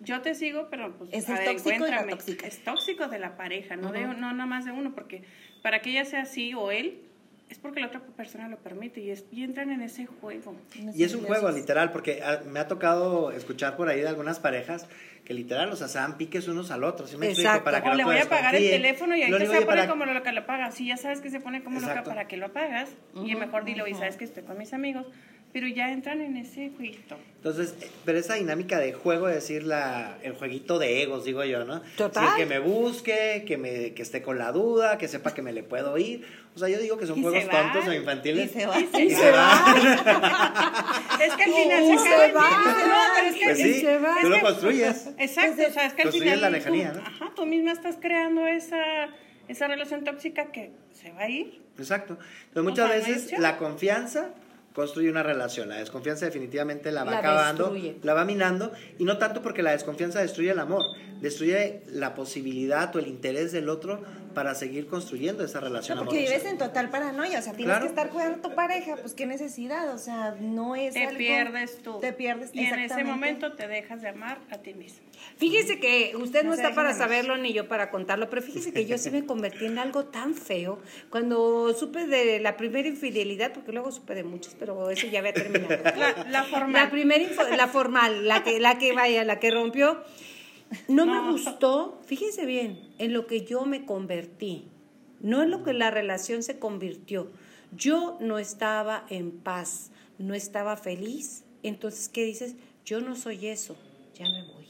yo 0.00 0.20
te 0.20 0.34
sigo, 0.34 0.68
pero 0.70 0.92
pues 0.96 1.10
Es 1.12 1.28
a 1.28 1.32
el 1.32 1.38
ver, 1.38 1.46
tóxico 1.48 1.68
y 1.70 1.72
la 1.72 1.76
encuéntrame. 1.76 2.12
tóxica. 2.12 2.46
Es 2.46 2.62
tóxico 2.62 3.08
de 3.08 3.18
la 3.18 3.36
pareja, 3.36 3.76
no 3.76 3.90
de 3.90 4.02
no 4.02 4.14
nada 4.32 4.46
más 4.46 4.64
de 4.64 4.72
uno, 4.72 4.94
porque 4.94 5.22
para 5.62 5.80
que 5.82 5.90
ella 5.90 6.04
sea 6.04 6.22
así 6.22 6.52
o 6.54 6.70
él 6.70 7.00
es 7.50 7.58
porque 7.58 7.80
la 7.80 7.86
otra 7.86 8.00
persona 8.00 8.48
lo 8.48 8.58
permite 8.58 9.00
y, 9.00 9.10
es, 9.10 9.24
y 9.32 9.42
entran 9.42 9.70
en 9.70 9.80
ese 9.82 10.06
juego. 10.06 10.54
Y 10.94 11.02
es 11.02 11.14
un 11.14 11.22
juego, 11.24 11.50
literal, 11.50 11.92
porque 11.92 12.20
ah, 12.22 12.40
me 12.46 12.60
ha 12.60 12.68
tocado 12.68 13.32
escuchar 13.32 13.76
por 13.76 13.88
ahí 13.88 14.00
de 14.00 14.08
algunas 14.08 14.38
parejas 14.38 14.86
que 15.24 15.34
literal, 15.34 15.70
o 15.70 15.76
sea, 15.76 15.88
se 15.88 15.98
dan 15.98 16.16
piques 16.16 16.48
unos 16.48 16.70
al 16.70 16.84
otro, 16.84 17.06
¿sí 17.06 17.16
me 17.18 17.26
explico? 17.26 17.48
Exacto. 17.50 17.64
Para 17.64 17.82
que 17.82 17.90
O 17.90 17.94
le 17.94 18.04
voy 18.04 18.16
a 18.16 18.28
pagar 18.28 18.54
el 18.54 18.70
teléfono 18.70 19.14
y 19.14 19.22
ahí 19.22 19.32
se 19.32 19.46
pone 19.46 19.66
para- 19.66 19.86
como 19.88 20.06
lo 20.06 20.22
que 20.22 20.32
lo 20.32 20.46
pagas. 20.46 20.74
Si 20.74 20.86
ya 20.86 20.96
sabes 20.96 21.20
que 21.20 21.30
se 21.30 21.40
pone 21.40 21.62
como 21.62 21.80
loca 21.80 21.92
Exacto. 21.92 22.10
para 22.10 22.26
que 22.28 22.36
lo 22.38 22.46
apagas, 22.46 22.88
y 23.14 23.34
mejor 23.34 23.64
dilo 23.64 23.86
y 23.86 23.94
sabes 23.94 24.16
que 24.16 24.24
estoy 24.24 24.42
con 24.44 24.56
mis 24.56 24.72
amigos, 24.72 25.06
pero 25.52 25.66
ya 25.66 25.90
entran 25.92 26.20
en 26.20 26.36
ese 26.36 26.70
jueguito. 26.76 27.16
Entonces, 27.36 27.74
eh, 27.80 27.90
pero 28.04 28.18
esa 28.18 28.34
dinámica 28.34 28.78
de 28.78 28.92
juego, 28.92 29.28
es 29.30 29.34
decir, 29.36 29.62
la, 29.64 30.18
el 30.22 30.34
jueguito 30.34 30.78
de 30.78 31.02
egos, 31.02 31.24
digo 31.24 31.42
yo, 31.44 31.64
¿no? 31.64 31.80
Total. 31.96 32.28
Sí, 32.28 32.34
que 32.36 32.46
me 32.46 32.58
busque, 32.58 33.44
que, 33.46 33.56
me, 33.56 33.94
que 33.94 34.02
esté 34.02 34.20
con 34.20 34.38
la 34.38 34.52
duda, 34.52 34.98
que 34.98 35.08
sepa 35.08 35.32
que 35.32 35.40
me 35.40 35.52
le 35.54 35.62
puedo 35.62 35.96
ir. 35.96 36.26
O 36.58 36.60
sea, 36.60 36.68
yo 36.68 36.78
digo 36.82 36.98
que 36.98 37.06
son 37.06 37.20
Y 37.20 37.22
juegos 37.22 37.40
se 37.44 37.48
tontos 37.48 37.86
o 37.86 37.92
infantiles. 37.92 38.50
Y 38.50 38.58
se 38.58 38.66
va. 38.66 38.80
Y 38.80 39.10
se 39.10 39.30
va. 39.30 39.74
Es 41.24 41.34
que 41.34 41.44
al 41.44 41.52
final 41.52 41.82
Y 41.84 41.98
se 41.98 42.04
se 42.04 42.14
acaba 42.14 42.26
el. 42.26 42.32
No, 42.34 42.96
pero 43.14 43.26
es 43.28 43.34
que 43.36 43.44
Pues 43.44 43.58
Y 43.60 43.62
sí, 43.74 43.80
se 43.80 43.98
va. 43.98 44.14
tú 44.20 44.28
lo 44.28 44.40
construyes. 44.40 45.08
Exacto, 45.18 45.62
o 45.68 45.72
sea, 45.72 45.86
es 45.86 45.92
que 45.94 46.02
al 46.02 46.08
Construyes 46.08 46.22
final 46.34 46.40
la 46.40 46.50
lejanía, 46.50 46.92
tú, 46.92 46.98
¿no? 47.00 47.06
ajá, 47.06 47.32
tú 47.36 47.46
misma 47.46 47.72
estás 47.72 47.96
creando 48.00 48.46
esa, 48.48 49.08
esa 49.46 49.68
relación 49.68 50.02
tóxica 50.02 50.50
que 50.50 50.72
se 50.92 51.12
va 51.12 51.20
a 51.22 51.28
ir. 51.28 51.60
Exacto. 51.78 52.18
Entonces, 52.48 52.70
muchas 52.70 52.88
sea, 52.88 52.96
veces 53.14 53.38
la 53.38 53.56
confianza 53.56 54.30
construye 54.72 55.10
una 55.10 55.22
relación. 55.24 55.68
La 55.68 55.76
desconfianza 55.76 56.24
definitivamente 56.26 56.92
la 56.92 57.02
va 57.04 57.10
La 57.12 57.18
acabando, 57.18 57.70
destruye. 57.70 57.96
la 58.02 58.14
va 58.14 58.24
minando. 58.24 58.72
Y 58.98 59.04
no 59.04 59.18
tanto 59.18 59.42
porque 59.42 59.62
la 59.62 59.72
desconfianza 59.72 60.20
destruye 60.20 60.50
el 60.52 60.58
amor, 60.60 60.82
destruye 61.20 61.82
la 61.86 62.14
posibilidad 62.14 62.94
o 62.94 62.98
el 63.00 63.08
interés 63.08 63.50
del 63.52 63.68
otro 63.68 64.02
para 64.38 64.54
seguir 64.54 64.86
construyendo 64.86 65.44
esa 65.44 65.58
relación 65.58 65.98
no, 65.98 66.04
porque 66.04 66.20
vives 66.20 66.44
en 66.44 66.58
total 66.58 66.90
paranoia, 66.90 67.40
o 67.40 67.42
sea, 67.42 67.54
tienes 67.54 67.76
que 67.80 67.86
estar 67.86 68.08
cuidando 68.10 68.38
a 68.38 68.40
tu 68.48 68.54
pareja, 68.54 68.94
pues 68.94 69.12
qué 69.12 69.26
necesidad, 69.26 69.92
o 69.92 69.98
sea, 69.98 70.36
no 70.38 70.76
es 70.76 70.94
Te 70.94 71.08
pierdes 71.08 71.82
tú. 71.82 71.98
Te 71.98 72.12
pierdes, 72.12 72.50
Y 72.52 72.60
en 72.60 72.78
ese 72.78 73.02
momento 73.02 73.54
te 73.54 73.66
dejas 73.66 74.00
de 74.00 74.10
amar 74.10 74.38
a 74.50 74.58
ti 74.58 74.74
mismo. 74.74 75.00
Fíjese 75.38 75.80
que 75.80 76.12
usted 76.14 76.44
no, 76.44 76.54
está 76.54 76.72
para 76.72 76.94
saberlo 76.94 77.36
ni 77.36 77.52
yo 77.52 77.66
para 77.66 77.90
contarlo, 77.90 78.30
pero 78.30 78.40
fíjese 78.40 78.72
que 78.72 78.86
yo 78.86 78.96
sí 78.96 79.10
me 79.10 79.26
convertí 79.26 79.66
en 79.66 79.76
algo 79.76 80.04
tan 80.04 80.36
feo 80.36 80.78
cuando 81.10 81.74
supe 81.74 82.06
de 82.06 82.38
la 82.38 82.56
primera 82.56 82.86
infidelidad, 82.86 83.52
porque 83.52 83.72
luego 83.72 83.90
supe 83.90 84.14
de 84.14 84.22
muchas, 84.22 84.54
pero 84.54 84.88
eso 84.90 85.08
ya 85.08 85.18
había 85.18 85.32
terminado. 85.32 85.82
La, 86.30 86.44
formal. 86.44 86.84
La 86.84 86.90
primera, 86.90 87.24
la 87.56 87.66
formal, 87.66 88.28
la 88.28 88.44
que, 88.44 88.60
la 88.60 88.78
que 88.78 88.92
vaya, 88.92 89.24
la 89.24 89.40
que 89.40 89.50
rompió. 89.50 90.00
No, 90.88 91.06
me 91.06 91.30
gustó, 91.30 92.00
fíjense 92.04 92.44
bien, 92.44 92.80
en 92.98 93.12
lo 93.12 93.26
que 93.26 93.44
yo 93.44 93.64
me 93.64 93.86
convertí, 93.86 94.68
no 95.20 95.42
en 95.42 95.50
lo 95.50 95.62
que 95.62 95.72
la 95.72 95.90
relación 95.90 96.42
se 96.42 96.58
convirtió. 96.58 97.30
Yo 97.76 98.18
no 98.20 98.38
estaba 98.38 99.04
en 99.08 99.30
paz, 99.30 99.90
no 100.18 100.34
estaba 100.34 100.76
feliz. 100.76 101.44
Entonces, 101.62 102.08
¿qué 102.08 102.24
dices? 102.24 102.54
Yo 102.84 103.00
no 103.00 103.16
soy 103.16 103.46
eso, 103.48 103.76
ya 104.14 104.24
me 104.24 104.42
voy. 104.44 104.66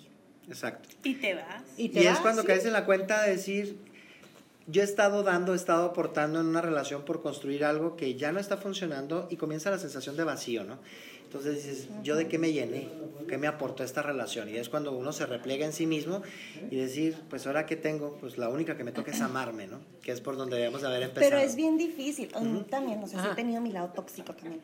Exacto. 0.48 0.88
Y 1.04 1.14
te 1.14 1.34
vas. 1.34 1.62
Y, 1.76 1.96
es 1.98 2.18
cuando 2.20 2.44
caes 2.44 2.64
en 2.64 2.72
la 2.72 2.84
cuenta 2.86 3.22
de 3.22 3.32
decir, 3.32 3.76
yo 4.66 4.82
he 4.82 4.84
estado 4.84 5.22
dando, 5.22 5.52
he 5.52 5.56
estado 5.56 5.86
aportando 5.86 6.40
en 6.40 6.46
una 6.46 6.60
relación 6.60 7.04
por 7.04 7.22
construir 7.22 7.64
algo 7.64 7.96
que 7.96 8.16
ya 8.16 8.32
no 8.32 8.40
está 8.40 8.56
funcionando 8.56 9.28
y 9.30 9.36
comienza 9.36 9.70
la 9.70 9.78
sensación 9.78 10.16
de 10.16 10.24
vacío, 10.24 10.64
¿no? 10.64 10.78
Entonces 11.28 11.56
dices, 11.56 11.88
¿yo 12.02 12.16
de 12.16 12.26
qué 12.26 12.38
me 12.38 12.54
llené? 12.54 12.88
¿Qué 13.28 13.36
me 13.36 13.48
aportó 13.48 13.84
esta 13.84 14.00
relación? 14.00 14.48
Y 14.48 14.56
es 14.56 14.70
cuando 14.70 14.92
uno 14.96 15.12
se 15.12 15.26
repliega 15.26 15.66
en 15.66 15.74
sí 15.74 15.86
mismo 15.86 16.22
y 16.70 16.76
decir, 16.76 17.18
pues 17.28 17.46
ahora 17.46 17.66
que 17.66 17.76
tengo, 17.76 18.16
pues 18.18 18.38
la 18.38 18.48
única 18.48 18.78
que 18.78 18.82
me 18.84 18.92
toca 18.92 19.10
es 19.10 19.20
amarme, 19.20 19.66
¿no? 19.66 19.78
Que 20.00 20.12
es 20.12 20.22
por 20.22 20.38
donde 20.38 20.56
debemos 20.56 20.80
de 20.80 20.86
haber 20.86 21.02
empezado. 21.02 21.28
Pero 21.28 21.42
es 21.42 21.54
bien 21.54 21.76
difícil. 21.76 22.28
También, 22.70 22.98
no 22.98 23.06
sé 23.06 23.20
si 23.20 23.26
he 23.26 23.34
tenido 23.34 23.60
mi 23.60 23.72
lado 23.72 23.90
tóxico 23.94 24.32
también. 24.34 24.62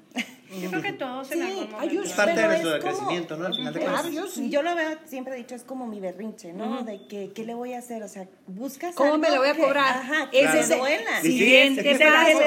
Yo 0.51 0.71
creo 0.71 0.83
que 0.83 0.93
todos 0.93 1.31
en 1.33 1.43
algún 1.43 1.71
momento. 1.71 2.03
Es 2.03 2.13
parte 2.13 2.41
de 2.41 2.47
nuestro 2.47 2.79
crecimiento, 2.81 3.37
¿no? 3.37 3.47
Al 3.47 3.55
final 3.55 3.75
de 3.75 3.81
cuentas. 3.81 4.37
Yo, 4.37 4.63
lo 4.63 4.75
veo, 4.75 4.99
siempre 5.07 5.35
he 5.35 5.37
dicho, 5.39 5.55
es 5.55 5.63
como 5.63 5.87
mi 5.87 6.01
berrinche, 6.01 6.53
¿no? 6.53 6.83
De 6.83 7.07
que, 7.07 7.33
¿qué 7.35 7.45
le 7.45 7.55
voy 7.55 7.73
a 7.73 7.79
hacer? 7.79 8.03
O 8.03 8.09
sea, 8.09 8.27
buscas 8.47 8.95
¿Cómo 8.95 9.19
me 9.19 9.31
lo 9.31 9.39
voy 9.39 9.49
a 9.49 9.57
cobrar? 9.57 9.97
ajá, 9.97 10.31
que 10.31 10.41
claro. 10.41 10.63
se 10.63 10.77
duela. 10.77 11.21
Siguiente 11.23 11.99
paso. 11.99 12.39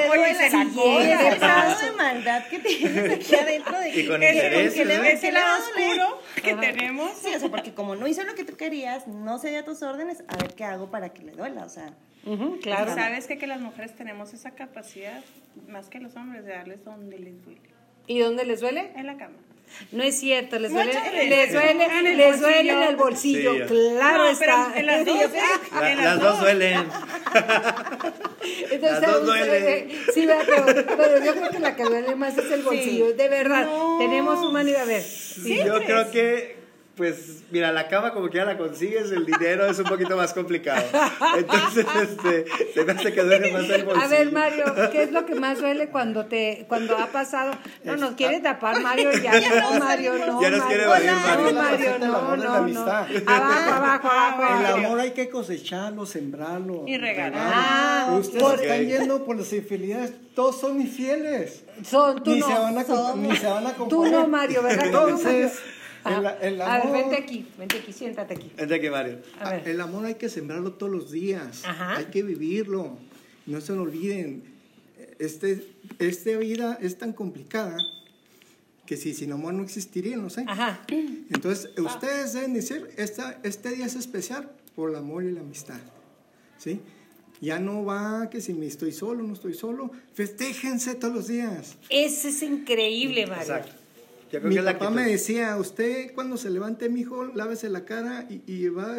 Siguiente 0.72 1.36
paso 1.40 1.86
de 1.86 1.92
maldad 1.92 2.46
que 2.48 2.58
tienes 2.60 3.12
aquí 3.12 3.34
adentro 3.34 3.78
de 3.78 4.08
con 4.08 4.22
ese, 4.22 5.12
ese 5.12 5.32
lado 5.32 5.62
oscuro 5.62 6.20
que 6.42 6.54
tenemos. 6.54 7.12
Sí, 7.18 7.34
o 7.34 7.40
sea, 7.40 7.48
porque 7.48 7.74
como 7.74 7.96
no 7.96 8.06
hizo 8.06 8.22
lo 8.24 8.34
que 8.34 8.44
tú 8.44 8.56
querías, 8.56 9.06
no 9.06 9.38
se 9.38 9.50
dio 9.50 9.64
tus 9.64 9.82
órdenes, 9.82 10.22
a 10.28 10.36
ver 10.36 10.54
qué 10.54 10.64
hago 10.64 10.90
para 10.90 11.10
que 11.10 11.22
le 11.22 11.32
duela, 11.32 11.64
o 11.64 11.68
sea. 11.68 11.92
claro. 12.62 12.94
¿Sabes 12.94 13.26
que, 13.26 13.38
que 13.38 13.46
las 13.46 13.60
mujeres 13.60 13.94
tenemos 13.94 14.32
esa 14.34 14.52
capacidad, 14.52 15.22
más 15.68 15.88
que 15.88 16.00
los 16.00 16.16
hombres, 16.16 16.44
de 16.44 16.52
darles 16.52 16.84
donde 16.84 17.18
les 17.18 17.42
duele? 17.42 17.77
¿Y 18.08 18.18
dónde 18.18 18.44
les 18.44 18.60
duele? 18.60 18.90
En 18.96 19.06
la 19.06 19.16
cama. 19.16 19.36
No 19.92 20.02
es 20.02 20.18
cierto, 20.18 20.58
les 20.58 20.72
duele, 20.72 20.92
les 21.28 21.52
duele, 21.52 22.14
les 22.14 22.40
duele 22.40 22.72
en 22.72 22.82
el 22.82 22.96
bolsillo, 22.96 23.66
claro 23.66 24.26
está. 24.26 24.72
En 24.74 24.86
las 24.86 25.04
dos, 25.04 25.16
las, 25.72 26.20
dos 26.20 26.40
duelen. 26.40 26.78
Entonces, 28.70 28.80
las 28.80 29.00
dos 29.02 29.26
duelen. 29.26 29.90
Sí, 30.12 30.26
pero, 30.26 30.64
pero, 30.96 31.24
yo 31.24 31.34
creo 31.34 31.50
que 31.50 31.58
la 31.60 31.76
que 31.76 31.84
duele 31.84 32.16
más 32.16 32.36
es 32.38 32.50
el 32.50 32.62
bolsillo, 32.62 33.12
de 33.12 33.28
verdad. 33.28 33.68
Tenemos 33.98 34.44
un 34.44 34.54
manera 34.54 34.82
a 34.82 34.86
ver. 34.86 35.02
Sí, 35.02 35.58
yo 35.64 35.84
creo 35.84 36.10
que 36.10 36.57
pues 36.98 37.44
mira, 37.52 37.72
la 37.72 37.86
cama 37.86 38.12
como 38.12 38.28
que 38.28 38.38
ya 38.38 38.44
la 38.44 38.58
consigues, 38.58 39.12
el 39.12 39.24
dinero 39.24 39.66
es 39.66 39.78
un 39.78 39.84
poquito 39.84 40.16
más 40.16 40.34
complicado. 40.34 40.82
Entonces, 41.38 41.86
este, 42.02 42.44
se 42.74 42.84
me 42.84 42.92
hace 42.92 43.12
que 43.12 43.22
duele 43.22 43.52
más 43.52 43.70
el 43.70 43.84
bolsillo. 43.84 44.04
A 44.04 44.08
ver, 44.08 44.32
Mario, 44.32 44.64
¿qué 44.90 45.04
es 45.04 45.12
lo 45.12 45.24
que 45.24 45.36
más 45.36 45.60
duele 45.60 45.90
cuando 45.90 46.26
te 46.26 46.66
cuando 46.68 46.98
ha 46.98 47.06
pasado? 47.06 47.52
No, 47.84 47.96
nos 47.96 48.16
quiere 48.16 48.40
tapar 48.40 48.82
Mario 48.82 49.12
ya. 49.12 49.32
No, 49.58 49.78
Mario, 49.78 50.14
no. 50.26 50.42
Ya 50.42 50.50
nos 50.50 50.64
quiere 50.64 50.84
evadir 50.84 51.12
Mario. 51.12 51.52
No, 51.52 51.62
Mario, 51.62 51.98
no, 52.00 52.36
no, 52.36 52.68
no. 52.68 52.80
Abajo, 52.80 53.70
abajo, 53.72 54.08
abajo. 54.08 54.58
El 54.58 54.84
amor 54.84 55.00
hay 55.00 55.12
que 55.12 55.30
cosecharlo, 55.30 56.04
sembrarlo. 56.04 56.84
Y 56.86 56.98
regalar. 56.98 57.52
Ah, 57.54 58.16
Ustedes 58.18 58.60
están 58.60 58.86
yendo 58.86 59.24
por 59.24 59.36
las 59.36 59.52
infidelidades, 59.52 60.12
todos 60.34 60.60
son 60.60 60.80
infieles. 60.80 61.64
Son, 61.84 62.22
tú 62.24 62.32
ni 62.32 62.40
no. 62.40 62.46
Se 62.48 62.52
van 62.54 62.78
a, 62.78 63.14
ni 63.14 63.36
se 63.36 63.46
van 63.46 63.66
a 63.68 63.72
Tú 63.72 64.06
no, 64.06 64.26
Mario, 64.26 64.62
¿verdad? 64.62 64.86
Entonces... 64.86 65.52
El, 66.08 66.60
amor, 66.60 66.86
a 66.86 66.90
ver, 66.90 66.92
vente 66.92 67.16
aquí, 67.16 67.46
vente 67.58 67.78
aquí, 67.78 67.92
siéntate 67.92 68.34
aquí. 68.34 68.50
Vente 68.56 68.74
aquí, 68.74 68.90
Mario. 68.90 69.18
El 69.64 69.80
amor 69.80 70.06
hay 70.06 70.14
que 70.14 70.28
sembrarlo 70.28 70.72
todos 70.72 70.92
los 70.92 71.10
días. 71.10 71.62
Hay 71.64 72.06
que 72.06 72.22
vivirlo. 72.22 72.98
No 73.46 73.60
se 73.60 73.72
lo 73.74 73.82
olviden. 73.82 74.42
Este, 75.18 75.66
esta 75.98 76.36
vida 76.36 76.78
es 76.80 76.98
tan 76.98 77.12
complicada 77.12 77.76
que 78.86 78.96
si 78.96 79.12
sin 79.12 79.32
amor 79.32 79.52
no 79.52 79.62
existiría, 79.62 80.16
no 80.16 80.30
sé. 80.30 80.44
Ajá. 80.46 80.80
Entonces, 80.88 81.70
ustedes 81.78 82.32
deben 82.32 82.54
decir, 82.54 82.88
esta, 82.96 83.38
este 83.42 83.70
día 83.70 83.86
es 83.86 83.96
especial 83.96 84.50
por 84.74 84.90
el 84.90 84.96
amor 84.96 85.24
y 85.24 85.32
la 85.32 85.40
amistad. 85.40 85.80
¿Sí? 86.58 86.80
Ya 87.40 87.58
no 87.58 87.84
va 87.84 88.30
que 88.30 88.40
si 88.40 88.54
me 88.54 88.66
estoy 88.66 88.92
solo, 88.92 89.22
no 89.22 89.34
estoy 89.34 89.54
solo. 89.54 89.90
Festéjense 90.14 90.94
todos 90.94 91.14
los 91.14 91.28
días. 91.28 91.76
Ese 91.88 92.30
es 92.30 92.42
increíble, 92.42 93.26
Mario. 93.26 93.42
Exacto. 93.42 93.72
Mi 94.42 94.56
papá 94.58 94.90
me 94.90 95.04
decía, 95.04 95.56
usted 95.56 96.12
cuando 96.14 96.36
se 96.36 96.50
levante, 96.50 96.88
mi 96.88 97.00
hijo, 97.00 97.24
lávese 97.34 97.68
la 97.68 97.84
cara 97.84 98.26
y, 98.28 98.42
y 98.46 98.68
va, 98.68 98.94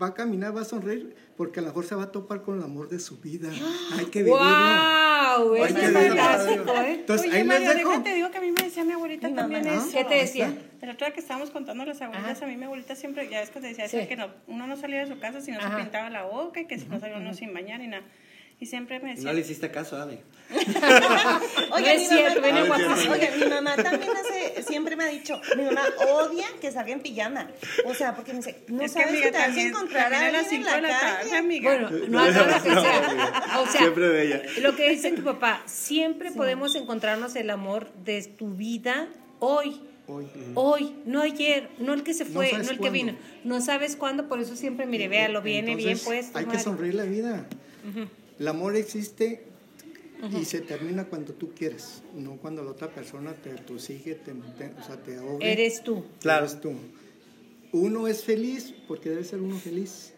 va 0.00 0.08
a 0.08 0.14
caminar, 0.14 0.56
va 0.56 0.62
a 0.62 0.64
sonreír, 0.64 1.14
porque 1.36 1.60
a 1.60 1.62
lo 1.62 1.68
mejor 1.68 1.84
se 1.84 1.94
va 1.94 2.04
a 2.04 2.12
topar 2.12 2.42
con 2.42 2.58
el 2.58 2.64
amor 2.64 2.88
de 2.88 2.98
su 2.98 3.18
vida. 3.18 3.50
Hay 3.98 4.06
que 4.06 4.22
vivirlo. 4.22 4.38
¡Wow! 4.38 5.54
Eso 5.56 5.78
es 5.78 5.92
fantástico, 5.92 6.72
¿eh? 6.72 6.92
Entonces, 7.00 7.28
Oye, 7.28 7.38
ahí 7.38 7.44
Mario, 7.44 7.68
les 7.68 7.76
dejo. 7.78 7.90
déjate, 7.90 8.14
digo 8.14 8.30
que 8.30 8.38
a 8.38 8.40
mí 8.40 8.50
me 8.52 8.62
decía 8.62 8.84
mi 8.84 8.92
abuelita 8.92 9.34
también 9.34 9.66
eso. 9.66 9.88
¿Qué 9.92 10.04
te 10.04 10.14
decía? 10.14 10.54
La 10.80 10.92
otra 10.92 11.12
que 11.12 11.20
estábamos 11.20 11.50
contando 11.50 11.84
las 11.84 12.00
abuelitas, 12.00 12.42
a 12.42 12.46
mí 12.46 12.56
mi 12.56 12.64
abuelita 12.64 12.94
siempre, 12.96 13.28
ya 13.28 13.42
es 13.42 13.50
que 13.50 13.60
te 13.60 13.68
decía, 13.68 13.88
sí. 13.88 14.06
que 14.06 14.16
no, 14.16 14.28
uno 14.46 14.66
no 14.66 14.76
salía 14.76 15.00
de 15.00 15.12
su 15.12 15.18
casa 15.20 15.40
si 15.40 15.52
no 15.52 15.60
se 15.60 15.68
pintaba 15.76 16.10
la 16.10 16.24
boca 16.24 16.60
y 16.60 16.66
que 16.66 16.78
si 16.78 16.86
no 16.86 16.98
salía 17.00 17.18
uno 17.18 17.34
sin 17.34 17.52
bañar 17.52 17.80
y 17.80 17.88
nada. 17.88 18.04
Y 18.60 18.66
siempre 18.66 19.00
me 19.00 19.10
decía... 19.10 19.24
No 19.24 19.32
le 19.32 19.40
hiciste 19.40 19.70
caso, 19.70 19.96
Adi. 19.96 20.18
oye, 21.72 21.94
es 21.94 22.08
cierto, 22.08 22.42
mamá, 22.42 22.76
oye, 23.10 23.30
mi 23.38 23.46
mamá 23.46 23.74
también 23.76 24.10
hace, 24.10 24.62
siempre 24.64 24.96
me 24.96 25.04
ha 25.04 25.06
dicho, 25.06 25.40
mi 25.56 25.62
mamá 25.62 25.82
odia 26.12 26.44
que 26.60 26.70
salga 26.70 26.92
en 26.92 27.00
pijama. 27.00 27.48
O 27.86 27.94
sea, 27.94 28.14
porque 28.14 28.32
me 28.32 28.40
dice, 28.40 28.64
no 28.68 28.82
es 28.82 28.92
sabes 28.92 29.12
que, 29.12 29.16
si 29.16 29.22
te 29.22 29.38
vas 29.38 29.56
a 29.56 29.60
encontrar 29.62 30.12
a 30.12 30.26
alguien 30.26 30.54
en 30.54 30.64
la, 30.64 30.80
la 30.82 31.00
calle. 31.00 31.36
amiga. 31.36 31.70
Bueno, 31.70 31.90
no 32.08 32.26
que 32.26 32.32
sea. 32.70 33.60
O 33.60 33.66
sea, 33.66 33.80
siempre 33.80 34.08
de 34.08 34.26
ella. 34.26 34.42
Lo 34.60 34.76
que 34.76 34.90
dice 34.90 35.12
tu 35.12 35.22
papá, 35.22 35.62
siempre 35.64 36.30
sí. 36.30 36.36
podemos 36.36 36.74
encontrarnos 36.74 37.36
el 37.36 37.48
amor 37.48 37.90
de 38.04 38.22
tu 38.24 38.54
vida 38.54 39.08
hoy. 39.38 39.80
Hoy. 40.06 40.26
Hoy, 40.54 40.96
no 41.06 41.22
ayer, 41.22 41.70
no 41.78 41.94
el 41.94 42.02
que 42.02 42.12
se 42.12 42.24
fue, 42.24 42.50
no, 42.52 42.58
no 42.58 42.62
el 42.62 42.66
cuándo. 42.66 42.82
que 42.82 42.90
vino. 42.90 43.16
No 43.44 43.60
sabes 43.60 43.96
cuándo, 43.96 44.28
por 44.28 44.40
eso 44.40 44.56
siempre, 44.56 44.84
mire, 44.84 45.06
véalo, 45.08 45.40
viene 45.40 45.72
Entonces, 45.72 45.84
bien 45.86 45.98
puesto. 46.04 46.36
Hay 46.36 46.46
que 46.46 46.58
sonreír 46.58 46.94
la 46.96 47.04
vida. 47.04 47.46
Uh 47.84 47.98
-huh. 47.98 48.08
El 48.40 48.48
amor 48.48 48.74
existe 48.74 49.42
uh 50.22 50.24
-huh. 50.24 50.40
y 50.40 50.46
se 50.46 50.62
termina 50.62 51.04
cuando 51.04 51.34
tú 51.34 51.52
quieres, 51.52 52.02
no 52.16 52.38
cuando 52.38 52.64
la 52.64 52.70
otra 52.70 52.88
persona 52.88 53.34
te, 53.34 53.50
te 53.50 53.78
sigue, 53.78 54.14
te, 54.14 54.32
te, 54.32 54.72
o 54.80 54.82
sea, 54.82 54.96
te 54.96 55.16
ahogue. 55.16 55.52
Eres 55.52 55.84
tú. 55.84 56.06
Claro. 56.20 56.46
Eres 56.46 56.58
tú. 56.58 56.72
Uno 57.72 58.08
es 58.08 58.24
feliz 58.24 58.74
porque 58.88 59.10
debe 59.10 59.24
ser 59.24 59.42
uno 59.42 59.58
feliz. 59.58 60.14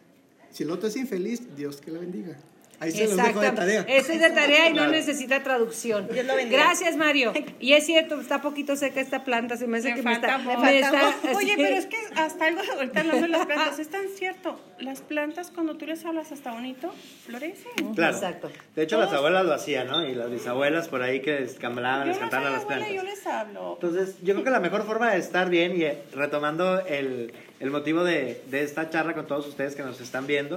Si 0.52 0.62
el 0.62 0.70
otro 0.70 0.88
es 0.88 0.96
infeliz, 0.96 1.56
Dios 1.56 1.80
que 1.80 1.90
la 1.90 1.98
bendiga. 1.98 2.38
Ahí 2.83 2.90
se 2.90 3.07
los 3.07 3.16
dejo 3.16 3.40
de 3.40 3.53
tarea. 3.53 3.85
Eso 3.87 4.12
es 4.12 4.21
de 4.21 4.31
tarea 4.31 4.68
y 4.68 4.73
no 4.73 4.88
necesita 4.88 5.40
traducción. 5.45 6.09
Gracias, 6.51 6.97
Mario. 6.97 7.33
Y 7.61 7.75
es 7.75 7.87
cierto, 7.87 8.21
está 8.21 8.42
poquito 8.42 8.75
seca 8.75 9.01
esta 9.01 9.23
planta, 9.23 9.57
se 9.57 9.68
me 9.68 9.79
hace 9.79 9.90
me 9.90 9.95
que 9.95 10.03
falta, 10.03 10.38
me 10.38 10.53
está... 10.53 10.61
Me 10.61 10.79
está 10.81 11.37
Oye, 11.37 11.55
pero 11.57 11.77
es 11.77 11.87
que 11.87 11.97
hasta 12.16 12.47
algo 12.47 12.61
ahorita 12.75 13.01
hablando 13.01 13.23
de 13.23 13.29
las 13.29 13.47
plantas, 13.47 13.79
es 13.79 13.88
tan 13.88 14.09
cierto. 14.09 14.61
Las 14.81 15.01
plantas, 15.01 15.53
cuando 15.53 15.77
tú 15.77 15.87
les 15.87 16.05
hablas 16.05 16.33
hasta 16.33 16.51
bonito, 16.51 16.92
florecen. 17.25 17.95
Claro. 17.95 18.16
Exacto. 18.16 18.51
De 18.75 18.83
hecho, 18.83 18.97
Todos... 18.97 19.11
las 19.11 19.18
abuelas 19.18 19.47
lo 19.47 19.55
hacían, 19.55 19.87
¿no? 19.87 20.05
Y 20.05 20.16
las 20.16 20.29
bisabuelas 20.29 20.88
por 20.88 21.03
ahí 21.03 21.21
que 21.21 21.45
escambalaban, 21.45 22.09
les 22.09 22.18
cantaban 22.18 22.49
a 22.49 22.51
las 22.51 22.64
plantas. 22.64 22.90
Yo 22.90 23.05
les 23.05 23.25
hablo. 23.29 23.75
Entonces, 23.81 24.16
yo 24.23 24.35
creo 24.35 24.42
que 24.42 24.51
la 24.51 24.61
mejor 24.61 24.85
forma 24.85 25.12
de 25.12 25.21
estar 25.21 25.49
bien 25.49 25.81
y 25.81 25.85
retomando 26.16 26.85
el, 26.85 27.33
el 27.62 27.70
motivo 27.70 28.03
de, 28.03 28.42
de 28.51 28.64
esta 28.64 28.90
charla 28.90 29.14
con 29.14 29.29
todos 29.29 29.46
ustedes 29.46 29.77
que 29.77 29.85
nos 29.85 30.01
están 30.01 30.27
viendo 30.27 30.57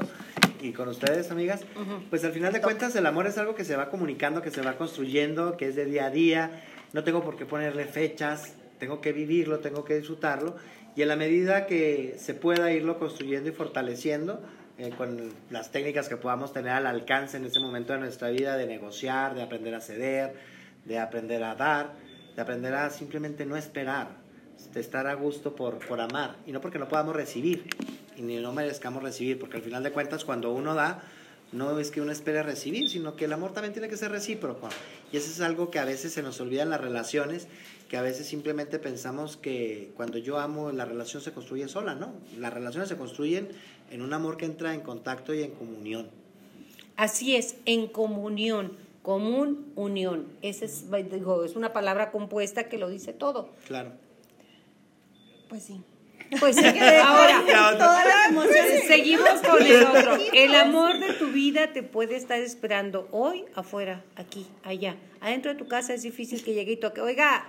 y 0.60 0.72
con 0.72 0.90
ustedes, 0.90 1.30
amigas, 1.30 1.62
uh 1.76 1.80
-huh. 1.80 2.10
pues 2.10 2.24
al 2.26 2.32
final 2.32 2.52
de 2.52 2.62
cuentas 2.62 2.96
el 2.96 3.06
amor 3.06 3.28
es 3.28 3.38
algo 3.38 3.54
que 3.54 3.64
se 3.64 3.76
va 3.76 3.92
comunicando, 3.92 4.42
que 4.42 4.50
se 4.50 4.64
va 4.64 4.74
construyendo, 4.74 5.56
que 5.56 5.68
es 5.68 5.76
de 5.76 5.86
día 5.86 6.08
a 6.08 6.10
día. 6.10 6.64
No 6.94 7.04
tengo 7.04 7.24
por 7.24 7.38
qué 7.38 7.46
ponerle 7.46 7.86
fechas, 7.86 8.56
tengo 8.80 9.02
que 9.02 9.14
vivirlo, 9.14 9.60
tengo 9.60 9.86
que 9.86 9.96
disfrutarlo. 9.96 10.56
Y 10.96 11.04
en 11.04 11.10
la 11.10 11.16
medida 11.16 11.68
que 11.68 12.16
se 12.18 12.34
pueda 12.34 12.72
irlo 12.72 12.98
construyendo 12.98 13.50
y 13.50 13.52
fortaleciendo, 13.52 14.42
eh, 14.80 14.90
con 14.98 15.32
las 15.52 15.72
técnicas 15.72 16.10
que 16.10 16.18
podamos 16.18 16.54
tener 16.54 16.72
al 16.72 16.88
alcance 16.88 17.38
en 17.38 17.46
ese 17.46 17.60
momento 17.60 17.94
de 17.94 18.00
nuestra 18.00 18.30
vida, 18.30 18.58
de 18.58 18.66
negociar, 18.66 19.36
de 19.36 19.44
aprender 19.44 19.76
a 19.76 19.80
ceder, 19.80 20.34
de 20.86 20.98
aprender 20.98 21.44
a 21.44 21.54
dar, 21.54 21.94
de 22.36 22.42
aprender 22.42 22.74
a 22.74 22.90
simplemente 22.90 23.46
no 23.46 23.56
esperar, 23.58 24.25
estar 24.76 25.08
a 25.08 25.14
gusto 25.14 25.56
por, 25.56 25.80
por 25.88 26.02
amar, 26.02 26.36
y 26.46 26.52
no 26.52 26.62
porque 26.62 26.80
no 26.80 26.88
podamos 26.88 27.16
recibir, 27.16 27.66
y 28.18 28.22
ni 28.22 28.38
no 28.38 28.54
merezcamos 28.54 29.04
recibir, 29.04 29.40
porque 29.40 29.58
al 29.58 29.64
final 29.64 29.84
de 29.84 29.92
cuentas 29.92 30.26
cuando 30.26 30.52
uno 30.52 30.74
da, 30.74 31.04
no 31.52 31.80
es 31.80 31.92
que 31.92 32.02
uno 32.02 32.12
espere 32.12 32.44
recibir, 32.44 32.90
sino 32.90 33.16
que 33.16 33.26
el 33.26 33.34
amor 33.34 33.54
también 33.54 33.74
tiene 33.74 33.88
que 33.88 33.98
ser 33.98 34.12
recíproco. 34.12 34.68
Y 35.12 35.18
eso 35.18 35.32
es 35.32 35.42
algo 35.42 35.72
que 35.72 35.80
a 35.80 35.86
veces 35.86 36.12
se 36.12 36.22
nos 36.22 36.40
olvida 36.42 36.64
en 36.64 36.70
las 36.70 36.82
relaciones, 36.82 37.48
que 37.90 37.98
a 37.98 38.02
veces 38.02 38.28
simplemente 38.28 38.80
pensamos 38.80 39.38
que 39.38 39.92
cuando 39.96 40.18
yo 40.18 40.40
amo, 40.40 40.72
la 40.72 40.86
relación 40.86 41.22
se 41.22 41.32
construye 41.32 41.68
sola, 41.68 41.96
¿no? 41.96 42.14
Las 42.38 42.54
relaciones 42.54 42.90
se 42.90 42.98
construyen 42.98 43.50
en 43.92 44.02
un 44.02 44.14
amor 44.14 44.38
que 44.38 44.46
entra 44.46 44.74
en 44.74 44.82
contacto 44.82 45.34
y 45.34 45.44
en 45.44 45.52
comunión. 45.52 46.10
Así 46.98 47.36
es, 47.36 47.56
en 47.66 47.88
comunión, 47.88 48.72
común, 49.02 49.72
unión. 49.76 50.26
Esa 50.42 50.66
es, 50.66 50.86
digo, 51.12 51.44
es 51.44 51.56
una 51.56 51.74
palabra 51.74 52.12
compuesta 52.12 52.70
que 52.70 52.78
lo 52.78 52.90
dice 52.90 53.14
todo. 53.14 53.50
Claro. 53.68 53.92
Pues 55.56 55.68
sí. 55.68 55.82
Pues 56.38 56.58
ahora, 57.06 57.78
todas 57.78 58.06
las 58.06 58.30
emociones. 58.30 58.88
Seguimos 58.88 59.40
con 59.40 59.66
el 59.66 59.84
otro. 59.84 60.18
El 60.34 60.54
amor 60.54 61.00
de 61.00 61.14
tu 61.14 61.28
vida 61.28 61.72
te 61.72 61.82
puede 61.82 62.18
estar 62.18 62.42
esperando 62.42 63.08
hoy, 63.12 63.46
afuera, 63.56 64.04
aquí, 64.18 64.46
allá. 64.64 64.98
Adentro 65.22 65.54
de 65.54 65.58
tu 65.58 65.66
casa 65.70 65.94
es 65.94 66.02
difícil 66.02 66.44
que 66.44 66.54
llegue 66.54 66.74
y 66.74 66.78
toque. 66.78 67.00
Oiga, 67.00 67.48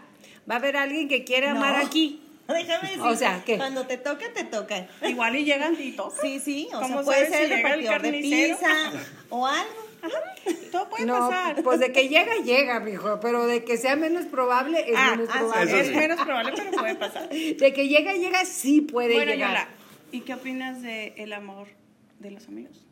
va 0.48 0.54
a 0.54 0.58
haber 0.58 0.76
alguien 0.76 1.08
que 1.08 1.24
quiere 1.24 1.48
amar 1.48 1.74
aquí. 1.74 2.22
Déjame 2.48 2.90
decir, 2.90 3.02
o 3.02 3.16
sea, 3.16 3.42
¿qué? 3.44 3.56
cuando 3.56 3.88
te 3.88 3.96
toca, 3.96 4.32
te 4.32 4.44
toca. 4.44 4.86
Igual 5.02 5.34
y 5.34 5.44
llegan 5.44 5.74
y 5.74 5.96
Sí, 6.22 6.38
sí, 6.38 6.68
o 6.72 6.86
sea, 6.86 7.02
puede 7.02 7.28
ser 7.28 7.42
el 7.42 7.50
repartidor 7.56 8.02
de 8.02 8.12
pizza 8.12 8.92
o 9.30 9.48
algo. 9.48 9.85
Todo 10.70 10.88
puede 10.88 11.06
no, 11.06 11.28
pasar. 11.30 11.62
Pues 11.62 11.80
de 11.80 11.92
que 11.92 12.08
llega, 12.08 12.34
llega, 12.44 12.80
mijo. 12.80 13.20
Pero 13.20 13.46
de 13.46 13.64
que 13.64 13.76
sea 13.76 13.96
menos 13.96 14.26
probable, 14.26 14.84
es 14.86 14.96
ah, 14.96 15.12
menos 15.12 15.28
ah, 15.32 15.38
probable. 15.38 15.80
Es 15.80 15.94
menos 15.94 16.20
probable, 16.20 16.52
pero 16.56 16.70
puede 16.72 16.94
pasar. 16.94 17.28
De 17.28 17.72
que 17.72 17.88
llega, 17.88 18.12
llega, 18.14 18.44
sí 18.44 18.80
puede 18.80 19.14
bueno, 19.14 19.32
llegar. 19.32 19.68
¿y 20.12 20.20
qué 20.20 20.34
opinas 20.34 20.82
del 20.82 21.12
el 21.16 21.32
amor 21.32 21.68
de 22.18 22.30
los 22.30 22.46
amigos? 22.48 22.86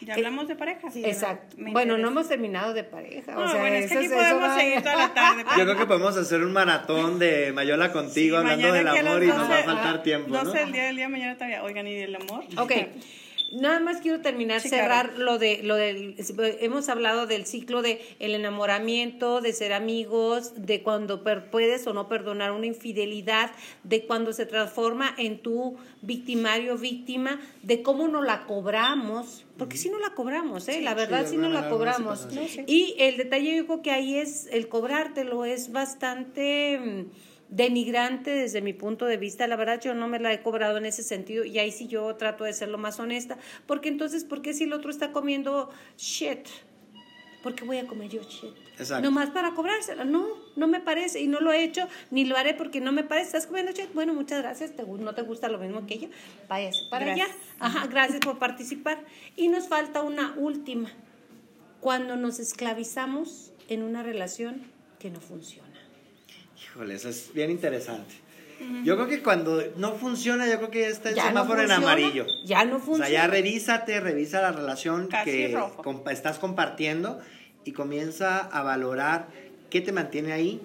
Ya 0.00 0.14
hablamos 0.14 0.46
de 0.46 0.54
pareja. 0.54 0.90
Sí, 0.90 1.04
Exacto. 1.04 1.56
bueno, 1.58 1.98
no 1.98 2.08
hemos 2.08 2.28
terminado 2.28 2.72
de 2.72 2.84
pareja. 2.84 3.32
No, 3.32 3.42
o 3.42 3.48
sea, 3.48 3.60
bueno, 3.60 3.76
es 3.76 3.90
que 3.90 3.98
aquí 3.98 4.08
podemos 4.08 4.54
seguir 4.54 4.82
toda 4.82 4.96
la 4.96 5.14
tarde. 5.14 5.44
Yo 5.56 5.64
creo 5.64 5.76
que 5.76 5.86
podemos 5.86 6.16
hacer 6.16 6.42
un 6.42 6.52
maratón 6.52 7.18
de 7.18 7.52
Mayola 7.52 7.92
contigo 7.92 8.36
hablando 8.36 8.72
del 8.72 8.86
amor 8.86 9.24
y 9.24 9.26
nos 9.26 9.50
va 9.50 9.58
a 9.58 9.64
faltar 9.64 10.02
tiempo. 10.02 10.30
12 10.30 10.44
¿no? 10.44 10.54
el 10.54 10.72
día 10.72 10.84
del 10.84 10.96
día, 10.96 11.08
mañana 11.08 11.34
todavía. 11.34 11.64
Oigan, 11.64 11.86
¿y 11.88 11.94
del 11.94 12.14
amor? 12.14 12.44
Ok. 12.56 12.72
Nada 13.52 13.80
más 13.80 14.02
quiero 14.02 14.20
terminar, 14.20 14.60
cerrar 14.60 15.16
lo 15.16 15.38
de 15.38 15.62
lo 15.62 15.76
del 15.76 16.16
hemos 16.60 16.88
hablado 16.90 17.26
del 17.26 17.46
ciclo 17.46 17.80
de 17.80 18.02
el 18.18 18.34
enamoramiento, 18.34 19.40
de 19.40 19.54
ser 19.54 19.72
amigos, 19.72 20.52
de 20.56 20.82
cuando 20.82 21.24
puedes 21.50 21.86
o 21.86 21.94
no 21.94 22.08
perdonar 22.08 22.52
una 22.52 22.66
infidelidad, 22.66 23.50
de 23.84 24.04
cuando 24.04 24.34
se 24.34 24.44
transforma 24.44 25.14
en 25.16 25.38
tu 25.38 25.76
victimario 26.02 26.76
víctima, 26.76 27.40
de 27.62 27.82
cómo 27.82 28.06
no 28.06 28.22
la 28.22 28.44
cobramos, 28.44 29.46
porque 29.56 29.78
si 29.78 29.88
no 29.88 29.98
la 29.98 30.10
cobramos, 30.10 30.68
eh, 30.68 30.82
la 30.82 30.92
verdad 30.92 31.26
si 31.26 31.38
no 31.38 31.48
la 31.48 31.70
cobramos. 31.70 32.28
Y 32.66 32.96
el 32.98 33.16
detalle 33.16 33.56
yo 33.56 33.66
creo 33.66 33.82
que 33.82 33.92
ahí 33.92 34.16
es 34.16 34.46
el 34.52 34.68
cobrártelo 34.68 35.46
es 35.46 35.72
bastante 35.72 36.78
mm, 36.78 37.27
denigrante 37.48 38.30
desde 38.30 38.60
mi 38.60 38.72
punto 38.72 39.06
de 39.06 39.16
vista. 39.16 39.46
La 39.46 39.56
verdad 39.56 39.80
yo 39.80 39.94
no 39.94 40.08
me 40.08 40.18
la 40.18 40.32
he 40.32 40.42
cobrado 40.42 40.76
en 40.78 40.86
ese 40.86 41.02
sentido 41.02 41.44
y 41.44 41.58
ahí 41.58 41.72
sí 41.72 41.86
yo 41.86 42.14
trato 42.16 42.44
de 42.44 42.52
ser 42.52 42.68
lo 42.68 42.78
más 42.78 42.98
honesta. 43.00 43.38
Porque 43.66 43.88
entonces, 43.88 44.24
¿por 44.24 44.42
qué 44.42 44.54
si 44.54 44.64
el 44.64 44.72
otro 44.72 44.90
está 44.90 45.12
comiendo 45.12 45.70
shit? 45.96 46.46
¿Por 47.42 47.54
qué 47.54 47.64
voy 47.64 47.78
a 47.78 47.86
comer 47.86 48.08
yo 48.08 48.22
shit? 48.22 48.54
Exacto. 48.78 49.08
Nomás 49.08 49.30
para 49.30 49.54
cobrársela. 49.54 50.04
No, 50.04 50.26
no 50.56 50.68
me 50.68 50.80
parece 50.80 51.20
y 51.20 51.28
no 51.28 51.40
lo 51.40 51.52
he 51.52 51.64
hecho 51.64 51.88
ni 52.10 52.24
lo 52.24 52.36
haré 52.36 52.54
porque 52.54 52.80
no 52.80 52.92
me 52.92 53.04
parece. 53.04 53.28
¿Estás 53.28 53.46
comiendo 53.46 53.72
shit? 53.72 53.92
Bueno, 53.94 54.12
muchas 54.14 54.42
gracias. 54.42 54.74
¿Te, 54.76 54.84
¿No 54.84 55.14
te 55.14 55.22
gusta 55.22 55.48
lo 55.48 55.58
mismo 55.58 55.86
que 55.86 55.98
yo? 55.98 56.08
Váyase 56.48 56.82
para 56.90 57.12
allá. 57.12 57.26
Ajá, 57.58 57.86
gracias 57.86 58.20
por 58.20 58.38
participar. 58.38 59.04
Y 59.36 59.48
nos 59.48 59.68
falta 59.68 60.02
una 60.02 60.34
última. 60.36 60.90
Cuando 61.80 62.16
nos 62.16 62.40
esclavizamos 62.40 63.52
en 63.68 63.82
una 63.82 64.02
relación 64.02 64.62
que 64.98 65.10
no 65.10 65.20
funciona. 65.20 65.67
Híjole, 66.62 66.94
eso 66.94 67.08
es 67.08 67.32
bien 67.32 67.50
interesante. 67.50 68.14
Yo 68.84 68.96
creo 68.96 69.06
que 69.06 69.22
cuando 69.22 69.62
no 69.76 69.94
funciona, 69.94 70.48
yo 70.48 70.56
creo 70.56 70.70
que 70.70 70.80
ya 70.80 70.88
está 70.88 71.10
el 71.10 71.14
semáforo 71.14 71.62
en 71.62 71.70
amarillo. 71.70 72.26
Ya 72.44 72.64
no 72.64 72.80
funciona. 72.80 73.06
O 73.06 73.08
sea, 73.08 73.10
ya 73.10 73.26
revísate, 73.28 74.00
revisa 74.00 74.40
la 74.42 74.50
relación 74.50 75.08
que 75.24 75.56
estás 76.10 76.38
compartiendo 76.38 77.20
y 77.64 77.72
comienza 77.72 78.38
a 78.38 78.62
valorar 78.62 79.28
qué 79.70 79.80
te 79.80 79.92
mantiene 79.92 80.32
ahí 80.32 80.60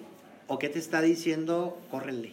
o 0.48 0.58
qué 0.58 0.68
te 0.68 0.78
está 0.78 1.02
diciendo, 1.02 1.78
córrenle. 1.90 2.32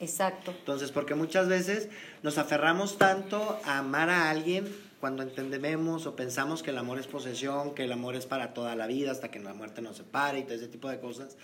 Exacto. 0.00 0.52
Entonces, 0.58 0.90
porque 0.90 1.14
muchas 1.14 1.48
veces 1.48 1.88
nos 2.22 2.38
aferramos 2.38 2.98
tanto 2.98 3.60
a 3.64 3.78
amar 3.78 4.10
a 4.10 4.30
alguien 4.30 4.66
cuando 4.98 5.22
entendemos 5.22 6.06
o 6.06 6.16
pensamos 6.16 6.62
que 6.62 6.70
el 6.70 6.78
amor 6.78 6.98
es 6.98 7.06
posesión, 7.06 7.74
que 7.74 7.84
el 7.84 7.92
amor 7.92 8.16
es 8.16 8.26
para 8.26 8.54
toda 8.54 8.74
la 8.76 8.86
vida 8.86 9.10
hasta 9.12 9.30
que 9.30 9.38
la 9.40 9.52
muerte 9.52 9.82
nos 9.82 9.96
separe 9.96 10.40
y 10.40 10.42
todo 10.44 10.54
ese 10.54 10.68
tipo 10.68 10.88
de 10.88 11.00
cosas. 11.00 11.36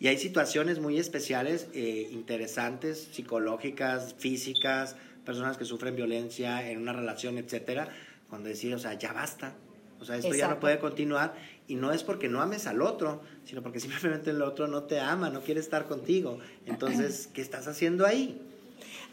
Y 0.00 0.08
hay 0.08 0.18
situaciones 0.18 0.80
muy 0.80 0.98
especiales, 0.98 1.68
eh, 1.72 2.08
interesantes, 2.12 3.08
psicológicas, 3.12 4.14
físicas, 4.18 4.96
personas 5.24 5.56
que 5.56 5.64
sufren 5.64 5.96
violencia 5.96 6.68
en 6.68 6.80
una 6.80 6.92
relación, 6.92 7.38
etcétera, 7.38 7.88
cuando 8.28 8.48
decir, 8.48 8.74
o 8.74 8.78
sea, 8.78 8.94
ya 8.94 9.12
basta. 9.12 9.54
O 10.00 10.04
sea, 10.04 10.16
esto 10.16 10.34
ya 10.34 10.48
no 10.48 10.60
puede 10.60 10.78
continuar. 10.78 11.34
Y 11.66 11.76
no 11.76 11.92
es 11.92 12.02
porque 12.02 12.28
no 12.28 12.42
ames 12.42 12.66
al 12.66 12.82
otro, 12.82 13.22
sino 13.44 13.62
porque 13.62 13.80
simplemente 13.80 14.30
el 14.30 14.42
otro 14.42 14.68
no 14.68 14.82
te 14.82 15.00
ama, 15.00 15.30
no 15.30 15.40
quiere 15.40 15.60
estar 15.60 15.86
contigo. 15.86 16.38
Entonces, 16.66 17.28
¿qué 17.32 17.40
estás 17.40 17.68
haciendo 17.68 18.04
ahí? 18.04 18.40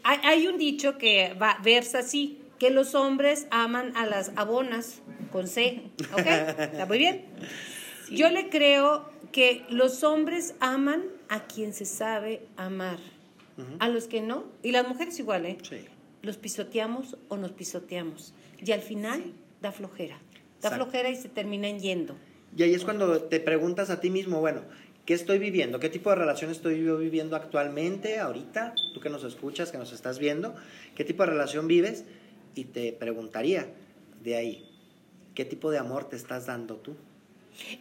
Hay, 0.04 0.20
hay 0.24 0.48
un 0.48 0.58
dicho 0.58 0.98
que 0.98 1.34
va, 1.36 1.58
versa 1.64 2.00
así, 2.00 2.42
que 2.60 2.72
los 2.72 2.96
hombres 2.96 3.48
aman 3.52 3.96
a 3.96 4.06
las 4.06 4.32
abonas, 4.36 5.02
con 5.32 5.48
C. 5.48 5.84
¿Ok? 6.14 6.20
¿Está 6.26 6.86
muy 6.86 6.98
bien? 6.98 7.26
Yo 8.12 8.30
le 8.30 8.50
creo 8.50 9.10
que 9.32 9.66
los 9.70 10.04
hombres 10.04 10.56
aman 10.60 11.04
a 11.30 11.46
quien 11.48 11.74
se 11.74 11.86
sabe 11.86 12.42
amar. 12.58 13.00
A 13.78 13.90
los 13.90 14.08
que 14.08 14.22
no, 14.22 14.46
y 14.64 14.72
las 14.72 14.88
mujeres 14.88 15.20
igual, 15.20 15.46
¿eh? 15.46 15.58
Los 16.24 16.38
pisoteamos 16.38 17.18
o 17.28 17.38
nos 17.38 17.52
pisoteamos. 17.52 18.34
Y 18.58 18.72
al 18.72 18.82
final 18.82 19.34
da 19.62 19.72
flojera. 19.72 20.20
Da 20.62 20.72
flojera 20.72 21.10
y 21.10 21.16
se 21.16 21.30
terminan 21.30 21.80
yendo. 21.80 22.16
Y 22.58 22.64
ahí 22.64 22.74
es 22.74 22.84
cuando 22.84 23.22
te 23.22 23.40
preguntas 23.40 23.92
a 23.92 24.00
ti 24.00 24.10
mismo, 24.10 24.40
bueno, 24.40 24.62
¿qué 25.06 25.14
estoy 25.14 25.38
viviendo? 25.38 25.80
¿Qué 25.80 25.90
tipo 25.90 26.10
de 26.10 26.16
relación 26.16 26.50
estoy 26.50 26.84
yo 26.84 26.98
viviendo 26.98 27.36
actualmente, 27.36 28.20
ahorita? 28.20 28.74
Tú 28.96 29.00
que 29.00 29.10
nos 29.10 29.24
escuchas, 29.24 29.72
que 29.72 29.78
nos 29.78 29.94
estás 29.94 30.18
viendo, 30.18 30.56
¿qué 30.96 31.04
tipo 31.04 31.24
de 31.24 31.30
relación 31.30 31.68
vives? 31.68 32.06
Y 32.56 32.66
te 32.66 32.94
preguntaría 32.94 33.68
de 34.24 34.36
ahí, 34.38 34.70
¿qué 35.36 35.46
tipo 35.46 35.70
de 35.70 35.78
amor 35.78 36.06
te 36.06 36.16
estás 36.16 36.48
dando 36.48 36.78
tú? 36.78 36.96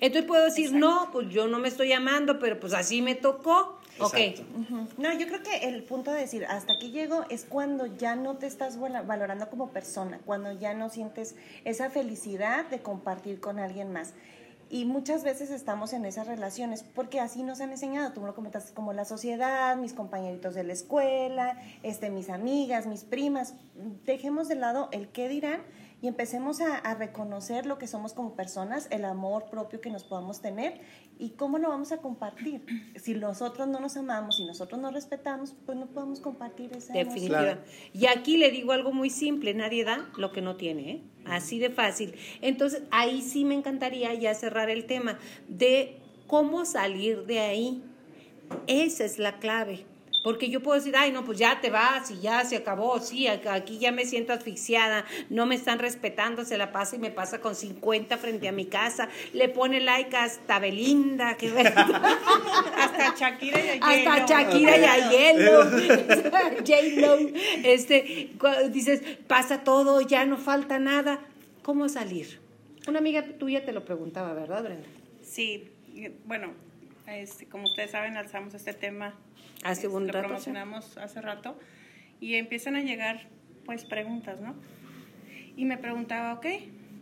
Entonces 0.01 0.25
puedo 0.25 0.45
decir, 0.45 0.73
no, 0.73 1.11
pues 1.13 1.29
yo 1.29 1.49
no 1.49 1.59
me 1.59 1.69
estoy 1.69 1.93
amando, 1.93 2.39
pero 2.39 2.59
pues 2.59 2.73
así 2.73 3.03
me 3.03 3.15
tocó. 3.15 3.79
Ok. 3.99 4.17
No, 4.97 5.13
yo 5.13 5.27
creo 5.27 5.43
que 5.43 5.69
el 5.69 5.83
punto 5.83 6.11
de 6.11 6.21
decir, 6.21 6.47
hasta 6.47 6.75
aquí 6.75 6.91
llego, 6.91 7.25
es 7.29 7.45
cuando 7.45 7.87
ya 7.87 8.17
no 8.17 8.37
te 8.37 8.47
estás 8.47 8.79
valorando 8.79 9.51
como 9.51 9.71
persona, 9.71 10.21
cuando 10.25 10.53
ya 10.53 10.73
no 10.75 10.89
sientes 10.89 11.35
esa 11.65 11.91
felicidad 11.91 12.67
de 12.71 12.81
compartir 12.81 13.41
con 13.41 13.59
alguien 13.59 13.93
más. 13.93 14.15
Y 14.73 14.85
muchas 14.85 15.25
veces 15.25 15.51
estamos 15.51 15.93
en 15.93 16.05
esas 16.05 16.29
relaciones 16.29 16.85
porque 16.95 17.19
así 17.19 17.43
nos 17.43 17.61
han 17.61 17.73
enseñado, 17.73 18.13
tú 18.13 18.21
me 18.21 18.29
lo 18.29 18.37
comentaste, 18.37 18.73
como 18.73 18.93
la 18.93 19.05
sociedad, 19.05 19.77
mis 19.77 19.93
compañeritos 19.93 20.55
de 20.55 20.63
la 20.63 20.73
escuela, 20.73 21.61
este, 21.83 22.09
mis 22.09 22.31
amigas, 22.31 22.87
mis 22.87 23.03
primas. 23.03 23.55
Dejemos 24.07 24.47
de 24.47 24.55
lado 24.55 24.89
el 24.93 25.09
qué 25.09 25.29
dirán 25.29 25.61
y 26.03 26.09
empecemos 26.09 26.61
a, 26.61 26.95
reconocer 26.95 27.67
lo 27.67 27.79
que 27.79 27.87
somos 27.87 28.13
como 28.13 28.35
personas, 28.35 28.89
el 28.91 29.05
amor 29.05 29.47
propio 29.51 29.81
que 29.81 29.91
nos 29.91 30.05
podamos 30.05 30.41
tener 30.41 30.81
y 31.19 31.31
cómo 31.31 31.59
lo 31.59 31.69
vamos 31.69 31.93
a 31.93 31.99
compartir. 31.99 32.65
Si 33.01 33.15
nosotros 33.15 33.67
no 33.69 33.81
nos 33.81 33.97
amamos 33.97 34.39
y 34.41 34.45
nosotros 34.45 34.81
no 34.81 34.91
respetamos, 34.91 35.55
pues 35.65 35.79
no 35.79 35.87
podemos 35.87 36.21
compartir 36.21 36.73
esa 36.75 36.93
Definitiva. 36.93 37.59
Y 37.93 38.07
aquí 38.07 38.37
le 38.37 38.51
digo 38.51 38.73
algo 38.73 38.93
muy 38.93 39.11
simple, 39.11 39.55
nadie 39.55 39.85
da 39.85 40.11
lo 40.17 40.33
que 40.33 40.43
no 40.43 40.57
tiene, 40.57 40.91
¿eh? 40.91 41.03
así 41.25 41.59
de 41.59 41.71
fácil. 41.71 42.15
Entonces, 42.41 42.83
ahí 42.91 43.23
sí 43.23 43.45
me 43.45 43.55
encantaría 43.55 44.13
ya 44.15 44.35
cerrar 44.35 44.69
el 44.71 44.87
tema 44.87 45.19
de 45.49 45.99
cómo 46.27 46.65
salir 46.65 47.25
de 47.27 47.41
ahí. 47.41 47.83
Esa 48.67 49.05
es 49.05 49.19
la 49.19 49.39
clave. 49.39 49.87
Porque 50.23 50.51
yo 50.51 50.61
puedo 50.61 50.79
decir, 50.79 50.95
ay, 50.97 51.13
no, 51.13 51.25
pues 51.25 51.39
ya 51.39 51.61
te 51.63 51.71
vas 51.71 52.11
y 52.11 52.21
ya 52.21 52.45
se 52.45 52.57
acabó, 52.57 53.01
sí, 53.01 53.27
aquí 53.27 53.79
ya 53.79 53.91
me 53.91 54.05
siento 54.05 54.35
asfixiada, 54.35 55.07
no 55.31 55.47
me 55.47 55.55
están 55.55 55.79
respetando, 55.79 56.45
se 56.45 56.59
la 56.59 56.73
pasa 56.73 56.97
y 56.97 56.99
me 56.99 57.11
pasa 57.11 57.41
con 57.41 57.55
50 57.55 58.19
frente 58.19 58.47
a 58.47 58.53
mi 58.53 58.67
casa, 58.67 59.09
le 59.33 59.49
pone 59.49 59.81
like 59.81 60.15
hasta 60.15 60.59
Belinda, 60.59 61.37
que 61.39 61.49
hasta 61.59 63.15
Shakira 63.19 63.61
y 63.65 63.69
a 63.69 64.13
Hasta 64.13 64.27
Shakira 64.27 64.77
y 64.77 64.85
a 64.85 65.11
Hielo, 65.11 65.65
J-Lo, 66.67 67.17
este, 67.65 68.31
dices, 68.71 69.03
pasa 69.27 69.65
todo, 69.65 70.03
ya 70.03 70.27
no 70.27 70.37
falta 70.37 70.79
nada, 70.79 71.21
¿cómo 71.63 71.89
salir? 71.89 72.41
Una 72.87 72.99
amiga 72.99 73.25
tuya 73.39 73.65
te 73.65 73.73
lo 73.73 73.87
preguntaba, 73.87 74.35
¿verdad, 74.35 74.65
Brenda? 74.65 74.87
Sí, 75.23 75.71
bueno, 76.27 76.53
este, 77.07 77.47
como 77.47 77.65
ustedes 77.65 77.93
saben, 77.93 78.19
alzamos 78.19 78.53
este 78.53 78.75
tema 78.75 79.15
Hace 79.63 79.89
un 79.89 80.07
lo 80.07 80.13
promocionamos 80.13 80.97
hace 80.97 81.21
rato 81.21 81.59
y 82.21 82.35
empiezan 82.35 82.77
a 82.77 82.83
llegar 82.83 83.29
pues 83.65 83.85
preguntas, 83.85 84.41
¿no? 84.41 84.55
Y 85.57 85.65
me 85.65 85.77
preguntaba, 85.77 86.35
ok, 86.35 86.47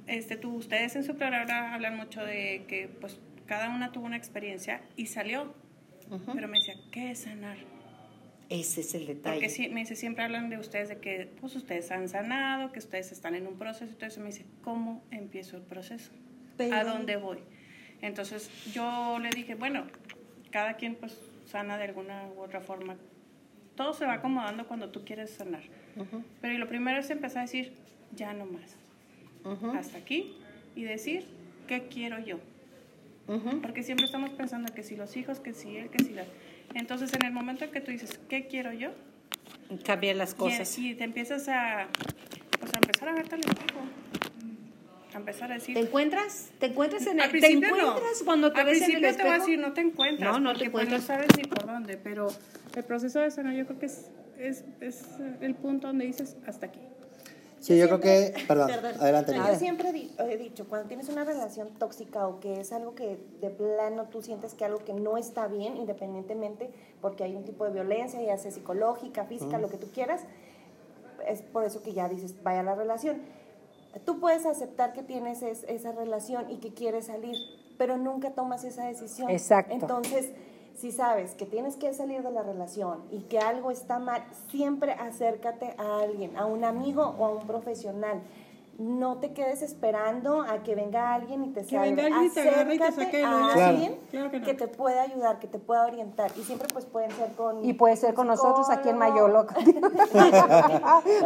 este, 0.07 0.37
tú, 0.37 0.55
ustedes 0.55 0.97
en 0.97 1.05
su 1.05 1.17
programa 1.17 1.75
hablan 1.75 1.97
mucho 1.97 2.25
de 2.25 2.65
que 2.67 2.89
pues 3.01 3.21
cada 3.47 3.69
una 3.69 3.93
tuvo 3.93 4.07
una 4.07 4.17
experiencia 4.17 4.83
y 4.97 5.07
salió. 5.07 5.55
Pero 6.35 6.49
me 6.49 6.59
decía, 6.59 6.75
¿qué 6.91 7.11
es 7.11 7.21
sanar? 7.21 7.59
Ese 8.49 8.81
es 8.81 8.95
el 8.95 9.07
detalle. 9.07 9.35
Porque 9.35 9.51
sí, 9.51 9.69
me 9.69 9.81
dice, 9.81 9.95
siempre 9.95 10.25
hablan 10.25 10.49
de 10.49 10.57
ustedes, 10.57 10.89
de 10.89 10.99
que 10.99 11.31
pues 11.39 11.55
ustedes 11.55 11.91
han 11.91 12.09
sanado, 12.09 12.73
que 12.73 12.79
ustedes 12.79 13.13
están 13.13 13.35
en 13.35 13.47
un 13.47 13.59
proceso. 13.59 13.93
Entonces 13.93 14.19
me 14.19 14.27
dice, 14.27 14.47
¿cómo 14.63 15.05
empiezo 15.11 15.57
el 15.57 15.63
proceso? 15.63 16.13
¿A 16.73 16.85
dónde 16.85 17.17
voy? 17.17 17.39
Entonces 18.01 18.51
yo 18.73 19.19
le 19.19 19.29
dije, 19.31 19.55
bueno, 19.55 19.87
cada 20.51 20.75
quien 20.75 20.95
pues 20.95 21.19
sana 21.49 21.79
de 21.79 21.85
alguna 21.85 22.29
u 22.37 22.41
otra 22.41 22.61
forma. 22.61 22.97
Todo 23.75 23.93
se 23.93 24.05
va 24.05 24.15
acomodando 24.15 24.67
cuando 24.67 24.91
tú 24.91 25.05
quieres 25.05 25.31
sanar. 25.31 25.63
Pero 26.41 26.59
lo 26.59 26.69
primero 26.69 26.99
es 26.99 27.11
empezar 27.11 27.39
a 27.39 27.43
decir, 27.43 27.73
ya 28.15 28.33
no 28.33 28.47
más. 28.47 28.77
Hasta 29.77 29.99
aquí. 29.99 30.37
Y 30.77 30.85
decir, 30.85 31.27
¿qué 31.67 31.89
quiero 31.89 32.19
yo? 32.19 32.39
Porque 33.63 33.83
siempre 33.83 34.07
estamos 34.07 34.31
pensando 34.31 34.73
que 34.73 34.83
si 34.83 34.97
los 34.97 35.17
hijos, 35.17 35.41
que 35.41 35.53
si 35.53 35.77
él, 35.77 35.91
que 35.91 36.03
si 36.03 36.13
la... 36.15 36.25
Entonces, 36.75 37.13
en 37.15 37.25
el 37.25 37.33
momento 37.33 37.65
en 37.65 37.71
que 37.71 37.81
tú 37.81 37.91
dices, 37.91 38.19
¿qué 38.29 38.47
quiero 38.47 38.73
yo? 38.73 38.91
Cambian 39.85 40.19
las 40.19 40.35
cosas. 40.35 40.79
Y, 40.79 40.95
te 40.95 41.05
empiezas 41.05 41.49
a, 41.49 41.89
pues, 42.59 42.73
a 42.75 42.79
empezar 42.79 43.09
a 43.09 43.13
verte 43.13 43.35
al 43.35 43.41
espejo. 43.41 43.81
A 45.19 45.21
empezar 45.21 45.51
a 45.51 45.55
decir... 45.55 45.75
¿Te 45.75 45.81
encuentras? 45.81 46.51
¿Te 46.61 46.67
encuentras 46.67 47.05
en 47.09 47.19
el... 47.19 47.31
¿Te 47.33 47.47
encuentras 47.49 48.23
cuando 48.25 48.53
te 48.53 48.61
al 48.61 48.67
ves 48.67 48.83
en 48.83 48.97
el 48.97 49.05
espejo? 49.05 49.17
te 49.17 49.23
voy 49.25 49.33
a 49.33 49.39
decir, 49.41 49.59
no 49.59 49.73
te 49.73 49.81
encuentras. 49.81 50.33
No, 50.33 50.39
no 50.39 50.53
te 50.53 50.71
pues, 50.71 50.87
encuentras. 50.87 51.01
no 51.01 51.07
sabes 51.07 51.29
ni 51.37 51.43
por 51.43 51.67
dónde, 51.67 51.97
pero 51.97 52.29
el 52.77 52.85
proceso 52.85 53.19
de 53.19 53.33
sanar 53.33 53.55
yo 53.55 53.67
creo 53.67 53.81
que 53.81 53.87
es, 53.87 54.11
es, 54.39 54.65
es 54.81 55.03
el 55.41 55.57
punto 55.57 55.89
donde 55.89 56.07
dices, 56.07 56.37
hasta 56.47 56.67
aquí. 56.67 56.79
Sí, 57.59 57.77
yo, 57.77 57.87
creo 57.87 58.01
que, 58.01 58.35
perdón, 58.47 58.71
adelante. 58.71 59.35
Yo 59.35 59.55
siempre 59.57 59.91
he 59.91 60.37
dicho, 60.37 60.69
cuando 60.69 60.87
tienes 60.87 61.09
una 61.09 61.25
relación 61.25 61.71
tóxica 61.81 62.29
o 62.29 62.39
que 62.39 62.61
es 62.61 62.71
algo 62.71 62.95
que 62.95 63.19
de 63.41 63.51
plano 63.51 64.05
tú 64.05 64.23
sientes 64.23 64.55
que 64.55 64.65
algo 64.65 64.85
que 64.85 64.95
no 64.95 65.17
está 65.19 65.49
bien, 65.49 65.77
independientemente, 65.77 66.71
porque 67.01 67.25
hay 67.25 67.35
un 67.35 67.43
tipo 67.43 67.65
de 67.65 67.73
violencia, 67.73 68.23
ya 68.23 68.39
sea 68.39 68.53
psicológica, 68.53 69.25
física, 69.25 69.59
lo 69.59 69.69
que 69.69 69.79
tú 69.79 69.89
quieras, 69.93 70.23
es 71.27 71.43
por 71.43 71.65
eso 71.65 71.83
que 71.83 71.93
ya 71.93 72.09
dices, 72.09 72.37
vaya 72.45 72.63
la 72.63 72.77
relación. 72.77 73.21
Tú 74.05 74.21
puedes 74.21 74.47
aceptar 74.47 74.93
que 74.93 75.03
tienes 75.03 75.43
esa 75.43 75.93
relación 75.93 76.51
y 76.51 76.57
que 76.57 76.73
quieres 76.73 77.07
salir, 77.07 77.37
pero 77.77 77.97
nunca 77.97 78.31
tomas 78.31 78.65
esa 78.65 78.85
decisión. 78.85 79.31
Exacto. 79.31 79.73
Entonces, 79.73 80.31
si 80.77 80.93
sabes 80.93 81.35
que 81.35 81.45
tienes 81.45 81.77
que 81.77 81.93
salir 81.93 82.23
de 82.23 82.31
la 82.31 82.43
relación 82.43 83.03
y 83.11 83.21
que 83.23 83.39
algo 83.39 83.71
está 83.71 83.99
mal, 83.99 84.25
siempre 84.51 84.93
acércate 84.93 85.75
a 85.77 86.01
alguien, 86.01 86.37
a 86.37 86.47
un 86.47 86.65
amigo 86.65 87.15
o 87.19 87.25
a 87.25 87.31
un 87.31 87.47
profesional 87.47 88.21
no 88.79 89.19
te 89.19 89.33
quedes 89.33 89.63
esperando 89.63 90.43
a 90.43 90.63
que 90.63 90.77
venga 90.77 91.13
alguien 91.13 91.45
y 91.45 91.49
te 91.53 91.65
salve. 91.65 91.89
Que 91.89 91.95
venga 91.97 92.17
alguien 92.17 92.31
y 92.31 92.35
te 92.35 92.49
agarre 92.49 92.75
y 92.75 92.79
te 92.79 92.93
saque 92.93 93.25
a 93.25 93.69
alguien 93.69 93.99
que, 94.11 94.55
te 94.55 94.69
pueda 94.69 95.03
ayudar, 95.03 95.41
que 95.41 95.49
te 95.49 95.59
pueda 95.59 95.85
orientar. 95.85 96.31
Y 96.37 96.45
siempre 96.45 96.69
pues 96.73 96.85
pueden 96.85 97.11
ser 97.11 97.33
con... 97.33 97.65
Y 97.65 97.73
puede 97.73 97.97
ser 97.97 98.15
con 98.15 98.29
nosotros 98.29 98.71
aquí 98.71 98.89
en 98.89 98.99
Mayolo. 98.99 99.47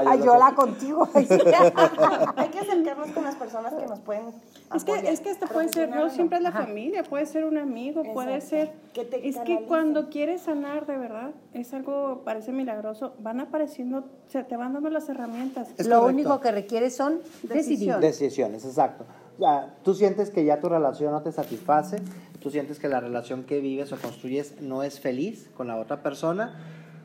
Ayola 0.07 0.55
contigo. 0.55 1.07
Hay 1.14 2.48
que 2.48 2.59
acercarnos 2.59 3.11
con 3.11 3.24
las 3.24 3.36
personas 3.36 3.74
que 3.74 3.86
nos 3.86 4.00
pueden 4.00 4.32
Es 4.75 4.85
que, 4.85 4.93
es 4.93 5.20
que 5.20 5.31
esto 5.31 5.47
puede 5.47 5.68
ser, 5.68 5.91
no 5.91 6.09
siempre 6.11 6.39
es 6.39 6.45
la 6.45 6.53
familia, 6.53 7.03
puede 7.03 7.27
ser 7.27 7.45
un 7.45 7.59
amigo, 7.59 8.03
puede 8.12 8.41
ser... 8.41 8.73
es 8.95 9.39
que 9.39 9.64
cuando 9.66 10.09
quieres 10.09 10.43
sanar 10.43 10.87
de 10.87 10.97
verdad, 10.97 11.31
es 11.53 11.73
algo, 11.75 12.23
parece 12.25 12.53
milagroso, 12.53 13.14
van 13.20 13.41
apareciendo, 13.41 14.05
se 14.27 14.43
te 14.45 14.57
van 14.57 14.73
dando 14.73 14.91
las 14.91 15.09
herramientas. 15.09 15.68
Lo 15.87 16.07
único 16.07 16.41
que 16.41 16.53
requiere 16.53 16.91
son 16.91 17.20
Decisiones. 17.43 18.01
Decisiones, 18.01 18.64
exacto. 18.64 19.05
Ya, 19.39 19.75
tú 19.83 19.95
sientes 19.95 20.31
que 20.31 20.45
ya 20.45 20.61
tu 20.61 20.68
relación 20.68 21.12
no 21.12 21.23
te 21.23 21.33
satisface, 21.33 21.97
tú 22.41 22.51
sientes 22.51 22.79
que 22.79 22.89
la 22.89 23.01
relación 23.01 23.45
que 23.45 23.61
vives 23.61 23.93
o 23.93 23.97
construyes 23.97 24.61
no 24.61 24.83
es 24.83 25.01
feliz 25.01 25.49
con 25.57 25.68
la 25.68 25.79
otra 25.79 26.03
persona, 26.03 26.55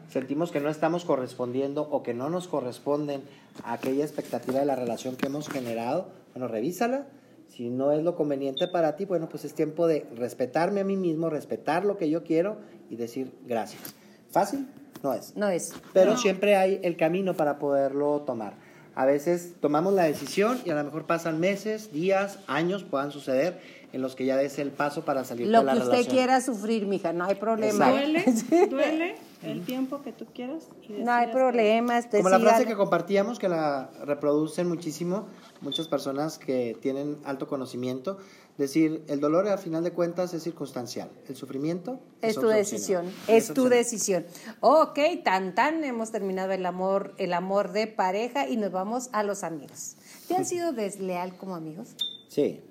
sentimos 0.10 0.52
que 0.52 0.60
no 0.60 0.70
estamos 0.70 1.06
correspondiendo 1.06 1.88
o 1.90 2.04
que 2.04 2.14
no 2.14 2.30
nos 2.30 2.48
corresponden 2.48 3.22
a 3.64 3.74
aquella 3.74 4.04
expectativa 4.04 4.60
de 4.60 4.66
la 4.66 4.76
relación 4.76 5.16
que 5.16 5.28
hemos 5.28 5.50
generado, 5.50 6.08
bueno, 6.34 6.48
revísala. 6.48 7.06
Si 7.48 7.70
no 7.70 7.92
es 7.92 8.04
lo 8.04 8.16
conveniente 8.16 8.68
para 8.68 8.96
ti, 8.96 9.06
bueno, 9.06 9.30
pues 9.30 9.46
es 9.46 9.54
tiempo 9.54 9.88
de 9.88 10.06
respetarme 10.16 10.82
a 10.82 10.84
mí 10.84 10.96
mismo, 10.96 11.30
respetar 11.30 11.86
lo 11.86 11.98
que 11.98 12.10
yo 12.10 12.24
quiero 12.24 12.58
y 12.90 12.96
decir 12.96 13.32
gracias. 13.46 13.96
¿Fácil? 14.30 14.68
No 15.04 15.14
es. 15.14 15.36
No 15.36 15.50
es. 15.50 15.74
Pero 15.94 16.18
siempre 16.18 16.56
hay 16.56 16.80
el 16.84 16.98
camino 16.98 17.36
para 17.36 17.60
poderlo 17.60 18.22
tomar. 18.22 18.54
A 18.96 19.06
veces 19.06 19.54
tomamos 19.60 19.94
la 19.94 20.04
decisión 20.04 20.60
y 20.66 20.72
a 20.72 20.76
lo 20.76 20.84
mejor 20.84 21.06
pasan 21.06 21.40
meses, 21.40 21.92
días, 21.94 22.40
años, 22.48 22.84
puedan 22.84 23.12
suceder 23.12 23.60
en 23.94 24.02
los 24.02 24.16
que 24.16 24.26
ya 24.26 24.38
des 24.38 24.58
el 24.60 24.72
paso 24.72 25.06
para 25.06 25.24
salir 25.24 25.46
de 25.46 25.52
la 25.52 25.62
relación. 25.62 25.86
Lo 25.86 25.92
que 25.92 26.00
usted 26.02 26.12
quiera 26.12 26.42
sufrir, 26.42 26.88
mija, 26.88 27.14
no 27.14 27.26
hay 27.26 27.36
problema. 27.36 27.92
Duele, 27.92 28.26
duele 28.70 29.16
el 29.44 29.64
tiempo 29.66 30.02
que 30.02 30.12
tú 30.12 30.26
quieras. 30.34 30.68
no 30.90 31.12
hay 31.12 31.28
problema. 31.28 32.02
Como 32.10 32.30
la 32.30 32.40
frase 32.40 32.66
que 32.66 32.76
compartíamos, 32.76 33.40
que 33.40 33.50
la 33.50 33.90
reproducen 34.04 34.68
muchísimo 34.68 35.28
muchas 35.62 35.88
personas 35.88 36.38
que 36.38 36.78
tienen 36.82 37.18
alto 37.24 37.48
conocimiento, 37.48 38.18
decir, 38.58 39.04
el 39.08 39.20
dolor 39.20 39.48
a 39.48 39.58
final 39.58 39.84
de 39.84 39.92
cuentas 39.92 40.34
es 40.34 40.44
circunstancial, 40.44 41.10
el 41.28 41.36
sufrimiento 41.36 42.00
es, 42.22 42.36
tu 42.36 42.48
decisión, 42.48 43.06
es, 43.28 43.54
tu 43.54 43.70
decisión. 43.70 44.26
Ok, 44.60 45.00
tan 45.24 45.56
tan, 45.56 45.84
hemos 45.84 46.12
terminado 46.12 46.52
el 46.52 46.66
amor, 46.66 47.14
el 47.18 47.34
amor 47.34 47.72
de 47.72 47.88
pareja 47.88 48.48
y 48.48 48.58
nos 48.58 48.72
vamos 48.72 49.10
a 49.14 49.24
los 49.24 49.44
amigos. 49.44 49.96
¿Te 50.28 50.36
han 50.36 50.46
sido 50.46 50.74
desleal 50.74 51.36
como 51.38 51.56
amigos? 51.56 51.96
Sí. 52.30 52.62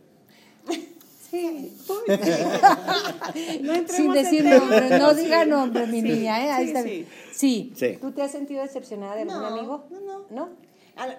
Sí. 1.30 1.76
Sin 3.88 4.12
decir 4.12 4.44
nombre, 4.44 4.98
no 4.98 5.14
diga 5.14 5.44
nombre, 5.44 5.86
mi 5.86 6.02
niña. 6.02 6.44
¿eh? 6.44 6.50
Ahí 6.50 6.74
sí, 6.74 7.06
sí. 7.32 7.72
sí, 7.74 7.98
¿Tú 8.00 8.12
te 8.12 8.22
has 8.22 8.30
sentido 8.30 8.62
decepcionada 8.62 9.16
de 9.16 9.22
algún 9.22 9.44
amigo? 9.44 9.86
No, 9.90 10.00
no. 10.00 10.26
¿No? 10.30 10.48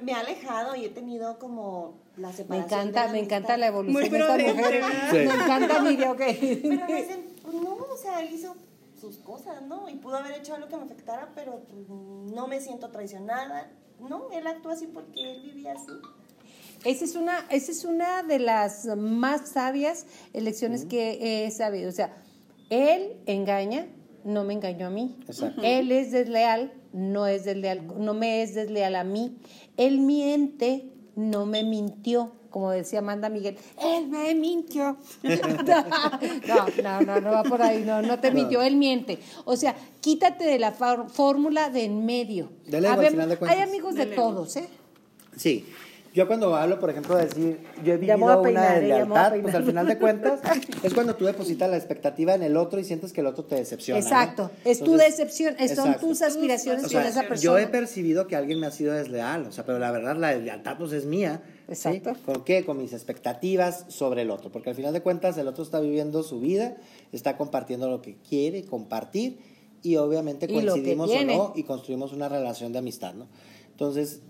Me 0.01 0.13
ha 0.13 0.21
alejado 0.21 0.75
y 0.75 0.85
he 0.85 0.89
tenido 0.89 1.37
como 1.37 1.99
la 2.17 2.33
separación. 2.33 2.69
Me 2.69 2.89
encanta, 2.89 3.11
me 3.11 3.19
encanta 3.19 3.57
la 3.57 3.67
evolución 3.67 4.11
de 4.11 4.19
esta 4.19 4.37
mujer. 4.37 4.83
Me 5.13 5.23
encanta 5.23 5.81
mi 5.81 6.03
ok. 6.03 6.17
Pero 6.17 6.85
me 6.87 7.01
dicen, 7.01 7.25
pues 7.43 7.55
no, 7.55 7.75
o 7.75 7.97
sea, 7.97 8.21
él 8.21 8.33
hizo 8.33 8.55
sus 8.99 9.17
cosas, 9.17 9.61
¿no? 9.61 9.87
Y 9.87 9.95
pudo 9.95 10.17
haber 10.17 10.39
hecho 10.39 10.55
algo 10.55 10.67
que 10.67 10.77
me 10.77 10.83
afectara, 10.83 11.31
pero 11.35 11.61
pues, 11.69 11.87
no 11.87 12.47
me 12.47 12.59
siento 12.59 12.89
traicionada. 12.89 13.69
No, 13.99 14.31
él 14.31 14.47
actúa 14.47 14.73
así 14.73 14.87
porque 14.87 15.31
él 15.31 15.43
vivía 15.43 15.73
así. 15.73 15.91
Esa 16.83 17.05
es 17.05 17.15
una, 17.15 17.45
esa 17.49 17.71
es 17.71 17.85
una 17.85 18.23
de 18.23 18.39
las 18.39 18.85
más 18.97 19.49
sabias 19.49 20.05
elecciones 20.33 20.85
que 20.85 21.45
he 21.45 21.51
sabido. 21.51 21.89
O 21.89 21.93
sea, 21.93 22.15
él 22.69 23.17
engaña, 23.25 23.87
no 24.23 24.43
me 24.43 24.53
engañó 24.53 24.87
a 24.87 24.89
mí. 24.89 25.15
Él 25.63 25.91
es 25.91 26.11
desleal, 26.11 26.73
no 26.93 27.27
es 27.27 27.45
desleal, 27.45 27.85
no 27.97 28.13
me 28.13 28.43
es 28.43 28.55
desleal 28.55 28.95
a 28.95 29.03
mí. 29.03 29.37
Él 29.77 29.99
miente, 29.99 30.89
no 31.15 31.45
me 31.45 31.63
mintió. 31.63 32.33
Como 32.49 32.71
decía 32.71 32.99
Amanda 32.99 33.29
Miguel, 33.29 33.57
él 33.83 34.07
me 34.07 34.33
mintió. 34.33 34.97
no, 35.23 36.67
no, 36.81 37.01
no, 37.01 37.21
no 37.21 37.31
va 37.31 37.43
por 37.43 37.61
ahí, 37.61 37.83
no, 37.85 38.01
no 38.01 38.19
te 38.19 38.31
mintió, 38.31 38.61
él 38.61 38.77
miente. 38.77 39.19
O 39.45 39.55
sea, 39.55 39.75
quítate 40.01 40.45
de 40.45 40.57
la 40.57 40.71
fórmula 40.71 41.69
de 41.69 41.83
en 41.83 42.05
medio. 42.05 42.49
hay 43.47 43.59
amigos 43.59 43.95
de 43.95 44.07
todos, 44.07 44.55
¿eh? 44.55 44.69
Sí, 45.35 45.65
yo 46.17 46.25
cuando 46.25 46.55
hablo, 46.55 46.79
por 46.79 46.89
ejemplo, 46.89 47.15
de 47.15 47.25
decir, 47.25 47.59
yo 47.83 47.93
he 47.93 47.97
vivido 47.97 48.41
una 48.41 48.73
de 48.73 48.87
lealtad, 48.87 49.39
pues 49.39 49.53
al 49.53 49.63
final 49.63 49.85
de 49.85 49.97
cuentas 49.99 50.39
es 50.81 50.91
cuando 50.95 51.15
tú 51.15 51.25
depositas 51.25 51.69
la 51.69 51.77
expectativa 51.77 52.33
en 52.33 52.41
el 52.41 52.57
otro 52.57 52.79
y 52.79 52.83
sientes 52.83 53.13
que 53.13 53.21
el 53.21 53.27
otro 53.27 53.45
te 53.45 53.53
decepciona. 53.53 53.99
Exacto, 53.99 54.49
es 54.65 54.79
tu 54.79 54.97
decepción, 54.97 55.55
son 55.75 55.99
tus 55.99 56.23
aspiraciones 56.23 56.91
con 56.91 57.03
esa 57.03 57.21
persona. 57.21 57.39
Yo 57.39 57.59
he 57.59 57.67
percibido 57.67 58.25
que 58.25 58.35
alguien 58.35 58.59
me 58.59 58.65
ha 58.65 58.71
sido 58.71 58.93
desleal, 58.93 59.45
o 59.45 59.51
sea, 59.51 59.63
pero 59.63 59.77
la 59.77 59.91
verdad 59.91 60.15
la 60.17 60.33
lealtad 60.33 60.75
pues 60.79 60.91
es 60.91 61.05
mía. 61.05 61.43
Exacto. 61.67 62.15
¿Con 62.25 62.43
qué? 62.43 62.65
Con 62.65 62.79
mis 62.79 62.93
expectativas 62.93 63.85
sobre 63.89 64.23
el 64.23 64.31
otro, 64.31 64.51
porque 64.51 64.71
al 64.71 64.75
final 64.75 64.93
de 64.93 65.01
cuentas 65.01 65.37
el 65.37 65.47
otro 65.47 65.63
está 65.63 65.79
viviendo 65.79 66.23
su 66.23 66.39
vida, 66.39 66.77
está 67.11 67.37
compartiendo 67.37 67.91
lo 67.91 68.01
que 68.01 68.17
quiere 68.27 68.65
compartir 68.65 69.37
y 69.83 69.97
obviamente 69.97 70.47
coincidimos 70.47 71.11
o 71.11 71.23
no 71.25 71.53
y 71.55 71.61
construimos 71.61 72.11
una 72.11 72.27
relación 72.27 72.73
de 72.73 72.79
amistad, 72.79 73.13
¿no? 73.13 73.27
Entonces, 73.69 74.21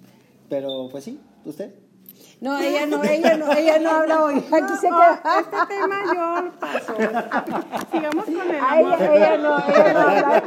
pero 0.49 0.89
pues 0.91 1.05
sí, 1.05 1.19
¿Usted? 1.47 1.71
No, 2.41 2.59
ella 2.59 2.85
no, 2.85 3.03
ella 3.03 3.37
no, 3.37 3.51
ella 3.51 3.79
no 3.79 3.89
habla 3.89 4.23
hoy. 4.25 4.35
Aquí 4.35 4.73
se 4.79 4.87
queda. 4.87 5.21
Este 5.39 5.57
tema 5.67 6.03
yo 6.13 6.41
lo 6.41 6.51
paso. 6.59 6.93
Sigamos 7.91 8.25
con 8.25 8.51
el 8.51 8.59
amor. 8.59 9.01
Ella, 9.01 9.15
ella 9.15 9.37
no, 9.37 9.57
ella 9.67 9.93
no 9.93 9.99
habla. 9.99 10.43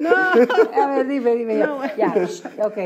No. 0.00 0.82
A 0.82 0.86
ver, 0.88 1.06
dime, 1.06 1.36
dime. 1.36 1.58
Ya, 1.58 1.66
no, 1.66 1.84
ya. 1.96 2.14
ok. 2.66 2.76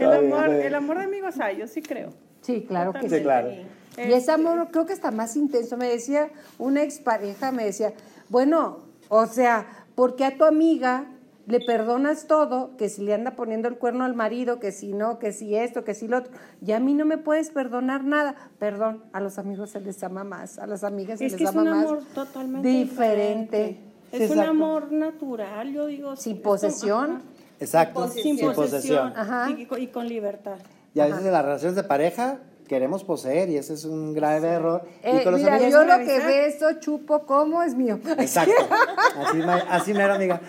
El 0.00 0.12
amor, 0.12 0.48
el 0.48 0.74
amor 0.74 0.98
de 0.98 1.04
amigos 1.04 1.38
hay, 1.38 1.58
yo 1.58 1.66
sí 1.68 1.82
creo. 1.82 2.12
Sí, 2.40 2.64
claro 2.66 2.92
que 2.92 3.08
sí. 3.08 3.16
sí 3.16 3.22
claro. 3.22 3.50
Y 3.98 4.12
ese 4.12 4.32
amor 4.32 4.68
creo 4.72 4.86
que 4.86 4.94
está 4.94 5.10
más 5.10 5.36
intenso. 5.36 5.76
Me 5.76 5.88
decía 5.88 6.30
una 6.58 6.82
expareja, 6.82 7.52
me 7.52 7.64
decía, 7.64 7.92
bueno, 8.30 8.78
o 9.08 9.26
sea, 9.26 9.66
porque 9.94 10.24
a 10.24 10.36
tu 10.36 10.44
amiga 10.44 11.04
le 11.46 11.60
perdonas 11.60 12.26
todo, 12.26 12.76
que 12.76 12.88
si 12.88 13.02
le 13.02 13.14
anda 13.14 13.32
poniendo 13.32 13.68
el 13.68 13.76
cuerno 13.76 14.04
al 14.04 14.14
marido, 14.14 14.60
que 14.60 14.72
si 14.72 14.92
no, 14.92 15.18
que 15.18 15.32
si 15.32 15.56
esto, 15.56 15.84
que 15.84 15.94
si 15.94 16.08
lo 16.08 16.18
otro, 16.18 16.32
y 16.64 16.72
a 16.72 16.80
mí 16.80 16.94
no 16.94 17.04
me 17.04 17.18
puedes 17.18 17.50
perdonar 17.50 18.04
nada. 18.04 18.34
Perdón, 18.58 19.04
a 19.12 19.20
los 19.20 19.38
amigos 19.38 19.70
se 19.70 19.80
les 19.80 20.02
ama 20.02 20.24
más, 20.24 20.58
a 20.58 20.66
las 20.66 20.84
amigas 20.84 21.18
se 21.18 21.28
les 21.28 21.40
ama 21.46 21.64
más. 21.64 21.84
Es 21.84 21.90
un 21.90 21.96
amor 21.96 22.04
totalmente 22.14 22.68
diferente. 22.68 23.80
Es 24.12 24.30
un 24.30 24.40
amor 24.40 24.92
natural, 24.92 25.72
yo 25.72 25.86
digo. 25.86 26.16
Sin 26.16 26.42
posesión. 26.42 27.22
Exacto, 27.58 28.08
sin 28.08 28.38
posesión. 28.38 29.12
Y, 29.78 29.86
con 29.88 30.08
libertad. 30.08 30.58
Y 30.94 31.00
a 31.00 31.06
veces 31.06 31.24
en 31.24 31.32
las 31.32 31.44
relaciones 31.44 31.76
de 31.76 31.84
pareja 31.84 32.38
queremos 32.68 33.04
poseer 33.04 33.48
y 33.50 33.56
ese 33.56 33.74
es 33.74 33.84
un 33.84 34.14
grave 34.14 34.48
error. 34.48 34.82
Eh, 35.02 35.24
mira, 35.32 35.68
yo 35.68 35.84
lo 35.84 35.98
que 35.98 36.20
beso, 36.20 36.80
chupo, 36.80 37.26
como 37.26 37.62
es 37.62 37.74
mío. 37.74 37.98
Exacto. 38.18 38.52
Así, 39.22 39.40
así 39.68 39.94
mero, 39.94 40.14
amiga. 40.14 40.40